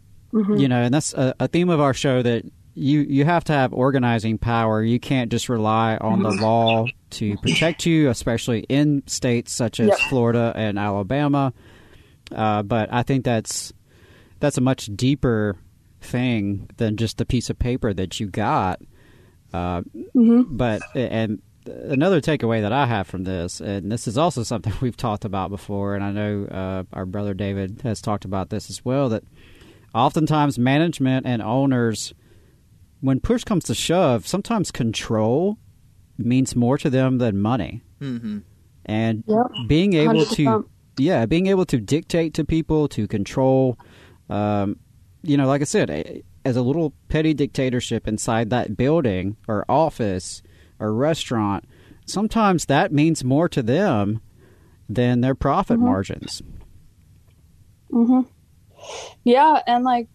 You 0.57 0.67
know, 0.67 0.81
and 0.81 0.93
that's 0.93 1.13
a, 1.13 1.33
a 1.39 1.47
theme 1.47 1.69
of 1.69 1.79
our 1.81 1.93
show 1.93 2.21
that 2.21 2.45
you 2.73 3.01
you 3.01 3.25
have 3.25 3.43
to 3.45 3.53
have 3.53 3.73
organizing 3.73 4.37
power. 4.37 4.83
You 4.83 4.99
can't 4.99 5.29
just 5.31 5.49
rely 5.49 5.97
on 5.97 6.23
the 6.23 6.29
law 6.31 6.85
to 7.11 7.35
protect 7.37 7.85
you, 7.85 8.09
especially 8.09 8.61
in 8.69 9.03
states 9.07 9.51
such 9.51 9.79
as 9.79 9.87
Yep. 9.89 9.97
Florida 10.09 10.53
and 10.55 10.79
Alabama. 10.79 11.53
Uh, 12.33 12.63
but 12.63 12.93
I 12.93 13.03
think 13.03 13.25
that's 13.25 13.73
that's 14.39 14.57
a 14.57 14.61
much 14.61 14.85
deeper 14.95 15.57
thing 16.01 16.69
than 16.77 16.97
just 16.97 17.17
the 17.17 17.25
piece 17.25 17.49
of 17.49 17.57
paper 17.59 17.93
that 17.93 18.19
you 18.19 18.27
got. 18.27 18.81
Uh, 19.53 19.81
But 20.13 20.81
and 20.95 21.41
another 21.65 22.21
takeaway 22.21 22.61
that 22.61 22.73
I 22.73 22.85
have 22.87 23.07
from 23.07 23.23
this, 23.23 23.59
and 23.61 23.91
this 23.91 24.07
is 24.07 24.17
also 24.17 24.43
something 24.43 24.73
we've 24.81 24.97
talked 24.97 25.25
about 25.25 25.49
before, 25.49 25.95
and 25.95 26.03
I 26.03 26.11
know 26.11 26.45
uh, 26.45 26.83
our 26.93 27.05
brother 27.05 27.33
David 27.33 27.81
has 27.83 28.01
talked 28.01 28.25
about 28.25 28.49
this 28.49 28.69
as 28.69 28.83
well. 28.83 29.09
That 29.09 29.23
oftentimes 29.93 30.57
management 30.57 31.25
and 31.25 31.41
owners, 31.41 32.13
when 33.01 33.19
push 33.19 33.43
comes 33.43 33.65
to 33.65 33.75
shove, 33.75 34.25
sometimes 34.27 34.71
control 34.71 35.57
means 36.17 36.55
more 36.55 36.77
to 36.77 36.89
them 36.89 37.17
than 37.17 37.39
money. 37.39 37.81
Mm-hmm. 37.99 38.39
And 38.85 39.23
Yep. 39.27 39.45
being 39.67 39.93
able 39.93 40.25
to 40.25 40.43
100%. 40.45 40.65
yeah, 40.97 41.25
being 41.25 41.47
able 41.47 41.65
to 41.65 41.79
dictate 41.79 42.33
to 42.35 42.43
people, 42.45 42.87
to 42.89 43.07
control, 43.07 43.77
um, 44.29 44.77
you 45.23 45.37
know, 45.37 45.47
like 45.47 45.61
I 45.61 45.65
said, 45.65 46.23
as 46.43 46.55
a 46.55 46.61
little 46.61 46.93
petty 47.09 47.33
dictatorship 47.33 48.07
inside 48.07 48.49
that 48.49 48.75
building 48.75 49.37
or 49.47 49.65
office 49.69 50.41
or 50.79 50.93
restaurant, 50.93 51.65
sometimes 52.05 52.65
that 52.65 52.91
means 52.91 53.23
more 53.23 53.47
to 53.49 53.61
them 53.61 54.21
than 54.89 55.21
their 55.21 55.35
profit 55.35 55.79
margins. 55.79 56.41
Mm-hmm. 57.91 58.21
Yeah, 59.23 59.61
and 59.67 59.83
like 59.83 60.07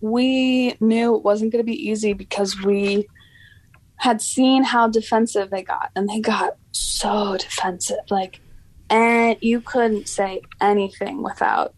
we 0.00 0.76
knew 0.80 1.16
it 1.16 1.22
wasn't 1.22 1.52
going 1.52 1.64
to 1.64 1.70
be 1.70 1.88
easy 1.88 2.12
because 2.12 2.60
we 2.62 3.06
had 3.96 4.20
seen 4.20 4.62
how 4.62 4.88
defensive 4.88 5.50
they 5.50 5.62
got, 5.62 5.90
and 5.96 6.08
they 6.08 6.20
got 6.20 6.56
so 6.72 7.36
defensive. 7.36 8.10
Like, 8.10 8.40
and 8.90 9.36
you 9.40 9.60
couldn't 9.60 10.08
say 10.08 10.42
anything 10.60 11.22
without, 11.22 11.74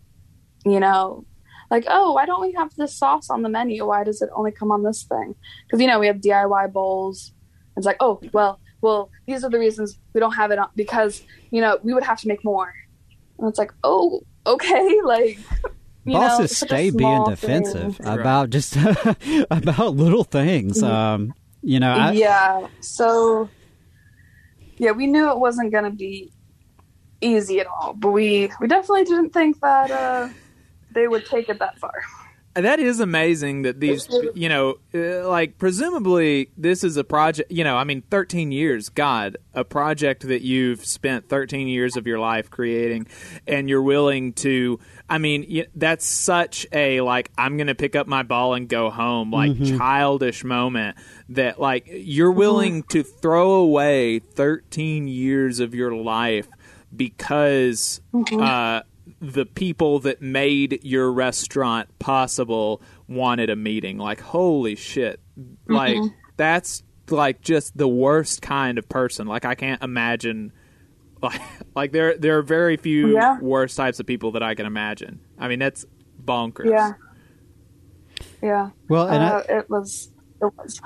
you 0.64 0.80
know, 0.80 1.24
like, 1.70 1.84
oh, 1.88 2.12
why 2.12 2.26
don't 2.26 2.40
we 2.40 2.52
have 2.52 2.74
this 2.76 2.96
sauce 2.96 3.30
on 3.30 3.42
the 3.42 3.48
menu? 3.48 3.86
Why 3.86 4.04
does 4.04 4.22
it 4.22 4.30
only 4.34 4.52
come 4.52 4.70
on 4.70 4.82
this 4.82 5.02
thing? 5.02 5.34
Because 5.66 5.80
you 5.80 5.86
know 5.86 5.98
we 5.98 6.06
have 6.06 6.16
DIY 6.16 6.72
bowls. 6.72 7.32
It's 7.76 7.86
like, 7.86 7.98
oh, 8.00 8.20
well, 8.32 8.58
well, 8.80 9.10
these 9.26 9.44
are 9.44 9.50
the 9.50 9.58
reasons 9.58 9.98
we 10.14 10.20
don't 10.20 10.34
have 10.34 10.50
it 10.50 10.58
on 10.58 10.68
because 10.74 11.22
you 11.50 11.60
know 11.60 11.78
we 11.82 11.92
would 11.92 12.04
have 12.04 12.20
to 12.20 12.28
make 12.28 12.44
more. 12.44 12.72
And 13.38 13.48
it's 13.48 13.58
like, 13.58 13.72
oh, 13.84 14.22
okay, 14.46 15.00
like. 15.04 15.38
You 16.04 16.14
Bosses 16.14 16.38
know, 16.38 16.44
it's 16.44 16.56
such 16.56 16.70
a 16.70 16.74
stay 16.74 16.90
being 16.90 17.24
defensive 17.24 17.96
thing. 17.98 18.06
about 18.06 18.48
just 18.48 18.74
about 19.50 19.94
little 19.94 20.24
things. 20.24 20.82
Um, 20.82 21.34
you 21.62 21.80
know, 21.80 21.92
I, 21.92 22.12
yeah. 22.12 22.66
So, 22.80 23.50
yeah, 24.78 24.92
we 24.92 25.06
knew 25.06 25.28
it 25.30 25.38
wasn't 25.38 25.70
going 25.70 25.84
to 25.84 25.90
be 25.90 26.32
easy 27.20 27.60
at 27.60 27.66
all, 27.66 27.92
but 27.92 28.10
we 28.10 28.50
we 28.58 28.68
definitely 28.68 29.04
didn't 29.04 29.34
think 29.34 29.60
that 29.60 29.90
uh, 29.90 30.28
they 30.92 31.08
would 31.08 31.26
take 31.26 31.48
it 31.48 31.58
that 31.58 31.78
far. 31.78 32.02
That 32.54 32.80
is 32.80 32.98
amazing 32.98 33.62
that 33.62 33.78
these, 33.78 34.08
you 34.34 34.48
know, 34.48 34.78
uh, 34.92 35.28
like 35.28 35.58
presumably 35.58 36.50
this 36.56 36.82
is 36.82 36.96
a 36.96 37.04
project, 37.04 37.52
you 37.52 37.62
know, 37.62 37.76
I 37.76 37.84
mean, 37.84 38.02
13 38.10 38.50
years, 38.50 38.88
God, 38.88 39.36
a 39.54 39.62
project 39.62 40.26
that 40.26 40.42
you've 40.42 40.84
spent 40.84 41.28
13 41.28 41.68
years 41.68 41.96
of 41.96 42.08
your 42.08 42.18
life 42.18 42.50
creating 42.50 43.06
and 43.46 43.68
you're 43.68 43.82
willing 43.82 44.32
to, 44.32 44.80
I 45.08 45.18
mean, 45.18 45.66
that's 45.76 46.04
such 46.04 46.66
a, 46.72 47.00
like, 47.02 47.30
I'm 47.38 47.58
going 47.58 47.68
to 47.68 47.76
pick 47.76 47.94
up 47.94 48.08
my 48.08 48.24
ball 48.24 48.54
and 48.54 48.68
go 48.68 48.90
home, 48.90 49.30
like, 49.30 49.52
childish 49.78 50.42
moment 50.42 50.96
that, 51.28 51.60
like, 51.60 51.86
you're 51.86 52.32
willing 52.32 52.82
to 52.84 53.04
throw 53.04 53.52
away 53.52 54.18
13 54.18 55.06
years 55.06 55.60
of 55.60 55.76
your 55.76 55.94
life 55.94 56.48
because, 56.96 58.00
uh, 58.42 58.80
the 59.20 59.44
people 59.46 59.98
that 60.00 60.22
made 60.22 60.80
your 60.84 61.12
restaurant 61.12 61.88
possible 61.98 62.80
wanted 63.08 63.50
a 63.50 63.56
meeting. 63.56 63.98
Like, 63.98 64.20
holy 64.20 64.74
shit. 64.76 65.20
Like, 65.66 65.96
that's 66.36 66.82
like 67.10 67.40
just 67.40 67.76
the 67.76 67.88
worst 67.88 68.42
kind 68.42 68.78
of 68.78 68.88
person. 68.88 69.26
Like, 69.26 69.44
I 69.44 69.54
can't 69.54 69.82
imagine. 69.82 70.52
Like, 71.20 71.40
like 71.74 71.90
there, 71.90 72.16
there 72.16 72.38
are 72.38 72.42
very 72.42 72.76
few 72.76 73.14
Yeah. 73.14 73.40
worse 73.40 73.74
types 73.74 73.98
of 73.98 74.06
people 74.06 74.30
that 74.32 74.42
I 74.44 74.54
can 74.54 74.66
imagine. 74.66 75.18
I 75.36 75.48
mean, 75.48 75.58
that's 75.58 75.84
bonkers. 76.24 76.70
Yeah. 76.70 76.92
Yeah. 78.40 78.70
well, 78.88 79.08
and 79.08 79.24
I, 79.24 79.28
Uh, 79.30 79.42
it 79.58 79.68
was. 79.68 80.12
It 80.40 80.52
was. 80.56 80.80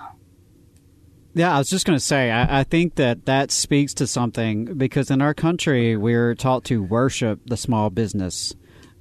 Yeah, 1.35 1.55
I 1.55 1.59
was 1.59 1.71
just 1.71 1.87
going 1.87 1.99
to 1.99 2.05
say, 2.05 2.31
I, 2.31 2.61
I 2.61 2.65
think 2.65 2.97
that 2.97 3.25
that 3.25 3.51
speaks 3.51 3.95
to 3.95 4.07
something 4.07 4.77
because 4.77 5.11
in 5.11 5.23
our 5.23 5.33
country, 5.33 5.97
we're 5.97 6.35
taught 6.35 6.65
to 6.65 6.83
worship 6.83 7.41
the 7.47 7.57
small 7.57 7.89
business 7.89 8.55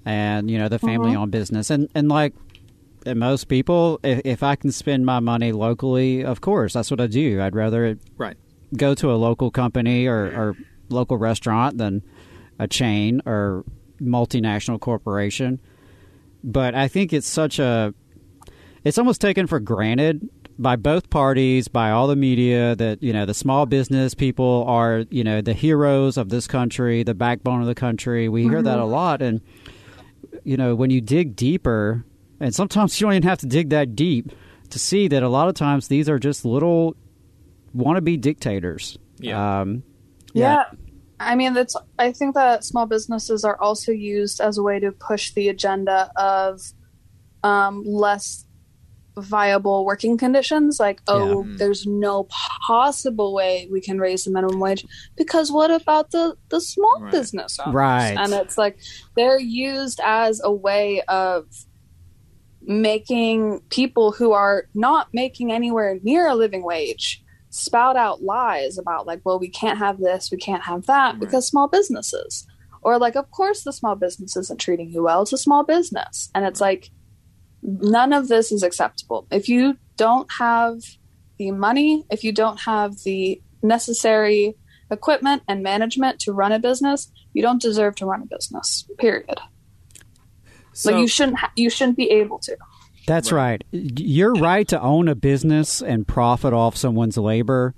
and, 0.06 0.50
you 0.50 0.58
know, 0.58 0.70
the 0.70 0.78
mm-hmm. 0.78 0.88
family 0.88 1.16
owned 1.16 1.32
business. 1.32 1.70
And, 1.70 1.90
and 1.94 2.08
like 2.08 2.34
and 3.06 3.20
most 3.20 3.48
people, 3.48 4.00
if, 4.04 4.22
if 4.24 4.44
I 4.44 4.56
can 4.56 4.72
spend 4.72 5.06
my 5.06 5.20
money 5.20 5.52
locally, 5.52 6.24
of 6.24 6.42
course, 6.42 6.74
that's 6.74 6.92
what 6.92 7.02
I 7.02 7.08
do. 7.08 7.42
I'd 7.42 7.56
rather 7.56 7.98
Right. 8.18 8.38
go 8.76 8.94
to 8.96 9.12
a 9.12 9.16
local 9.16 9.52
company 9.52 10.08
or, 10.08 10.26
or 10.26 10.56
local 10.90 11.18
restaurant 11.18 11.78
than 11.78 12.04
a 12.60 12.68
chain 12.68 13.22
or 13.26 13.66
multinational 14.02 14.80
corporation. 14.80 15.60
But 16.44 16.76
I 16.76 16.88
think 16.88 17.14
it's 17.14 17.28
such 17.28 17.60
a 17.60 17.94
it's 18.84 18.98
almost 18.98 19.22
taken 19.22 19.46
for 19.46 19.60
granted 19.60 20.28
by 20.62 20.76
both 20.76 21.09
parties, 21.09 21.68
by 21.68 21.91
all 21.91 22.07
the 22.07 22.16
media 22.16 22.76
that, 22.76 23.01
you 23.01 23.14
know, 23.14 23.26
the 23.26 23.34
small 23.34 23.66
business 23.66 24.14
people 24.14 24.66
are, 24.68 25.05
you 25.09 25.24
know, 25.24 25.41
the 25.41 25.53
heroes 25.53 26.18
of 26.18 26.30
this 26.30 26.47
country, 26.47 27.03
the 27.03 27.14
backbone 27.14 27.62
of 27.62 27.68
the 27.68 27.76
country. 27.76 28.30
We 28.30 28.43
hear 28.43 28.62
that 28.62 28.80
a 28.80 28.86
lot 28.86 29.22
and 29.22 29.41
you 30.43 30.57
know, 30.57 30.76
when 30.76 30.89
you 30.89 31.01
dig 31.01 31.36
deeper, 31.36 32.05
and 32.39 32.53
sometimes 32.53 32.99
you 32.99 33.05
don't 33.05 33.14
even 33.14 33.28
have 33.28 33.39
to 33.39 33.47
dig 33.47 33.70
that 33.70 33.95
deep 33.95 34.32
to 34.70 34.80
see 34.80 35.07
that 35.09 35.24
a 35.24 35.30
lot 35.30 35.47
of 35.47 35.55
times 35.55 35.88
these 35.88 36.09
are 36.09 36.20
just 36.20 36.45
little 36.45 36.95
wannabe 37.76 38.20
dictators. 38.20 38.97
Yeah. 39.18 39.62
Um, 39.62 39.84
Yeah. 40.34 40.64
I 41.20 41.36
mean, 41.36 41.53
that's. 41.53 41.76
I 41.99 42.14
think 42.14 42.34
that 42.34 42.64
small 42.64 42.88
businesses 42.88 43.45
are 43.45 43.59
also 43.62 43.91
used 43.91 44.41
as 44.41 44.57
a 44.57 44.64
way 44.64 44.80
to 44.80 44.91
push 44.91 45.34
the 45.34 45.49
agenda 45.49 46.12
of 46.16 46.62
um, 47.43 47.84
less 47.86 48.45
viable 49.18 49.86
working 49.86 50.18
conditions. 50.18 50.80
Like, 50.80 51.01
oh, 51.07 51.43
hmm. 51.43 51.57
there's 51.57 51.86
no 51.86 52.28
possible 52.66 53.34
way 53.34 53.68
we 53.72 53.82
can 53.82 53.99
raise 53.99 54.24
the 54.24 54.32
minimum 54.32 54.59
wage 54.59 54.86
because 55.16 55.51
what 55.51 55.72
about 55.72 56.12
the 56.12 56.36
the 56.49 56.62
small 56.62 56.99
Right. 57.01 57.12
business 57.12 57.59
owners? 57.59 57.74
Right. 57.74 58.16
And 58.18 58.34
it's 58.34 58.57
like 58.57 58.80
they're 59.16 59.39
used 59.39 59.99
as 60.03 60.41
a 60.43 60.51
way 60.51 61.01
of 61.07 61.45
making 62.62 63.62
people 63.70 64.12
who 64.12 64.34
are 64.34 64.66
not 64.76 65.07
making 65.14 65.51
anywhere 65.51 65.99
near 66.03 66.28
a 66.28 66.36
living 66.36 66.64
wage 66.64 67.24
spout 67.49 67.97
out 67.97 68.24
lies 68.24 68.78
about 68.78 69.05
like 69.05 69.20
well 69.26 69.38
we 69.38 69.49
can't 69.49 69.78
have 69.78 69.99
this 69.99 70.32
we 70.32 70.38
can't 70.38 70.64
have 70.64 70.86
that 70.86 71.20
because 71.20 71.45
small 71.45 71.68
businesses 71.68 72.47
or 72.82 72.97
like 72.97 73.16
of 73.16 73.30
course 73.32 73.64
the 73.64 73.74
small 73.74 73.95
business 73.95 74.38
isn't 74.38 74.59
treating 74.59 74.89
you 74.89 75.03
well 75.03 75.24
it's 75.24 75.34
a 75.34 75.38
small 75.38 75.64
business 75.64 76.30
and 76.34 76.45
it's 76.45 76.62
like 76.62 76.91
none 77.62 78.14
of 78.14 78.28
this 78.28 78.51
is 78.51 78.64
acceptable. 78.64 79.28
If 79.32 79.47
you 79.49 79.78
don't 79.97 80.30
have 80.39 80.82
the 81.38 81.51
money 81.51 82.05
if 82.09 82.24
you 82.24 82.32
don't 82.32 82.59
have 82.62 82.99
the 83.03 83.41
necessary 83.64 84.55
equipment 84.91 85.41
and 85.47 85.64
management 85.64 86.20
to 86.20 86.32
run 86.32 86.51
a 86.51 86.59
business 86.59 87.12
you 87.34 87.41
don't 87.41 87.62
deserve 87.62 87.95
to 87.95 88.05
run 88.05 88.22
a 88.22 88.26
business 88.26 88.88
period. 88.97 89.39
So, 90.74 90.91
like 90.91 91.01
you 91.01 91.07
shouldn't 91.07 91.39
ha- 91.39 91.51
you 91.55 91.70
shouldn't 91.70 91.97
be 91.97 92.09
able 92.12 92.39
to. 92.39 92.57
That's 93.07 93.32
right. 93.32 93.64
Your 93.72 94.34
right 94.34 94.68
to 94.68 94.80
own 94.80 95.07
a 95.07 95.16
business 95.16 95.82
and 95.82 96.07
profit 96.07 96.53
off 96.53 96.78
someone's 96.78 97.18
labor. 97.18 97.74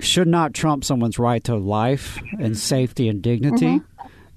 Should 0.00 0.28
not 0.28 0.54
trump 0.54 0.84
someone's 0.84 1.18
right 1.18 1.42
to 1.44 1.56
life 1.56 2.18
and 2.38 2.56
safety 2.56 3.08
and 3.08 3.20
dignity. 3.20 3.82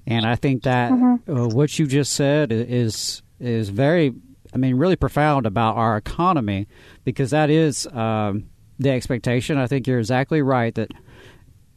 And 0.06 0.26
I 0.26 0.36
think 0.36 0.64
that 0.64 0.92
uh, 0.92 1.48
what 1.48 1.78
you 1.78 1.86
just 1.86 2.12
said 2.12 2.52
is 2.52 3.22
is 3.40 3.68
very, 3.70 4.12
I 4.56 4.58
mean, 4.58 4.76
really 4.76 4.96
profound 4.96 5.44
about 5.44 5.76
our 5.76 5.98
economy 5.98 6.66
because 7.04 7.28
that 7.28 7.50
is 7.50 7.86
um, 7.88 8.48
the 8.78 8.88
expectation. 8.88 9.58
I 9.58 9.66
think 9.66 9.86
you're 9.86 9.98
exactly 9.98 10.40
right 10.40 10.74
that 10.76 10.92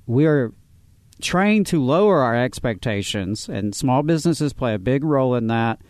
we 0.05 0.25
are 0.25 0.53
trained 1.21 1.67
to 1.67 1.83
lower 1.83 2.21
our 2.21 2.37
expectations, 2.37 3.49
and 3.49 3.75
small 3.75 4.01
businesses 4.01 4.53
play 4.53 4.73
a 4.73 4.79
big 4.79 5.03
role 5.03 5.35
in 5.35 5.47
that 5.47 5.81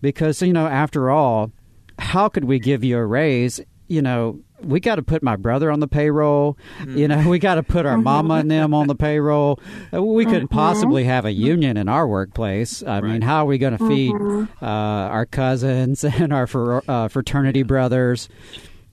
because 0.00 0.40
you 0.40 0.54
know 0.54 0.66
after 0.66 1.10
all 1.10 1.52
how 1.98 2.30
could 2.30 2.44
we 2.44 2.58
give 2.58 2.82
you 2.82 2.96
a 2.96 3.04
raise 3.04 3.60
you 3.88 4.00
know 4.00 4.40
we 4.64 4.80
got 4.80 4.96
to 4.96 5.02
put 5.02 5.22
my 5.22 5.36
brother 5.36 5.70
on 5.70 5.80
the 5.80 5.88
payroll. 5.88 6.56
You 6.86 7.08
know 7.08 7.28
we 7.28 7.38
got 7.38 7.56
to 7.56 7.62
put 7.62 7.86
our 7.86 7.98
mama 7.98 8.34
and 8.34 8.50
them 8.50 8.74
on 8.74 8.86
the 8.86 8.94
payroll. 8.94 9.60
Uh, 9.92 10.02
we 10.02 10.24
couldn't 10.24 10.48
possibly 10.48 11.04
have 11.04 11.24
a 11.24 11.32
union 11.32 11.76
in 11.76 11.88
our 11.88 12.06
workplace. 12.06 12.82
I 12.82 13.00
mean 13.00 13.22
how 13.22 13.42
are 13.44 13.46
we 13.46 13.58
going 13.58 13.76
to 13.76 13.88
feed 13.88 14.14
uh, 14.62 14.66
our 14.66 15.26
cousins 15.26 16.04
and 16.04 16.32
our 16.32 16.46
fr- 16.46 16.80
uh, 16.88 17.08
fraternity 17.08 17.62
brothers? 17.62 18.28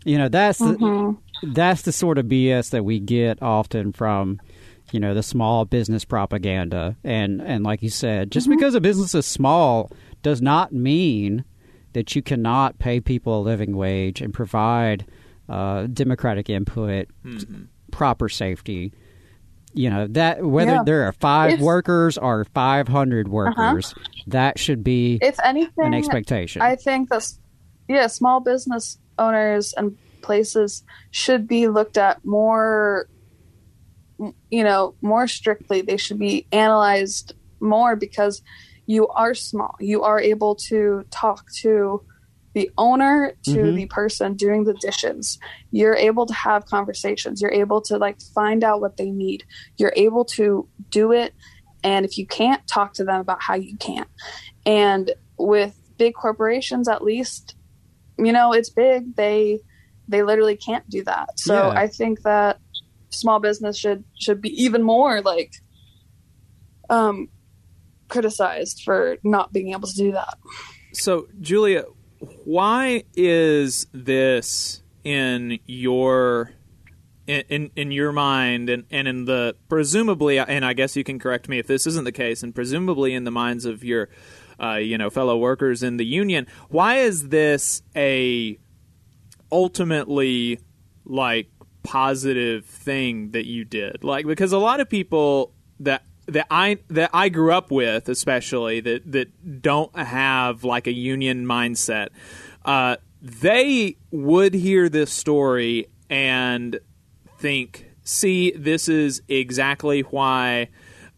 You 0.06 0.18
know 0.18 0.30
that's 0.30 0.60
the, 0.60 1.18
that's 1.44 1.82
the 1.84 1.92
sort 1.92 2.18
of 2.18 2.26
bs 2.26 2.70
that 2.72 2.84
we 2.84 3.00
get 3.00 3.42
often 3.42 3.92
from 3.92 4.40
you 4.92 5.00
know 5.00 5.14
the 5.14 5.24
small 5.24 5.66
business 5.66 6.06
propaganda. 6.06 6.96
And 7.04 7.42
and 7.42 7.64
like 7.64 7.84
you 7.84 7.90
said 7.90 8.32
just 8.32 8.50
because 8.50 8.76
a 8.76 8.82
business 8.82 9.14
is 9.14 9.26
small 9.26 9.92
does 10.22 10.42
not 10.42 10.74
mean 10.74 11.46
that 11.94 12.16
you 12.16 12.22
cannot 12.22 12.80
pay 12.80 13.00
people 13.00 13.40
a 13.40 13.42
living 13.42 13.76
wage 13.76 14.22
and 14.22 14.34
provide 14.34 15.06
uh, 15.50 15.88
democratic 15.88 16.50
input 16.50 17.08
proper 17.92 18.30
safety 18.30 18.94
you 19.74 19.90
know 19.90 20.08
that 20.08 20.44
whether 20.44 20.74
Yeah. 20.74 20.84
there 20.86 21.04
are 21.08 21.12
five 21.14 21.48
It's- 21.54 21.60
Uh-huh. 21.60 21.66
workers 21.66 22.18
or 22.18 22.46
500 22.46 23.28
workers 23.28 23.94
that 24.28 24.58
should 24.60 24.84
be 24.84 25.18
if 25.22 25.40
anything 25.44 25.86
an 25.86 25.94
expectation 25.94 26.62
I 26.62 26.76
think 26.76 27.10
that 27.10 27.28
yeah, 27.88 28.08
small 28.08 28.40
business 28.40 29.00
owners 29.18 29.74
and 29.74 29.98
places 30.22 30.84
should 31.12 31.48
be 31.48 31.68
looked 31.68 31.98
at 31.98 32.24
more 32.24 33.08
you 34.50 34.64
know, 34.64 34.96
more 35.02 35.28
strictly. 35.28 35.82
They 35.82 35.98
should 35.98 36.20
be 36.20 36.46
analyzed 36.52 37.34
more 37.62 37.96
because 37.96 38.42
you 38.86 39.08
are 39.10 39.34
small. 39.34 39.76
You 39.80 40.04
are 40.04 40.20
able 40.20 40.56
to 40.68 41.06
talk 41.10 41.46
to 41.62 42.04
the 42.60 42.70
owner 42.78 43.34
to 43.44 43.52
mm-hmm. 43.52 43.76
the 43.76 43.86
person 43.86 44.34
doing 44.34 44.66
the 44.66 44.74
dishes. 44.74 45.40
You're 45.72 45.96
able 45.96 46.26
to 46.26 46.34
have 46.34 46.66
conversations. 46.66 47.42
You're 47.42 47.54
able 47.54 47.80
to 47.84 47.98
like 47.98 48.18
find 48.36 48.66
out 48.66 48.82
what 48.82 48.98
they 48.98 49.12
need. 49.12 49.46
You're 49.78 49.94
able 49.96 50.26
to 50.26 50.68
do 50.90 51.14
it. 51.14 51.34
And 51.86 52.06
if 52.06 52.18
you 52.18 52.28
can't, 52.28 52.62
talk 52.68 52.96
to 52.96 53.06
them 53.06 53.22
about 53.22 53.42
how 53.42 53.56
you 53.56 53.78
can't. 53.78 54.10
And 54.66 55.14
with 55.38 55.80
big 55.98 56.16
corporations, 56.16 56.90
at 56.90 57.02
least, 57.02 57.56
you 58.18 58.34
know, 58.34 58.52
it's 58.52 58.70
big. 58.70 59.16
They 59.16 59.62
they 60.10 60.22
literally 60.22 60.58
can't 60.58 60.88
do 60.90 61.06
that. 61.06 61.40
So 61.40 61.54
yeah. 61.54 61.80
I 61.80 61.88
think 61.88 62.24
that 62.24 62.60
small 63.10 63.40
business 63.40 63.78
should 63.78 64.04
should 64.20 64.42
be 64.42 64.50
even 64.62 64.84
more 64.84 65.22
like 65.22 65.54
um 66.90 67.30
criticized 68.10 68.82
for 68.84 69.16
not 69.24 69.54
being 69.54 69.72
able 69.72 69.88
to 69.88 69.96
do 69.96 70.12
that. 70.12 70.38
So, 70.94 71.28
Julia, 71.40 71.86
why 72.20 73.04
is 73.16 73.88
this 73.94 74.82
in 75.04 75.60
your 75.66 76.52
in 77.28 77.70
in 77.76 77.92
your 77.92 78.12
mind 78.12 78.70
and, 78.70 78.86
and 78.90 79.08
in 79.08 79.26
the 79.26 79.56
presumably 79.70 80.40
and 80.40 80.66
I 80.66 80.74
guess 80.74 80.96
you 80.96 81.04
can 81.04 81.20
correct 81.20 81.48
me 81.48 81.60
if 81.60 81.68
this 81.68 81.86
isn't 81.88 82.04
the 82.04 82.12
case 82.12 82.44
and 82.44 82.54
presumably 82.54 83.14
in 83.14 83.24
the 83.24 83.32
minds 83.32 83.66
of 83.66 83.84
your 83.84 84.10
uh, 84.62 84.76
you 84.76 84.98
know 84.98 85.10
fellow 85.10 85.38
workers 85.38 85.84
in 85.84 85.98
the 85.98 86.06
union 86.06 86.48
why 86.70 86.98
is 86.98 87.30
this 87.30 87.82
a 87.96 88.58
ultimately 89.52 90.60
like 91.06 91.50
positive 91.84 92.66
thing 92.66 93.32
that 93.32 93.46
you 93.46 93.66
did? 93.66 94.04
Like 94.04 94.26
because 94.26 94.52
a 94.52 94.58
lot 94.58 94.80
of 94.80 94.90
people 94.90 95.54
that 95.80 96.04
that 96.34 96.48
I 96.50 96.80
that 96.90 97.10
I 97.14 97.30
grew 97.30 97.52
up 97.52 97.72
with, 97.72 98.10
especially 98.10 98.80
that 98.82 99.12
that 99.12 99.62
don't 99.62 99.96
have 99.98 100.64
like 100.64 100.88
a 100.88 100.94
union 100.94 101.46
mindset, 101.46 102.10
uh, 102.66 102.98
they 103.22 103.98
would 104.12 104.54
hear 104.54 104.90
this 104.90 105.12
story 105.12 105.88
and 106.10 106.80
think, 107.38 107.92
"See, 108.04 108.52
this 108.52 108.88
is 108.88 109.22
exactly 109.28 110.02
why 110.02 110.70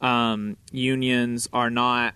um, 0.02 0.58
unions 0.72 1.48
are 1.54 1.70
not 1.70 2.16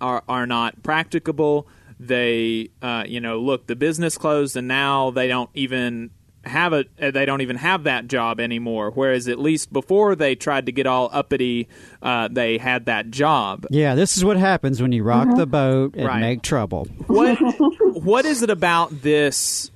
are 0.00 0.22
are 0.28 0.46
not 0.46 0.82
practicable." 0.82 1.68
They, 2.00 2.70
uh, 2.82 3.04
you 3.06 3.20
know, 3.20 3.38
look, 3.40 3.66
the 3.66 3.76
business 3.76 4.18
closed, 4.18 4.56
and 4.56 4.68
now 4.68 5.10
they 5.10 5.28
don't 5.28 5.50
even 5.54 6.10
have 6.46 6.72
a 6.72 6.84
uh, 7.00 7.10
they 7.10 7.24
don't 7.24 7.40
even 7.40 7.56
have 7.56 7.84
that 7.84 8.06
job 8.06 8.40
anymore 8.40 8.90
whereas 8.90 9.28
at 9.28 9.38
least 9.38 9.72
before 9.72 10.14
they 10.14 10.34
tried 10.34 10.66
to 10.66 10.72
get 10.72 10.86
all 10.86 11.08
uppity 11.12 11.68
uh, 12.02 12.28
they 12.30 12.58
had 12.58 12.86
that 12.86 13.10
job 13.10 13.66
yeah 13.70 13.94
this 13.94 14.16
is 14.16 14.24
what 14.24 14.36
happens 14.36 14.80
when 14.80 14.92
you 14.92 15.02
rock 15.02 15.26
mm-hmm. 15.26 15.38
the 15.38 15.46
boat 15.46 15.94
and 15.94 16.06
right. 16.06 16.20
make 16.20 16.42
trouble 16.42 16.86
what 17.06 17.36
what 18.02 18.24
is 18.24 18.42
it 18.42 18.50
about 18.50 19.02
this 19.02 19.70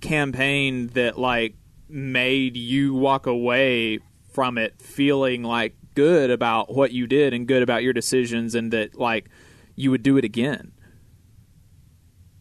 campaign 0.00 0.88
that 0.88 1.18
like 1.18 1.54
made 1.88 2.56
you 2.56 2.94
walk 2.94 3.26
away 3.26 3.98
from 4.32 4.58
it 4.58 4.80
feeling 4.80 5.42
like 5.42 5.74
good 5.94 6.30
about 6.30 6.74
what 6.74 6.92
you 6.92 7.06
did 7.06 7.32
and 7.32 7.48
good 7.48 7.62
about 7.62 7.82
your 7.82 7.92
decisions 7.92 8.54
and 8.54 8.72
that 8.72 8.98
like 8.98 9.28
you 9.74 9.90
would 9.90 10.02
do 10.02 10.16
it 10.16 10.24
again 10.24 10.72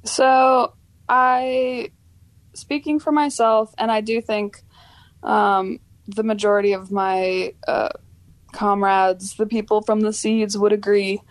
so 0.03 0.73
i 1.07 1.89
speaking 2.55 2.99
for 2.99 3.11
myself, 3.11 3.73
and 3.77 3.91
I 3.91 4.01
do 4.01 4.21
think 4.21 4.61
um, 5.23 5.79
the 6.07 6.23
majority 6.23 6.73
of 6.73 6.91
my 6.91 7.53
uh, 7.67 7.89
comrades, 8.53 9.35
the 9.35 9.45
people 9.45 9.81
from 9.81 10.01
the 10.01 10.13
seeds, 10.13 10.57
would 10.57 10.71
agree. 10.71 11.21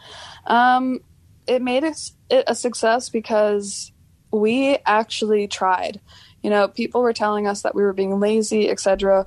Um, 0.47 1.01
it 1.47 1.63
made 1.63 1.85
it, 1.85 2.13
a 2.31 2.55
success 2.55 3.09
because 3.09 3.93
we 4.33 4.79
actually 4.85 5.49
tried. 5.49 6.01
You 6.43 6.51
know, 6.51 6.69
people 6.69 7.03
were 7.03 7.13
telling 7.13 7.47
us 7.47 7.63
that 7.63 7.75
we 7.75 7.83
were 7.83 7.93
being 7.93 8.21
lazy, 8.21 8.69
etc. 8.69 9.27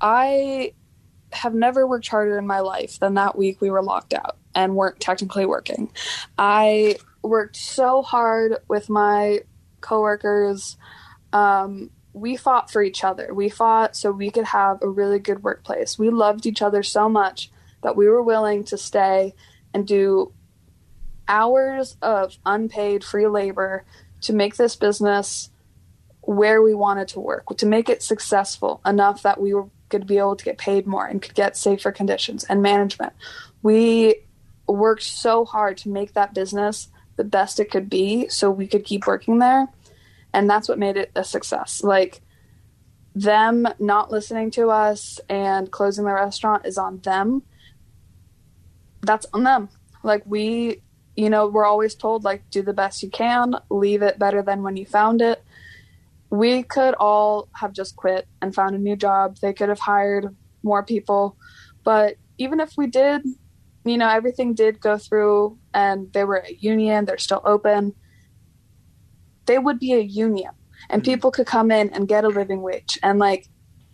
I 0.00 0.74
have 1.32 1.54
never 1.54 1.86
worked 1.86 2.08
harder 2.08 2.38
in 2.38 2.46
my 2.46 2.60
life 2.60 2.98
than 2.98 3.14
that 3.14 3.36
week 3.36 3.60
we 3.60 3.70
were 3.70 3.82
locked 3.82 4.14
out 4.14 4.36
and 4.54 4.76
weren't 4.76 5.00
technically 5.00 5.46
working. 5.46 5.90
I 6.36 6.96
worked 7.22 7.56
so 7.56 8.02
hard 8.02 8.56
with 8.68 8.88
my 8.88 9.40
coworkers 9.80 10.76
um, 11.32 11.90
we 12.12 12.36
fought 12.36 12.70
for 12.70 12.82
each 12.82 13.04
other. 13.04 13.32
We 13.32 13.48
fought 13.48 13.96
so 13.96 14.10
we 14.10 14.30
could 14.30 14.46
have 14.46 14.82
a 14.82 14.88
really 14.88 15.18
good 15.18 15.42
workplace. 15.42 15.98
We 15.98 16.10
loved 16.10 16.46
each 16.46 16.62
other 16.62 16.82
so 16.82 17.08
much 17.08 17.50
that 17.82 17.96
we 17.96 18.08
were 18.08 18.22
willing 18.22 18.64
to 18.64 18.78
stay 18.78 19.34
and 19.72 19.86
do 19.86 20.32
hours 21.28 21.96
of 22.02 22.36
unpaid 22.44 23.04
free 23.04 23.26
labor 23.26 23.84
to 24.22 24.32
make 24.32 24.56
this 24.56 24.74
business 24.74 25.50
where 26.22 26.60
we 26.60 26.74
wanted 26.74 27.08
to 27.08 27.20
work, 27.20 27.44
to 27.56 27.66
make 27.66 27.88
it 27.88 28.02
successful 28.02 28.80
enough 28.84 29.22
that 29.22 29.40
we 29.40 29.54
were 29.54 29.68
to 29.90 30.00
be 30.00 30.18
able 30.18 30.36
to 30.36 30.44
get 30.44 30.58
paid 30.58 30.86
more 30.86 31.06
and 31.06 31.22
could 31.22 31.34
get 31.34 31.56
safer 31.56 31.90
conditions 31.90 32.44
and 32.44 32.60
management. 32.60 33.12
We 33.62 34.16
worked 34.66 35.02
so 35.02 35.44
hard 35.44 35.78
to 35.78 35.88
make 35.88 36.12
that 36.12 36.34
business 36.34 36.88
the 37.16 37.24
best 37.24 37.58
it 37.58 37.70
could 37.70 37.88
be 37.88 38.28
so 38.28 38.50
we 38.50 38.66
could 38.66 38.84
keep 38.84 39.06
working 39.06 39.38
there 39.38 39.66
and 40.32 40.48
that's 40.48 40.68
what 40.68 40.78
made 40.78 40.96
it 40.96 41.10
a 41.14 41.24
success. 41.24 41.82
Like 41.82 42.20
them 43.14 43.66
not 43.78 44.10
listening 44.10 44.50
to 44.52 44.70
us 44.70 45.20
and 45.28 45.70
closing 45.70 46.04
the 46.04 46.12
restaurant 46.12 46.66
is 46.66 46.78
on 46.78 46.98
them. 46.98 47.42
That's 49.02 49.26
on 49.32 49.44
them. 49.44 49.68
Like 50.02 50.22
we 50.26 50.82
you 51.16 51.30
know 51.30 51.48
we're 51.48 51.64
always 51.64 51.94
told 51.94 52.24
like 52.24 52.48
do 52.50 52.62
the 52.62 52.72
best 52.72 53.02
you 53.02 53.10
can 53.10 53.56
leave 53.70 54.02
it 54.02 54.18
better 54.18 54.42
than 54.42 54.62
when 54.62 54.76
you 54.76 54.86
found 54.86 55.20
it. 55.20 55.42
We 56.30 56.62
could 56.62 56.94
all 56.94 57.48
have 57.52 57.72
just 57.72 57.96
quit 57.96 58.28
and 58.42 58.54
found 58.54 58.76
a 58.76 58.78
new 58.78 58.96
job. 58.96 59.38
They 59.40 59.52
could 59.52 59.70
have 59.70 59.80
hired 59.80 60.36
more 60.62 60.82
people. 60.82 61.36
But 61.84 62.16
even 62.36 62.60
if 62.60 62.74
we 62.76 62.86
did 62.86 63.22
you 63.84 63.96
know 63.96 64.08
everything 64.08 64.54
did 64.54 64.80
go 64.80 64.98
through 64.98 65.58
and 65.72 66.12
they 66.12 66.24
were 66.24 66.44
a 66.46 66.54
union 66.54 67.04
they're 67.04 67.18
still 67.18 67.42
open 67.44 67.94
they 69.48 69.58
would 69.58 69.80
be 69.80 69.94
a 69.94 70.00
union 70.00 70.52
and 70.90 71.02
mm-hmm. 71.02 71.10
people 71.10 71.30
could 71.32 71.46
come 71.46 71.72
in 71.72 71.88
and 71.90 72.06
get 72.06 72.22
a 72.22 72.28
living 72.28 72.62
wage 72.62 72.98
and 73.02 73.18
like 73.18 73.48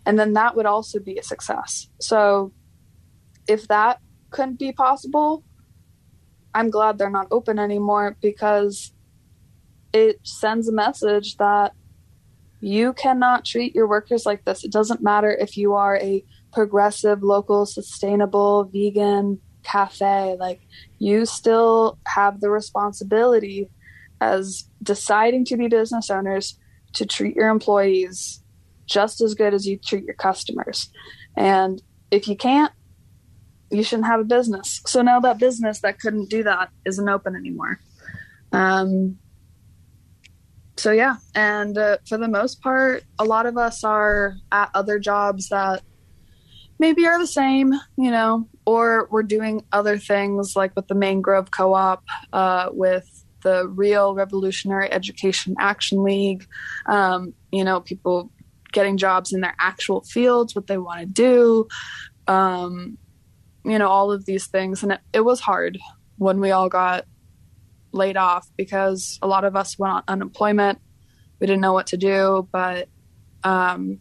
and 0.05 0.19
then 0.19 0.33
that 0.33 0.55
would 0.55 0.67
also 0.67 0.99
be 0.99 1.17
a 1.17 1.23
success 1.23 1.89
so 1.99 2.51
if 3.47 3.67
that 3.67 3.99
couldn't 4.29 4.59
be 4.59 4.71
possible 4.71 5.43
i'm 6.53 6.69
glad 6.69 6.97
they're 6.97 7.09
not 7.09 7.27
open 7.31 7.57
anymore 7.57 8.15
because 8.21 8.93
it 9.93 10.19
sends 10.23 10.67
a 10.67 10.73
message 10.73 11.37
that 11.37 11.73
you 12.59 12.93
cannot 12.93 13.45
treat 13.45 13.73
your 13.73 13.87
workers 13.87 14.25
like 14.25 14.43
this 14.45 14.63
it 14.63 14.71
doesn't 14.71 15.01
matter 15.01 15.31
if 15.31 15.57
you 15.57 15.73
are 15.73 15.97
a 15.97 16.23
progressive 16.51 17.23
local 17.23 17.65
sustainable 17.65 18.65
vegan 18.65 19.39
cafe 19.63 20.35
like 20.39 20.61
you 20.99 21.25
still 21.25 21.97
have 22.05 22.39
the 22.39 22.49
responsibility 22.49 23.69
as 24.21 24.65
deciding 24.81 25.45
to 25.45 25.57
be 25.57 25.67
business 25.67 26.09
owners 26.09 26.59
to 26.93 27.05
treat 27.05 27.35
your 27.35 27.49
employees 27.49 28.41
just 28.85 29.21
as 29.21 29.33
good 29.33 29.53
as 29.53 29.67
you 29.67 29.77
treat 29.77 30.05
your 30.05 30.15
customers. 30.15 30.89
And 31.35 31.81
if 32.11 32.27
you 32.27 32.35
can't, 32.35 32.71
you 33.71 33.83
shouldn't 33.83 34.07
have 34.07 34.19
a 34.19 34.25
business. 34.25 34.81
So 34.85 35.01
now 35.01 35.19
that 35.21 35.39
business 35.39 35.81
that 35.81 35.99
couldn't 35.99 36.29
do 36.29 36.43
that 36.43 36.69
isn't 36.85 37.09
open 37.09 37.35
anymore. 37.35 37.79
Um, 38.51 39.17
so 40.77 40.91
yeah, 40.91 41.17
and 41.33 41.77
uh, 41.77 41.97
for 42.07 42.17
the 42.17 42.27
most 42.27 42.61
part, 42.61 43.03
a 43.17 43.25
lot 43.25 43.45
of 43.45 43.57
us 43.57 43.83
are 43.83 44.35
at 44.51 44.69
other 44.73 44.99
jobs 44.99 45.49
that 45.49 45.81
maybe 46.79 47.07
are 47.07 47.17
the 47.17 47.27
same, 47.27 47.73
you 47.97 48.11
know, 48.11 48.47
or 48.65 49.07
we're 49.09 49.23
doing 49.23 49.63
other 49.71 49.97
things 49.97 50.55
like 50.55 50.75
with 50.75 50.87
the 50.87 50.95
Mangrove 50.95 51.51
Co-op, 51.51 52.03
uh, 52.33 52.69
with 52.71 53.24
the 53.45 53.67
Real 53.67 54.15
Revolutionary 54.15 54.91
Education 54.91 55.55
Action 55.59 56.03
League. 56.03 56.47
Um, 56.87 57.35
you 57.51 57.63
know, 57.63 57.79
people 57.79 58.31
getting 58.73 58.97
jobs 58.97 59.31
in 59.31 59.41
their 59.41 59.55
actual 59.59 60.01
fields, 60.01 60.55
what 60.55 60.65
they 60.65 60.79
want 60.79 60.99
to 61.01 61.05
do. 61.05 61.67
Um, 62.27 62.97
you 63.63 63.77
know, 63.77 63.87
all 63.87 64.11
of 64.11 64.25
these 64.25 64.47
things. 64.47 64.81
And 64.81 64.93
it, 64.93 64.99
it 65.13 65.21
was 65.21 65.39
hard 65.39 65.77
when 66.17 66.39
we 66.39 66.49
all 66.49 66.69
got 66.69 67.05
laid 67.91 68.17
off 68.17 68.49
because 68.57 69.19
a 69.21 69.27
lot 69.27 69.45
of 69.45 69.55
us 69.55 69.77
went 69.77 69.93
on 69.93 70.03
unemployment. 70.07 70.79
We 71.39 71.45
didn't 71.45 71.61
know 71.61 71.73
what 71.73 71.87
to 71.87 71.97
do, 71.97 72.47
but 72.51 72.89
um, 73.43 73.99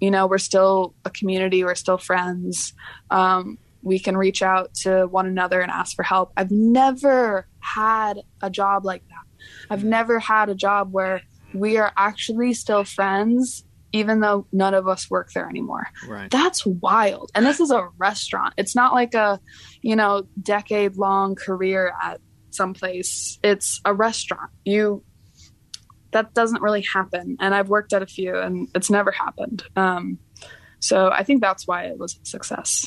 you 0.00 0.10
know, 0.10 0.26
we're 0.26 0.38
still 0.38 0.94
a 1.04 1.10
community, 1.10 1.62
we're 1.62 1.76
still 1.76 1.98
friends. 1.98 2.74
Um, 3.08 3.58
we 3.82 3.98
can 3.98 4.16
reach 4.16 4.42
out 4.42 4.74
to 4.74 5.06
one 5.06 5.26
another 5.26 5.60
and 5.60 5.70
ask 5.70 5.96
for 5.96 6.02
help. 6.02 6.32
I've 6.36 6.50
never 6.50 7.46
had 7.60 8.20
a 8.40 8.50
job 8.50 8.84
like 8.84 9.02
that. 9.08 9.44
I've 9.70 9.84
never 9.84 10.18
had 10.18 10.48
a 10.48 10.54
job 10.54 10.92
where 10.92 11.22
we 11.52 11.76
are 11.78 11.92
actually 11.96 12.54
still 12.54 12.84
friends 12.84 13.64
even 13.92 14.20
though 14.20 14.46
none 14.52 14.74
of 14.74 14.88
us 14.88 15.10
work 15.10 15.30
there 15.32 15.48
anymore. 15.48 15.86
Right. 16.08 16.30
That's 16.30 16.64
wild. 16.64 17.30
And 17.34 17.44
this 17.44 17.60
is 17.60 17.70
a 17.70 17.88
restaurant. 17.98 18.54
It's 18.56 18.74
not 18.74 18.94
like 18.94 19.14
a, 19.14 19.38
you 19.82 19.96
know, 19.96 20.26
decade 20.42 20.96
long 20.96 21.34
career 21.34 21.92
at 22.02 22.20
some 22.50 22.74
place. 22.74 23.38
It's 23.42 23.80
a 23.84 23.92
restaurant. 23.94 24.50
You 24.64 25.04
that 26.12 26.34
doesn't 26.34 26.60
really 26.60 26.82
happen. 26.82 27.36
And 27.40 27.54
I've 27.54 27.68
worked 27.68 27.92
at 27.92 28.02
a 28.02 28.06
few, 28.06 28.36
and 28.36 28.68
it's 28.74 28.90
never 28.90 29.10
happened. 29.10 29.64
Um, 29.76 30.18
so 30.78 31.10
I 31.10 31.22
think 31.22 31.40
that's 31.40 31.66
why 31.66 31.84
it 31.84 31.98
was 31.98 32.18
a 32.22 32.26
success. 32.26 32.86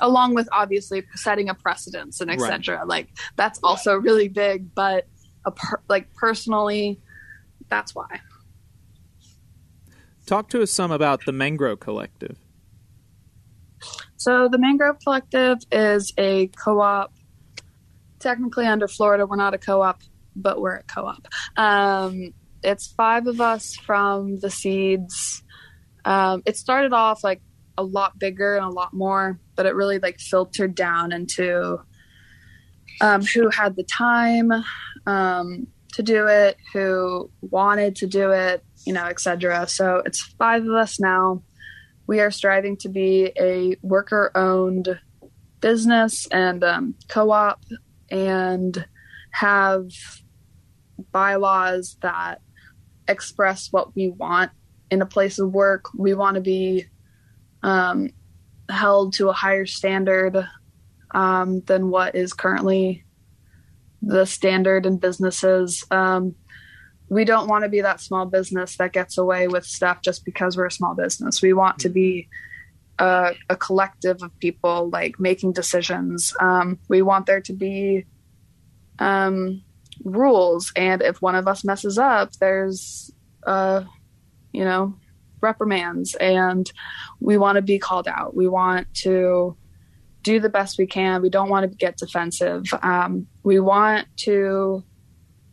Along 0.00 0.34
with 0.34 0.48
obviously 0.50 1.04
setting 1.14 1.48
a 1.48 1.54
precedence 1.54 2.20
and 2.20 2.30
etc. 2.30 2.78
Right. 2.78 2.86
Like 2.86 3.08
that's 3.36 3.60
also 3.62 3.94
really 3.94 4.28
big, 4.28 4.74
but 4.74 5.06
per- 5.50 5.80
like 5.88 6.12
personally, 6.14 7.00
that's 7.68 7.94
why. 7.94 8.20
Talk 10.26 10.48
to 10.50 10.62
us 10.62 10.70
some 10.70 10.90
about 10.90 11.24
the 11.26 11.32
Mangrove 11.32 11.80
Collective. 11.80 12.38
So 14.16 14.48
the 14.48 14.58
Mangrove 14.58 14.98
Collective 15.02 15.58
is 15.70 16.12
a 16.16 16.48
co-op. 16.48 17.12
Technically, 18.20 18.66
under 18.66 18.88
Florida, 18.88 19.26
we're 19.26 19.36
not 19.36 19.52
a 19.52 19.58
co-op, 19.58 20.00
but 20.34 20.60
we're 20.60 20.76
a 20.76 20.82
co-op. 20.84 21.28
Um, 21.58 22.32
it's 22.62 22.86
five 22.86 23.26
of 23.26 23.42
us 23.42 23.76
from 23.76 24.38
the 24.38 24.50
seeds. 24.50 25.42
Um, 26.06 26.42
it 26.46 26.56
started 26.56 26.94
off 26.94 27.22
like 27.22 27.42
a 27.76 27.82
lot 27.82 28.18
bigger 28.18 28.56
and 28.56 28.64
a 28.64 28.70
lot 28.70 28.92
more, 28.92 29.38
but 29.56 29.66
it 29.66 29.74
really 29.74 29.98
like 29.98 30.18
filtered 30.18 30.74
down 30.74 31.12
into 31.12 31.78
um, 33.00 33.22
who 33.22 33.48
had 33.48 33.76
the 33.76 33.84
time 33.84 34.52
um, 35.06 35.66
to 35.92 36.02
do 36.02 36.26
it, 36.26 36.56
who 36.72 37.30
wanted 37.40 37.96
to 37.96 38.06
do 38.06 38.30
it, 38.30 38.64
you 38.86 38.92
know, 38.92 39.04
etc. 39.04 39.66
So 39.68 40.02
it's 40.04 40.22
five 40.22 40.62
of 40.62 40.74
us 40.74 41.00
now. 41.00 41.42
We 42.06 42.20
are 42.20 42.30
striving 42.30 42.76
to 42.78 42.88
be 42.88 43.32
a 43.38 43.76
worker 43.82 44.30
owned 44.34 44.98
business 45.60 46.26
and 46.26 46.62
um, 46.62 46.94
co 47.08 47.30
op 47.30 47.60
and 48.10 48.86
have 49.30 49.88
bylaws 51.10 51.96
that 52.02 52.40
express 53.08 53.68
what 53.70 53.94
we 53.96 54.08
want 54.08 54.50
in 54.90 55.02
a 55.02 55.06
place 55.06 55.38
of 55.38 55.52
work. 55.52 55.86
We 55.94 56.14
want 56.14 56.36
to 56.36 56.40
be 56.40 56.86
um, 57.64 58.10
held 58.68 59.14
to 59.14 59.30
a 59.30 59.32
higher 59.32 59.66
standard 59.66 60.46
um, 61.12 61.60
than 61.62 61.90
what 61.90 62.14
is 62.14 62.32
currently 62.32 63.04
the 64.02 64.26
standard 64.26 64.86
in 64.86 64.98
businesses. 64.98 65.84
Um, 65.90 66.34
we 67.08 67.24
don't 67.24 67.48
want 67.48 67.64
to 67.64 67.70
be 67.70 67.80
that 67.80 68.00
small 68.00 68.26
business 68.26 68.76
that 68.76 68.92
gets 68.92 69.18
away 69.18 69.48
with 69.48 69.64
stuff 69.64 70.02
just 70.02 70.24
because 70.24 70.56
we're 70.56 70.66
a 70.66 70.70
small 70.70 70.94
business. 70.94 71.40
We 71.40 71.52
want 71.54 71.78
to 71.80 71.88
be 71.88 72.28
a, 72.98 73.32
a 73.48 73.56
collective 73.56 74.22
of 74.22 74.38
people 74.40 74.90
like 74.90 75.18
making 75.18 75.52
decisions. 75.52 76.34
Um, 76.40 76.78
we 76.88 77.02
want 77.02 77.26
there 77.26 77.40
to 77.40 77.52
be 77.52 78.04
um, 78.98 79.62
rules, 80.04 80.70
and 80.76 81.02
if 81.02 81.22
one 81.22 81.34
of 81.34 81.48
us 81.48 81.64
messes 81.64 81.98
up, 81.98 82.32
there's 82.34 83.10
uh, 83.46 83.84
you 84.52 84.64
know 84.64 84.94
reprimands, 85.44 86.14
and 86.16 86.70
we 87.20 87.36
want 87.36 87.56
to 87.56 87.62
be 87.62 87.78
called 87.78 88.08
out. 88.08 88.34
We 88.34 88.48
want 88.48 88.92
to 89.04 89.56
do 90.22 90.40
the 90.40 90.48
best 90.48 90.78
we 90.78 90.86
can. 90.86 91.22
We 91.22 91.30
don't 91.30 91.50
want 91.50 91.70
to 91.70 91.76
get 91.76 91.98
defensive. 91.98 92.64
Um, 92.82 93.26
we 93.44 93.60
want 93.60 94.08
to 94.24 94.82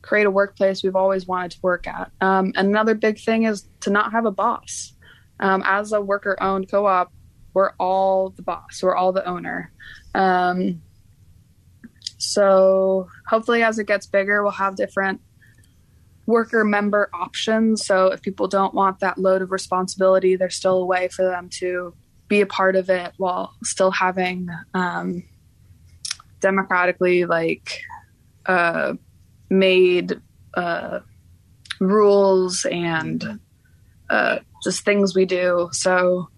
create 0.01 0.25
a 0.25 0.31
workplace 0.31 0.81
we've 0.81 0.95
always 0.95 1.27
wanted 1.27 1.51
to 1.51 1.59
work 1.61 1.85
at. 1.87 2.11
Um, 2.21 2.53
and 2.55 2.67
another 2.69 2.95
big 2.95 3.19
thing 3.19 3.43
is 3.43 3.67
to 3.81 3.91
not 3.91 4.13
have 4.13 4.25
a 4.25 4.31
boss. 4.31 4.93
Um, 5.39 5.61
as 5.65 5.91
a 5.91 6.01
worker 6.01 6.35
owned 6.41 6.71
co 6.71 6.85
op, 6.85 7.11
we're 7.53 7.73
all 7.77 8.29
the 8.29 8.41
boss, 8.41 8.81
we're 8.81 8.95
all 8.95 9.11
the 9.11 9.27
owner. 9.27 9.71
Um, 10.15 10.81
so 12.17 13.07
hopefully, 13.27 13.63
as 13.63 13.79
it 13.79 13.87
gets 13.87 14.05
bigger, 14.05 14.41
we'll 14.43 14.51
have 14.51 14.75
different 14.75 15.21
worker 16.31 16.63
member 16.63 17.09
options. 17.13 17.85
So 17.85 18.07
if 18.07 18.21
people 18.21 18.47
don't 18.47 18.73
want 18.73 18.99
that 19.01 19.17
load 19.17 19.41
of 19.41 19.51
responsibility, 19.51 20.35
there's 20.35 20.55
still 20.55 20.77
a 20.77 20.85
way 20.85 21.09
for 21.09 21.23
them 21.23 21.49
to 21.59 21.93
be 22.27 22.41
a 22.41 22.45
part 22.45 22.75
of 22.75 22.89
it 22.89 23.13
while 23.17 23.53
still 23.63 23.91
having 23.91 24.49
um, 24.73 25.23
democratically 26.39 27.25
like 27.25 27.81
uh, 28.45 28.93
made 29.49 30.19
uh, 30.55 30.99
rules 31.79 32.65
and 32.65 33.39
uh, 34.09 34.39
just 34.63 34.85
things 34.85 35.13
we 35.13 35.25
do. 35.25 35.69
So 35.73 36.29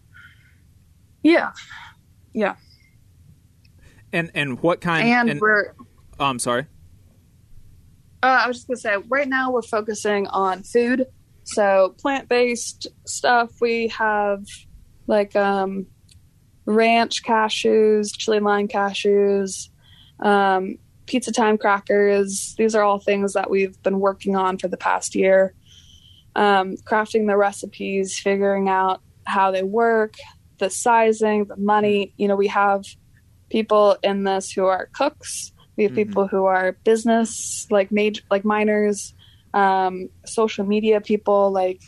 yeah, 1.22 1.52
yeah. 2.34 2.56
And 4.12 4.32
and 4.36 4.62
what 4.62 4.82
kind? 4.82 5.08
And, 5.08 5.30
and 5.30 5.42
we're. 5.42 5.74
Oh, 6.20 6.26
I'm 6.26 6.40
sorry. 6.40 6.68
Uh, 8.24 8.44
I 8.46 8.48
was 8.48 8.56
just 8.56 8.68
gonna 8.68 8.78
say, 8.78 8.96
right 9.10 9.28
now 9.28 9.52
we're 9.52 9.62
focusing 9.62 10.28
on 10.28 10.64
food, 10.64 11.08
so 11.44 11.94
plant 12.00 12.30
based 12.30 12.88
stuff. 13.06 13.52
We 13.60 13.90
have 13.90 14.46
like 15.08 15.36
um, 15.36 15.88
ranch 16.66 17.22
cashews, 17.24 18.18
chili 18.18 18.40
lime 18.40 18.70
cashews, 18.70 19.68
um, 20.22 20.78
pizza 21.06 21.34
time 21.34 21.58
crackers. 21.58 22.56
These 22.58 22.76
are 22.76 22.82
all 22.82 23.00
things 23.00 23.34
that 23.34 23.50
we've 23.50 23.82
been 23.84 24.00
working 24.00 24.38
on 24.38 24.58
for 24.58 24.70
the 24.70 24.78
past 24.78 25.16
year. 25.16 25.54
Um, 26.34 26.78
crafting 26.78 27.28
the 27.28 27.36
recipes, 27.36 28.18
figuring 28.18 28.70
out 28.70 29.02
how 29.26 29.52
they 29.52 29.64
work, 29.64 30.16
the 30.60 30.70
sizing, 30.70 31.44
the 31.46 31.58
money. 31.58 32.14
You 32.16 32.30
know, 32.30 32.38
we 32.38 32.48
have 32.48 32.86
people 33.50 33.98
in 34.02 34.24
this 34.24 34.50
who 34.50 34.66
are 34.66 34.88
cooks. 34.94 35.52
We 35.76 35.84
have 35.84 35.94
mm-hmm. 35.94 36.10
people 36.10 36.28
who 36.28 36.46
are 36.46 36.74
business, 36.84 37.68
like 37.70 37.92
major, 37.92 38.22
like 38.30 38.46
minors, 38.46 39.14
um, 39.54 40.10
social 40.26 40.66
media 40.66 41.02
people, 41.02 41.52
like 41.52 41.82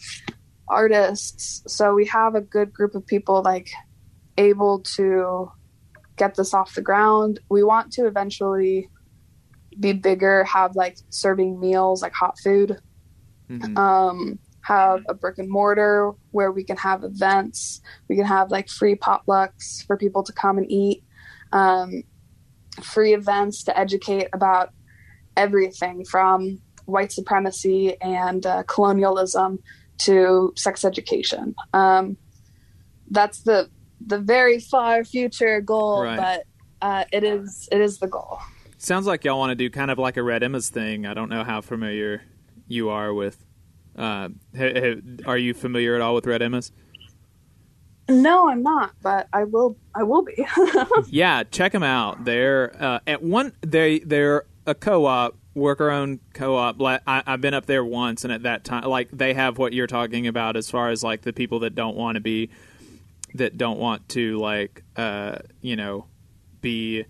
artists. 0.68 1.64
So 1.68 1.94
we 1.94 2.06
have 2.08 2.36
a 2.36 2.42
good 2.42 2.74
group 2.74 2.96
of 2.96 3.06
people 3.06 3.42
like 3.44 3.70
able 4.38 4.80
to 4.96 5.52
get 6.18 6.36
this 6.36 6.54
off 6.54 6.76
the 6.76 6.82
ground. 6.82 7.40
We 7.50 7.64
want 7.64 7.92
to 7.94 8.08
eventually 8.08 8.90
be 9.80 9.94
bigger, 9.94 10.44
have 10.46 10.76
like 10.76 10.98
serving 11.10 11.60
meals, 11.60 12.02
like 12.02 12.14
hot 12.14 12.40
food. 12.40 12.80
Mm-hmm. 13.50 13.78
Um, 13.78 14.40
have 14.62 15.04
a 15.08 15.14
brick 15.14 15.38
and 15.38 15.50
mortar 15.50 16.12
where 16.32 16.52
we 16.52 16.64
can 16.64 16.78
have 16.78 17.04
events. 17.04 17.82
We 18.10 18.16
can 18.16 18.26
have 18.26 18.50
like 18.50 18.68
free 18.68 18.96
potlucks 18.96 19.86
for 19.86 19.96
people 19.96 20.24
to 20.24 20.34
come 20.34 20.58
and 20.58 20.70
eat. 20.72 21.04
Um, 21.52 22.04
free 22.84 23.14
events 23.14 23.64
to 23.64 23.78
educate 23.78 24.28
about 24.34 24.70
everything 25.38 26.06
from 26.06 26.60
white 26.86 27.12
supremacy 27.12 28.00
and 28.02 28.46
uh, 28.46 28.64
colonialism 28.64 29.60
to 29.98 30.54
sex 30.56 30.86
education. 30.86 31.56
Um, 31.74 32.18
that's 33.10 33.42
the 33.42 33.70
the 34.06 34.20
very 34.20 34.60
far 34.60 35.04
future 35.04 35.62
goal, 35.62 36.04
right. 36.04 36.18
but 36.18 36.44
uh, 36.86 37.06
it 37.12 37.24
is 37.24 37.70
it 37.72 37.82
is 37.82 38.00
the 38.00 38.08
goal. 38.08 38.40
Sounds 38.78 39.08
like 39.08 39.24
y'all 39.24 39.40
want 39.40 39.52
to 39.52 39.56
do 39.56 39.70
kind 39.70 39.90
of 39.90 39.98
like 39.98 40.18
a 40.18 40.24
Red 40.24 40.44
Emma's 40.44 40.70
thing. 40.70 41.06
I 41.06 41.14
don't 41.14 41.30
know 41.30 41.44
how 41.44 41.62
familiar 41.62 42.22
you 42.68 42.90
are 42.90 43.14
with. 43.14 43.44
Uh, 43.96 44.30
are 45.26 45.38
you 45.38 45.54
familiar 45.54 45.96
at 45.96 46.02
all 46.02 46.14
with 46.14 46.26
Red 46.26 46.42
Emma's? 46.42 46.72
No, 48.08 48.50
I'm 48.50 48.62
not, 48.62 48.92
but 49.02 49.28
I 49.34 49.46
will. 49.46 49.78
I 49.96 50.04
will 50.04 50.24
be. 50.24 50.46
yeah, 51.10 51.44
check 51.44 51.72
them 51.72 51.84
out. 51.84 52.24
They're 52.26 52.76
uh, 52.82 53.00
at 53.08 53.24
one. 53.24 53.54
They 53.62 54.00
they're 54.00 54.46
a 54.68 54.76
co-op 54.76 55.36
worker 55.56 55.90
owned 55.90 56.20
co-op 56.34 56.82
I, 56.82 57.24
have 57.26 57.40
been 57.40 57.54
up 57.54 57.66
there 57.66 57.84
once 57.84 58.26
and 58.26 58.34
at 58.34 58.44
that 58.44 58.66
time 58.66 58.84
like 58.84 59.10
they 59.12 59.34
have 59.34 59.58
what 59.58 59.72
you're 59.72 59.88
talking 59.88 60.28
about 60.28 60.58
as 60.58 60.70
far 60.70 60.90
as 60.90 61.02
like 61.02 61.22
the 61.22 61.32
people 61.32 61.60
that 61.60 61.76
don't 61.76 61.96
want 61.96 62.16
to 62.16 62.20
be 62.20 62.50
that 63.36 63.58
don't 63.58 63.80
want 63.80 64.10
to 64.10 64.38
like 64.38 64.84
uh 64.98 65.38
you 65.62 65.78
know 65.78 66.08
be 66.60 67.06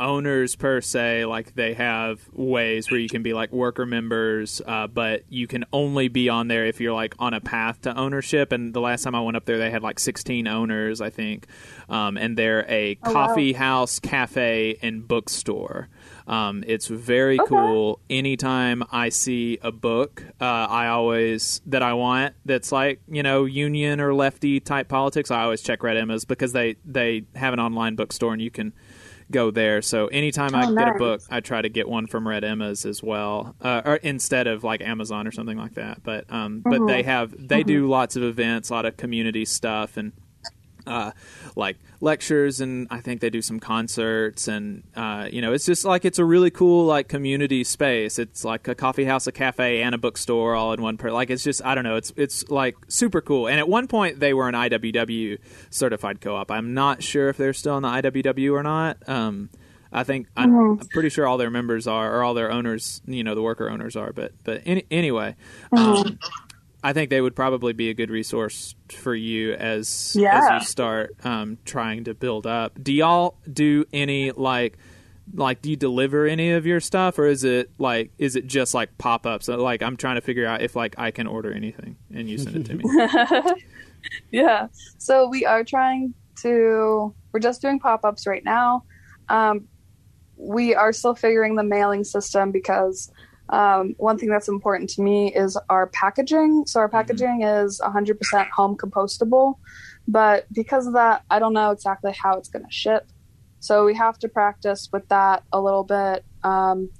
owners 0.00 0.56
per 0.56 0.80
se 0.80 1.24
like 1.26 1.54
they 1.54 1.74
have 1.74 2.28
ways 2.32 2.90
where 2.90 2.98
you 2.98 3.08
can 3.08 3.22
be 3.22 3.32
like 3.32 3.52
worker 3.52 3.86
members 3.86 4.60
uh, 4.66 4.86
but 4.86 5.22
you 5.28 5.46
can 5.46 5.64
only 5.72 6.08
be 6.08 6.28
on 6.28 6.48
there 6.48 6.64
if 6.66 6.80
you're 6.80 6.92
like 6.92 7.14
on 7.18 7.34
a 7.34 7.40
path 7.40 7.80
to 7.82 7.96
ownership 7.96 8.52
and 8.52 8.74
the 8.74 8.80
last 8.80 9.02
time 9.02 9.14
i 9.14 9.20
went 9.20 9.36
up 9.36 9.44
there 9.44 9.58
they 9.58 9.70
had 9.70 9.82
like 9.82 9.98
16 9.98 10.46
owners 10.46 11.00
i 11.00 11.10
think 11.10 11.46
um, 11.88 12.16
and 12.16 12.36
they're 12.36 12.64
a 12.70 12.98
oh, 13.02 13.12
coffee 13.12 13.52
wow. 13.52 13.58
house 13.58 13.98
cafe 13.98 14.78
and 14.82 15.06
bookstore 15.06 15.88
um, 16.30 16.62
it's 16.64 16.86
very 16.86 17.40
okay. 17.40 17.48
cool. 17.48 17.98
Anytime 18.08 18.84
I 18.92 19.08
see 19.08 19.58
a 19.62 19.72
book, 19.72 20.22
uh, 20.40 20.44
I 20.44 20.86
always 20.86 21.60
that 21.66 21.82
I 21.82 21.94
want 21.94 22.36
that's 22.44 22.70
like 22.70 23.00
you 23.08 23.24
know 23.24 23.46
union 23.46 24.00
or 24.00 24.14
lefty 24.14 24.60
type 24.60 24.86
politics. 24.86 25.32
I 25.32 25.42
always 25.42 25.60
check 25.60 25.82
Red 25.82 25.96
Emma's 25.96 26.24
because 26.24 26.52
they 26.52 26.76
they 26.84 27.24
have 27.34 27.52
an 27.52 27.58
online 27.58 27.96
bookstore 27.96 28.32
and 28.32 28.40
you 28.40 28.52
can 28.52 28.72
go 29.30 29.50
there. 29.50 29.82
So 29.82 30.06
anytime 30.08 30.54
oh, 30.54 30.58
I 30.58 30.66
nice. 30.66 30.84
get 30.84 30.96
a 30.96 30.98
book, 30.98 31.22
I 31.30 31.40
try 31.40 31.62
to 31.62 31.68
get 31.68 31.88
one 31.88 32.06
from 32.06 32.26
Red 32.26 32.44
Emma's 32.44 32.84
as 32.84 33.02
well, 33.02 33.54
uh, 33.60 33.82
or 33.84 33.96
instead 33.96 34.46
of 34.46 34.64
like 34.64 34.80
Amazon 34.80 35.26
or 35.26 35.32
something 35.32 35.56
like 35.58 35.74
that. 35.74 36.02
But 36.02 36.24
um, 36.30 36.62
mm-hmm. 36.62 36.70
but 36.70 36.86
they 36.92 37.02
have 37.02 37.30
they 37.30 37.60
mm-hmm. 37.60 37.68
do 37.68 37.88
lots 37.88 38.16
of 38.16 38.22
events, 38.22 38.70
a 38.70 38.74
lot 38.74 38.86
of 38.86 38.96
community 38.96 39.44
stuff, 39.44 39.96
and 39.96 40.12
uh, 40.90 41.12
like 41.56 41.78
lectures 42.00 42.60
and 42.60 42.88
I 42.90 43.00
think 43.00 43.20
they 43.20 43.30
do 43.30 43.42
some 43.42 43.60
concerts 43.60 44.48
and 44.48 44.82
uh, 44.96 45.28
you 45.30 45.40
know 45.40 45.52
it's 45.52 45.64
just 45.64 45.84
like 45.84 46.04
it's 46.04 46.18
a 46.18 46.24
really 46.24 46.50
cool 46.50 46.84
like 46.84 47.08
community 47.08 47.64
space. 47.64 48.18
It's 48.18 48.44
like 48.44 48.68
a 48.68 48.74
coffee 48.74 49.04
house, 49.04 49.26
a 49.26 49.32
cafe, 49.32 49.82
and 49.82 49.94
a 49.94 49.98
bookstore 49.98 50.54
all 50.54 50.72
in 50.72 50.82
one. 50.82 50.96
Per- 50.96 51.12
like 51.12 51.30
it's 51.30 51.44
just 51.44 51.64
I 51.64 51.74
don't 51.74 51.84
know. 51.84 51.96
It's 51.96 52.12
it's 52.16 52.48
like 52.50 52.76
super 52.88 53.20
cool. 53.20 53.48
And 53.48 53.58
at 53.58 53.68
one 53.68 53.86
point 53.86 54.20
they 54.20 54.34
were 54.34 54.48
an 54.48 54.54
IWW 54.54 55.38
certified 55.70 56.20
co-op. 56.20 56.50
I'm 56.50 56.74
not 56.74 57.02
sure 57.02 57.28
if 57.28 57.36
they're 57.36 57.52
still 57.52 57.76
in 57.76 57.82
the 57.82 57.88
IWW 57.88 58.52
or 58.52 58.62
not. 58.62 58.96
Um, 59.08 59.50
I 59.92 60.04
think 60.04 60.28
I'm, 60.36 60.54
I'm, 60.54 60.78
pretty 60.78 61.08
sure 61.08 61.26
all 61.26 61.36
their 61.36 61.50
members 61.50 61.86
are, 61.88 62.16
or 62.16 62.22
all 62.22 62.34
their 62.34 62.52
owners, 62.52 63.02
you 63.06 63.24
know, 63.24 63.34
the 63.34 63.42
worker 63.42 63.68
owners 63.68 63.96
are. 63.96 64.12
But 64.12 64.32
but 64.44 64.62
any, 64.64 64.84
anyway, 64.90 65.34
um, 65.76 66.18
I 66.82 66.92
think 66.92 67.10
they 67.10 67.20
would 67.20 67.36
probably 67.36 67.72
be 67.72 67.90
a 67.90 67.94
good 67.94 68.10
resource 68.10 68.74
for 68.90 69.14
you 69.14 69.52
as 69.52 70.16
Yeah. 70.18 70.54
as 70.56 70.62
you 70.62 70.66
start 70.68 71.14
um, 71.24 71.58
trying 71.64 72.04
to 72.04 72.14
build 72.14 72.46
up. 72.46 72.82
Do 72.82 72.92
y'all 72.92 73.36
do 73.52 73.84
any 73.92 74.30
like 74.32 74.78
like 75.34 75.62
do 75.62 75.70
you 75.70 75.76
deliver 75.76 76.26
any 76.26 76.52
of 76.52 76.66
your 76.66 76.80
stuff, 76.80 77.18
or 77.18 77.26
is 77.26 77.44
it 77.44 77.70
like 77.78 78.10
is 78.18 78.34
it 78.36 78.46
just 78.46 78.74
like 78.74 78.96
pop 78.98 79.26
ups? 79.26 79.48
Like 79.48 79.82
I'm 79.82 79.96
trying 79.96 80.16
to 80.16 80.20
figure 80.22 80.46
out 80.46 80.62
if 80.62 80.74
like 80.74 80.94
I 80.98 81.10
can 81.10 81.26
order 81.26 81.52
anything 81.52 81.96
and 82.12 82.28
you 82.28 82.38
send 82.38 82.56
it 82.56 82.64
to 82.66 82.74
me. 82.74 82.84
yeah. 84.30 84.68
So 84.98 85.28
we 85.28 85.44
are 85.46 85.64
trying 85.64 86.14
to. 86.42 87.14
We're 87.32 87.40
just 87.40 87.60
doing 87.62 87.78
pop 87.78 88.04
ups 88.04 88.26
right 88.26 88.44
now. 88.44 88.84
Um, 89.28 89.68
we 90.36 90.74
are 90.74 90.92
still 90.92 91.14
figuring 91.14 91.54
the 91.54 91.62
mailing 91.62 92.02
system 92.02 92.50
because 92.50 93.12
um, 93.50 93.94
one 93.98 94.16
thing 94.16 94.28
that's 94.28 94.48
important 94.48 94.90
to 94.90 95.02
me 95.02 95.34
is 95.34 95.58
our 95.68 95.88
packaging. 95.88 96.64
So 96.66 96.80
our 96.80 96.88
packaging 96.88 97.42
is 97.42 97.80
100% 97.80 98.48
home 98.50 98.76
compostable, 98.76 99.54
but 100.06 100.46
because 100.52 100.86
of 100.86 100.92
that, 100.94 101.22
I 101.30 101.38
don't 101.38 101.52
know 101.52 101.72
exactly 101.72 102.14
how 102.20 102.38
it's 102.38 102.48
going 102.48 102.64
to 102.64 102.70
ship. 102.70 103.10
So 103.58 103.84
we 103.84 103.94
have 103.96 104.18
to 104.20 104.28
practice 104.28 104.88
with 104.92 105.06
that 105.08 105.42
a 105.52 105.60
little 105.60 105.84
bit. 105.84 106.24
Um, 106.42 106.90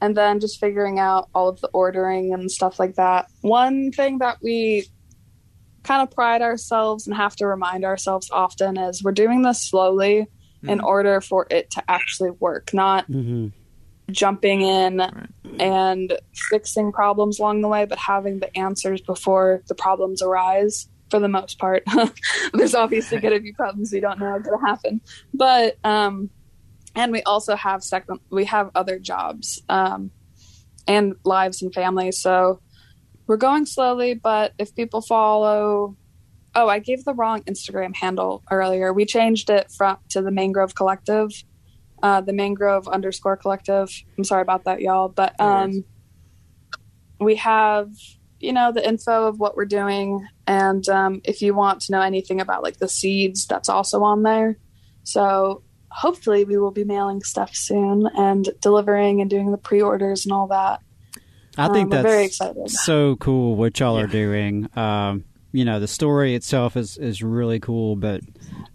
and 0.00 0.16
then 0.16 0.40
just 0.40 0.60
figuring 0.60 0.98
out 0.98 1.28
all 1.34 1.48
of 1.48 1.60
the 1.60 1.68
ordering 1.68 2.32
and 2.32 2.50
stuff 2.50 2.78
like 2.78 2.96
that. 2.96 3.26
One 3.40 3.90
thing 3.90 4.18
that 4.18 4.38
we 4.42 4.86
kind 5.84 6.02
of 6.02 6.10
pride 6.10 6.42
ourselves 6.42 7.06
and 7.06 7.16
have 7.16 7.34
to 7.36 7.46
remind 7.46 7.84
ourselves 7.84 8.28
often 8.30 8.76
is 8.76 9.02
we're 9.02 9.12
doing 9.12 9.42
this 9.42 9.62
slowly 9.62 10.26
in 10.64 10.80
order 10.80 11.20
for 11.20 11.46
it 11.50 11.70
to 11.70 11.82
actually 11.88 12.30
work, 12.30 12.74
not 12.74 13.06
hmm 13.06 13.48
jumping 14.10 14.62
in 14.62 14.98
Right. 14.98 15.28
And 15.60 16.18
fixing 16.50 16.92
problems 16.92 17.38
along 17.38 17.60
the 17.60 17.68
way, 17.68 17.84
but 17.84 17.98
having 17.98 18.40
the 18.40 18.56
answers 18.56 19.00
before 19.00 19.62
the 19.68 19.74
problems 19.74 20.22
arise 20.22 20.88
for 21.10 21.20
the 21.20 21.28
most 21.28 21.58
part. 21.58 21.84
There's 22.52 22.74
obviously 22.74 23.20
going 23.20 23.34
to 23.34 23.40
be 23.40 23.52
problems 23.52 23.92
we 23.92 24.00
don't 24.00 24.18
know 24.18 24.26
are 24.26 24.40
going 24.40 24.58
to 24.58 24.66
happen. 24.66 25.00
But, 25.32 25.76
um, 25.84 26.30
and 26.94 27.12
we 27.12 27.22
also 27.22 27.54
have 27.56 27.82
second, 27.82 28.20
we 28.30 28.44
have 28.46 28.70
other 28.74 28.98
jobs, 28.98 29.62
um, 29.68 30.10
and 30.88 31.14
lives 31.24 31.62
and 31.62 31.72
families. 31.74 32.20
So 32.20 32.60
we're 33.26 33.36
going 33.36 33.66
slowly, 33.66 34.14
but 34.14 34.52
if 34.58 34.74
people 34.74 35.00
follow, 35.00 35.96
oh, 36.54 36.68
I 36.68 36.78
gave 36.78 37.04
the 37.04 37.14
wrong 37.14 37.42
Instagram 37.42 37.94
handle 37.94 38.42
earlier. 38.50 38.92
We 38.92 39.04
changed 39.04 39.50
it 39.50 39.70
from 39.76 39.98
to 40.10 40.22
the 40.22 40.30
Mangrove 40.30 40.74
Collective 40.74 41.30
uh, 42.02 42.20
the 42.20 42.32
mangrove 42.32 42.86
underscore 42.88 43.36
collective. 43.36 43.90
I'm 44.16 44.24
sorry 44.24 44.42
about 44.42 44.64
that, 44.64 44.80
y'all. 44.80 45.08
But 45.08 45.38
um, 45.40 45.84
we 47.20 47.36
have, 47.36 47.90
you 48.40 48.52
know, 48.52 48.72
the 48.72 48.86
info 48.86 49.26
of 49.28 49.38
what 49.38 49.56
we're 49.56 49.64
doing. 49.64 50.26
And 50.46 50.86
um, 50.88 51.20
if 51.24 51.42
you 51.42 51.54
want 51.54 51.80
to 51.82 51.92
know 51.92 52.00
anything 52.02 52.40
about 52.40 52.62
like 52.62 52.78
the 52.78 52.88
seeds, 52.88 53.46
that's 53.46 53.68
also 53.68 54.02
on 54.02 54.22
there. 54.22 54.58
So 55.04 55.62
hopefully 55.90 56.44
we 56.44 56.58
will 56.58 56.72
be 56.72 56.84
mailing 56.84 57.22
stuff 57.22 57.54
soon 57.54 58.06
and 58.16 58.48
delivering 58.60 59.20
and 59.20 59.30
doing 59.30 59.50
the 59.50 59.58
pre 59.58 59.80
orders 59.80 60.26
and 60.26 60.32
all 60.32 60.48
that. 60.48 60.80
I 61.56 61.68
think 61.68 61.84
Um, 61.86 61.90
that's 61.90 62.02
very 62.06 62.24
excited. 62.26 62.70
so 62.70 63.16
cool 63.16 63.56
what 63.56 63.80
y'all 63.80 63.96
are 63.98 64.06
doing. 64.06 64.68
Um, 64.76 65.24
you 65.52 65.64
know, 65.64 65.80
the 65.80 65.88
story 65.88 66.34
itself 66.34 66.76
is 66.76 66.98
is 66.98 67.22
really 67.22 67.60
cool, 67.60 67.96
but 67.96 68.20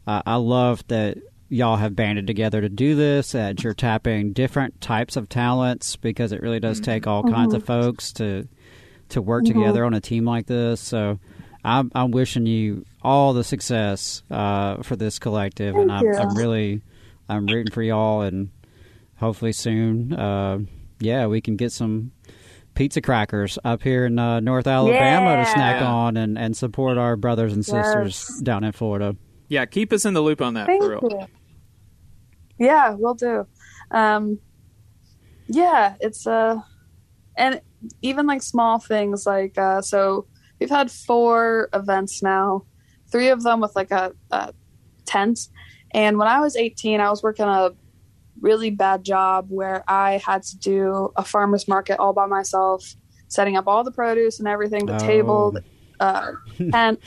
uh, 0.08 0.24
I 0.26 0.38
love 0.38 0.84
that 0.88 1.20
y'all 1.52 1.76
have 1.78 1.96
banded 1.96 2.26
together 2.26 2.62
to 2.62 2.70
do 2.70 2.96
this. 2.96 3.34
That 3.34 3.64
you're 3.64 3.74
tapping 3.76 4.34
different 4.34 4.82
types 4.82 5.16
of 5.16 5.30
talents 5.30 5.96
because 5.98 6.32
it 6.32 6.42
really 6.42 6.60
does 6.60 6.80
take 6.80 7.06
all 7.06 7.22
kinds 7.24 7.54
of 7.54 7.64
folks 7.64 8.12
to 8.14 8.48
to 9.10 9.22
work 9.22 9.44
together 9.46 9.86
on 9.86 9.94
a 9.94 10.02
team 10.02 10.26
like 10.26 10.48
this. 10.48 10.82
So. 10.82 11.20
I'm, 11.64 11.92
I'm 11.94 12.10
wishing 12.10 12.48
you 12.48 12.86
all 13.04 13.34
the 13.34 13.44
success 13.44 14.24
uh, 14.32 14.82
for 14.82 14.96
this 14.96 15.20
collective, 15.20 15.76
and 15.76 15.92
I'm. 15.92 16.04
I'm 16.08 16.36
really 16.36 16.82
I'm 17.30 17.46
rooting 17.46 17.72
for 17.72 17.84
y'all, 17.84 18.22
and 18.24 18.50
hopefully 19.18 19.52
soon, 19.52 20.12
uh, 20.12 20.58
yeah, 21.00 21.28
we 21.28 21.40
can 21.40 21.58
get 21.58 21.72
some 21.72 22.14
pizza 22.74 23.00
crackers 23.00 23.60
up 23.64 23.84
here 23.84 24.08
in 24.08 24.18
uh, 24.18 24.40
North 24.40 24.66
Alabama 24.66 25.44
to 25.44 25.52
snack 25.52 25.84
on 25.84 26.18
and, 26.18 26.36
and 26.36 26.58
support 26.58 26.98
our 26.98 27.16
brothers 27.16 27.54
and 27.54 27.64
sisters 27.64 28.26
Yes. 28.28 28.42
down 28.42 28.64
in 28.64 28.72
Florida. 28.72 29.16
yeah, 29.48 29.66
keep 29.66 29.94
us 29.94 30.04
in 30.04 30.16
the 30.16 30.22
loop 30.22 30.42
on 30.42 30.56
that 30.56 30.66
Thank 30.66 30.82
for 30.82 30.90
real. 30.90 31.00
you. 31.04 31.28
Yeah, 32.62 32.96
we'll 32.98 33.16
do. 33.16 33.46
Um, 33.90 34.40
yeah, 35.48 35.96
it's 36.00 36.28
uh, 36.28 36.58
and 37.36 37.60
even 38.04 38.28
like 38.28 38.44
small 38.44 38.78
things 38.80 39.26
like 39.26 39.58
uh, 39.58 39.82
so 39.82 40.28
we've 40.60 40.70
had 40.70 40.92
four 40.92 41.70
events 41.74 42.22
now, 42.22 42.66
three 43.12 43.30
of 43.30 43.42
them 43.42 43.62
with 43.62 43.76
like 43.76 43.90
a, 43.92 44.12
a 44.30 44.54
tent. 45.08 45.40
And 45.94 46.18
when 46.20 46.28
I 46.28 46.40
was 46.40 46.56
18, 46.56 47.02
I 47.02 47.10
was 47.10 47.24
working 47.24 47.46
a 47.46 47.72
really 48.40 48.70
bad 48.70 49.04
job 49.04 49.48
where 49.50 49.84
I 49.88 50.22
had 50.24 50.44
to 50.44 50.58
do 50.58 51.12
a 51.18 51.26
farmer's 51.26 51.68
market 51.68 52.00
all 52.00 52.14
by 52.14 52.28
myself, 52.28 52.86
setting 53.28 53.58
up 53.58 53.68
all 53.68 53.84
the 53.84 53.92
produce 53.92 54.38
and 54.40 54.48
everything, 54.48 54.86
the 54.86 54.94
Oh. 54.96 55.00
table, 55.00 55.58
uh, 56.00 56.32
and 56.74 56.98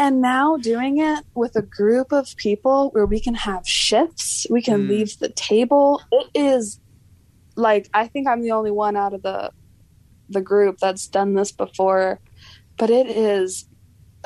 and 0.00 0.22
now 0.22 0.56
doing 0.56 0.96
it 0.98 1.24
with 1.34 1.54
a 1.56 1.62
group 1.62 2.10
of 2.10 2.26
people 2.38 2.88
where 2.92 3.04
we 3.04 3.20
can 3.20 3.34
have 3.34 3.66
shifts, 3.66 4.46
we 4.48 4.62
can 4.62 4.86
Mm. 4.86 4.88
leave 4.88 5.18
the 5.18 5.28
table. 5.28 6.00
It 6.10 6.28
is 6.34 6.80
like 7.54 7.86
I 7.92 8.06
think 8.06 8.26
I'm 8.26 8.40
the 8.40 8.52
only 8.52 8.70
one 8.70 8.96
out 8.96 9.12
of 9.12 9.22
the 9.22 9.50
the 10.30 10.40
group 10.40 10.78
that's 10.80 11.06
done 11.08 11.34
this 11.34 11.52
before, 11.52 12.20
but 12.78 12.88
it 12.88 13.08
is 13.08 13.68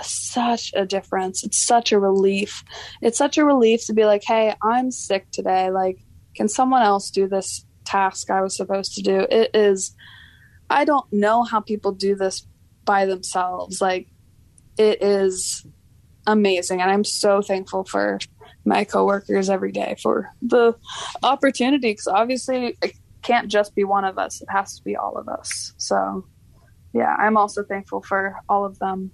such 0.01 0.71
a 0.77 0.87
difference. 0.87 1.43
It's 1.43 1.65
such 1.67 1.91
a 1.91 1.99
relief. 1.99 2.63
It's 3.03 3.19
such 3.19 3.37
a 3.37 3.45
relief 3.45 3.85
to 3.87 3.95
be 3.95 4.05
like, 4.05 4.23
"Hey, 4.25 4.55
I'm 4.63 4.93
sick 4.93 5.27
today. 5.33 5.71
Like, 5.71 5.99
can 6.37 6.49
someone 6.49 6.83
else 6.83 7.11
do 7.11 7.27
this 7.29 7.65
task 7.85 8.31
I 8.31 8.43
was 8.43 8.57
supposed 8.57 8.95
to 8.95 9.03
do?" 9.03 9.27
It 9.29 9.51
is 9.55 9.93
I 10.71 10.85
don't 10.85 11.07
know 11.13 11.43
how 11.43 11.61
people 11.61 11.93
do 11.93 12.15
this 12.15 12.47
by 12.85 13.07
themselves. 13.07 13.81
Like 13.81 14.07
it 14.79 15.03
is 15.03 15.67
amazing 16.27 16.81
and 16.81 16.91
I'm 16.91 17.05
so 17.05 17.43
thankful 17.43 17.85
for 17.85 18.19
my 18.65 18.85
coworkers 18.85 19.51
every 19.51 19.73
day 19.73 19.97
for 20.03 20.31
the 20.43 20.75
opportunity 21.23 21.91
because 21.91 22.07
obviously 22.09 22.77
it 22.83 22.97
can't 23.23 23.49
just 23.49 23.75
be 23.75 23.85
one 23.85 24.05
of 24.05 24.19
us 24.19 24.41
it 24.41 24.49
has 24.51 24.77
to 24.77 24.85
be 24.85 24.97
all 24.97 25.17
of 25.17 25.29
us 25.29 25.73
so 25.77 26.25
yeah 26.93 27.15
i'm 27.19 27.37
also 27.37 27.63
thankful 27.63 28.03
for 28.03 28.37
all 28.49 28.65
of 28.65 28.79
them 28.79 29.11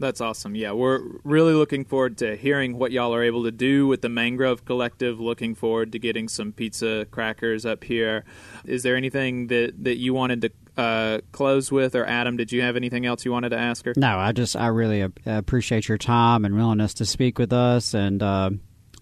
That's 0.00 0.20
awesome. 0.20 0.56
Yeah, 0.56 0.72
we're 0.72 1.00
really 1.22 1.54
looking 1.54 1.84
forward 1.84 2.18
to 2.18 2.36
hearing 2.36 2.78
what 2.78 2.90
y'all 2.90 3.14
are 3.14 3.22
able 3.22 3.44
to 3.44 3.52
do 3.52 3.86
with 3.86 4.02
the 4.02 4.08
Mangrove 4.08 4.64
Collective. 4.64 5.20
Looking 5.20 5.54
forward 5.54 5.92
to 5.92 6.00
getting 6.00 6.28
some 6.28 6.52
pizza 6.52 7.06
crackers 7.12 7.64
up 7.64 7.84
here. 7.84 8.24
Is 8.64 8.82
there 8.82 8.96
anything 8.96 9.46
that, 9.48 9.84
that 9.84 9.98
you 9.98 10.12
wanted 10.12 10.42
to 10.42 10.50
uh, 10.76 11.18
close 11.32 11.70
with, 11.70 11.94
or 11.94 12.04
Adam? 12.06 12.36
Did 12.36 12.52
you 12.52 12.62
have 12.62 12.76
anything 12.76 13.06
else 13.06 13.24
you 13.24 13.32
wanted 13.32 13.50
to 13.50 13.58
ask 13.58 13.84
her? 13.84 13.92
No, 13.96 14.18
I 14.18 14.32
just 14.32 14.56
I 14.56 14.68
really 14.68 15.02
uh, 15.02 15.08
appreciate 15.26 15.88
your 15.88 15.98
time 15.98 16.44
and 16.44 16.54
willingness 16.54 16.94
to 16.94 17.04
speak 17.06 17.38
with 17.38 17.52
us, 17.52 17.94
and 17.94 18.22
uh, 18.22 18.50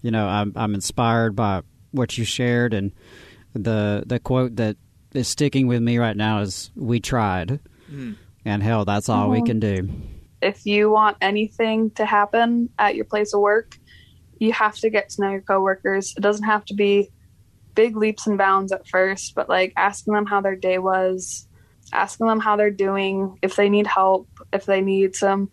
you 0.01 0.11
know 0.11 0.27
I'm 0.27 0.53
I'm 0.55 0.73
inspired 0.75 1.35
by 1.35 1.61
what 1.91 2.17
you 2.17 2.25
shared, 2.25 2.73
and 2.73 2.91
the 3.53 4.03
the 4.05 4.19
quote 4.19 4.55
that 4.57 4.77
is 5.13 5.27
sticking 5.27 5.67
with 5.67 5.81
me 5.81 5.97
right 5.97 6.17
now 6.17 6.39
is 6.41 6.71
"We 6.75 6.99
tried," 6.99 7.59
Mm. 7.91 8.15
and 8.45 8.63
hell, 8.63 8.85
that's 8.85 9.09
all 9.09 9.29
we 9.29 9.41
can 9.43 9.59
do. 9.59 9.89
if 10.41 10.65
you 10.65 10.89
want 10.89 11.15
anything 11.21 11.89
to 11.91 12.05
happen 12.05 12.69
at 12.77 12.95
your 12.95 13.05
place 13.05 13.33
of 13.33 13.39
work, 13.39 13.77
you 14.39 14.51
have 14.51 14.75
to 14.75 14.89
get 14.89 15.07
to 15.09 15.21
know 15.21 15.29
your 15.31 15.41
coworkers. 15.41 16.13
It 16.17 16.21
doesn't 16.21 16.43
have 16.45 16.65
to 16.65 16.73
be 16.73 17.09
big 17.75 17.95
leaps 17.95 18.27
and 18.27 18.37
bounds 18.37 18.71
at 18.71 18.87
first, 18.87 19.35
but 19.35 19.47
like 19.49 19.71
asking 19.77 20.13
them 20.13 20.25
how 20.25 20.41
their 20.41 20.55
day 20.55 20.77
was, 20.79 21.47
asking 21.93 22.27
them 22.27 22.39
how 22.39 22.55
they're 22.55 22.71
doing, 22.71 23.37
if 23.41 23.55
they 23.55 23.69
need 23.69 23.87
help, 23.87 24.27
if 24.51 24.65
they 24.65 24.81
need 24.81 25.15
some 25.15 25.49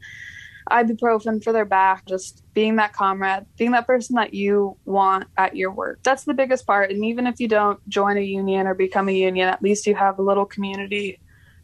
ibuprofen 0.70 1.42
for 1.42 1.52
their 1.52 1.64
back, 1.64 2.06
just 2.06 2.42
being 2.54 2.76
that 2.76 2.92
comrade, 2.92 3.44
being 3.56 3.72
that 3.72 3.86
person 3.86 4.16
that 4.16 4.34
you 4.34 4.76
want 4.84 5.24
at 5.36 5.56
your 5.56 5.72
work. 5.72 6.00
That's 6.02 6.24
the 6.24 6.34
biggest 6.34 6.66
part. 6.66 6.90
And 6.90 7.04
even 7.04 7.26
if 7.26 7.40
you 7.40 7.48
don't 7.48 7.86
join 7.88 8.16
a 8.16 8.22
union 8.22 8.66
or 8.66 8.74
become 8.74 9.08
a 9.08 9.12
union, 9.12 9.48
at 9.48 9.62
least 9.62 9.86
you 9.86 9.94
have 9.94 10.18
a 10.18 10.22
little 10.22 10.46
community 10.46 11.20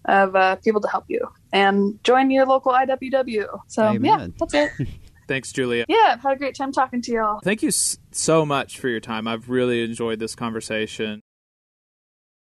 of 0.06 0.36
uh, 0.36 0.56
people 0.56 0.80
to 0.80 0.88
help 0.88 1.04
you 1.08 1.20
and 1.52 2.02
join 2.04 2.30
your 2.30 2.46
local 2.46 2.72
IWW. 2.72 3.46
So 3.68 3.92
yeah, 4.00 4.28
that's 4.38 4.54
it. 4.54 4.70
Thanks, 5.28 5.50
Julia. 5.50 5.84
Yeah, 5.88 6.10
I've 6.12 6.20
had 6.20 6.32
a 6.34 6.36
great 6.36 6.54
time 6.54 6.70
talking 6.70 7.02
to 7.02 7.12
y'all. 7.12 7.40
Thank 7.42 7.62
you 7.62 7.72
so 7.72 8.46
much 8.46 8.78
for 8.78 8.88
your 8.88 9.00
time. 9.00 9.26
I've 9.26 9.50
really 9.50 9.82
enjoyed 9.82 10.20
this 10.20 10.36
conversation. 10.36 11.20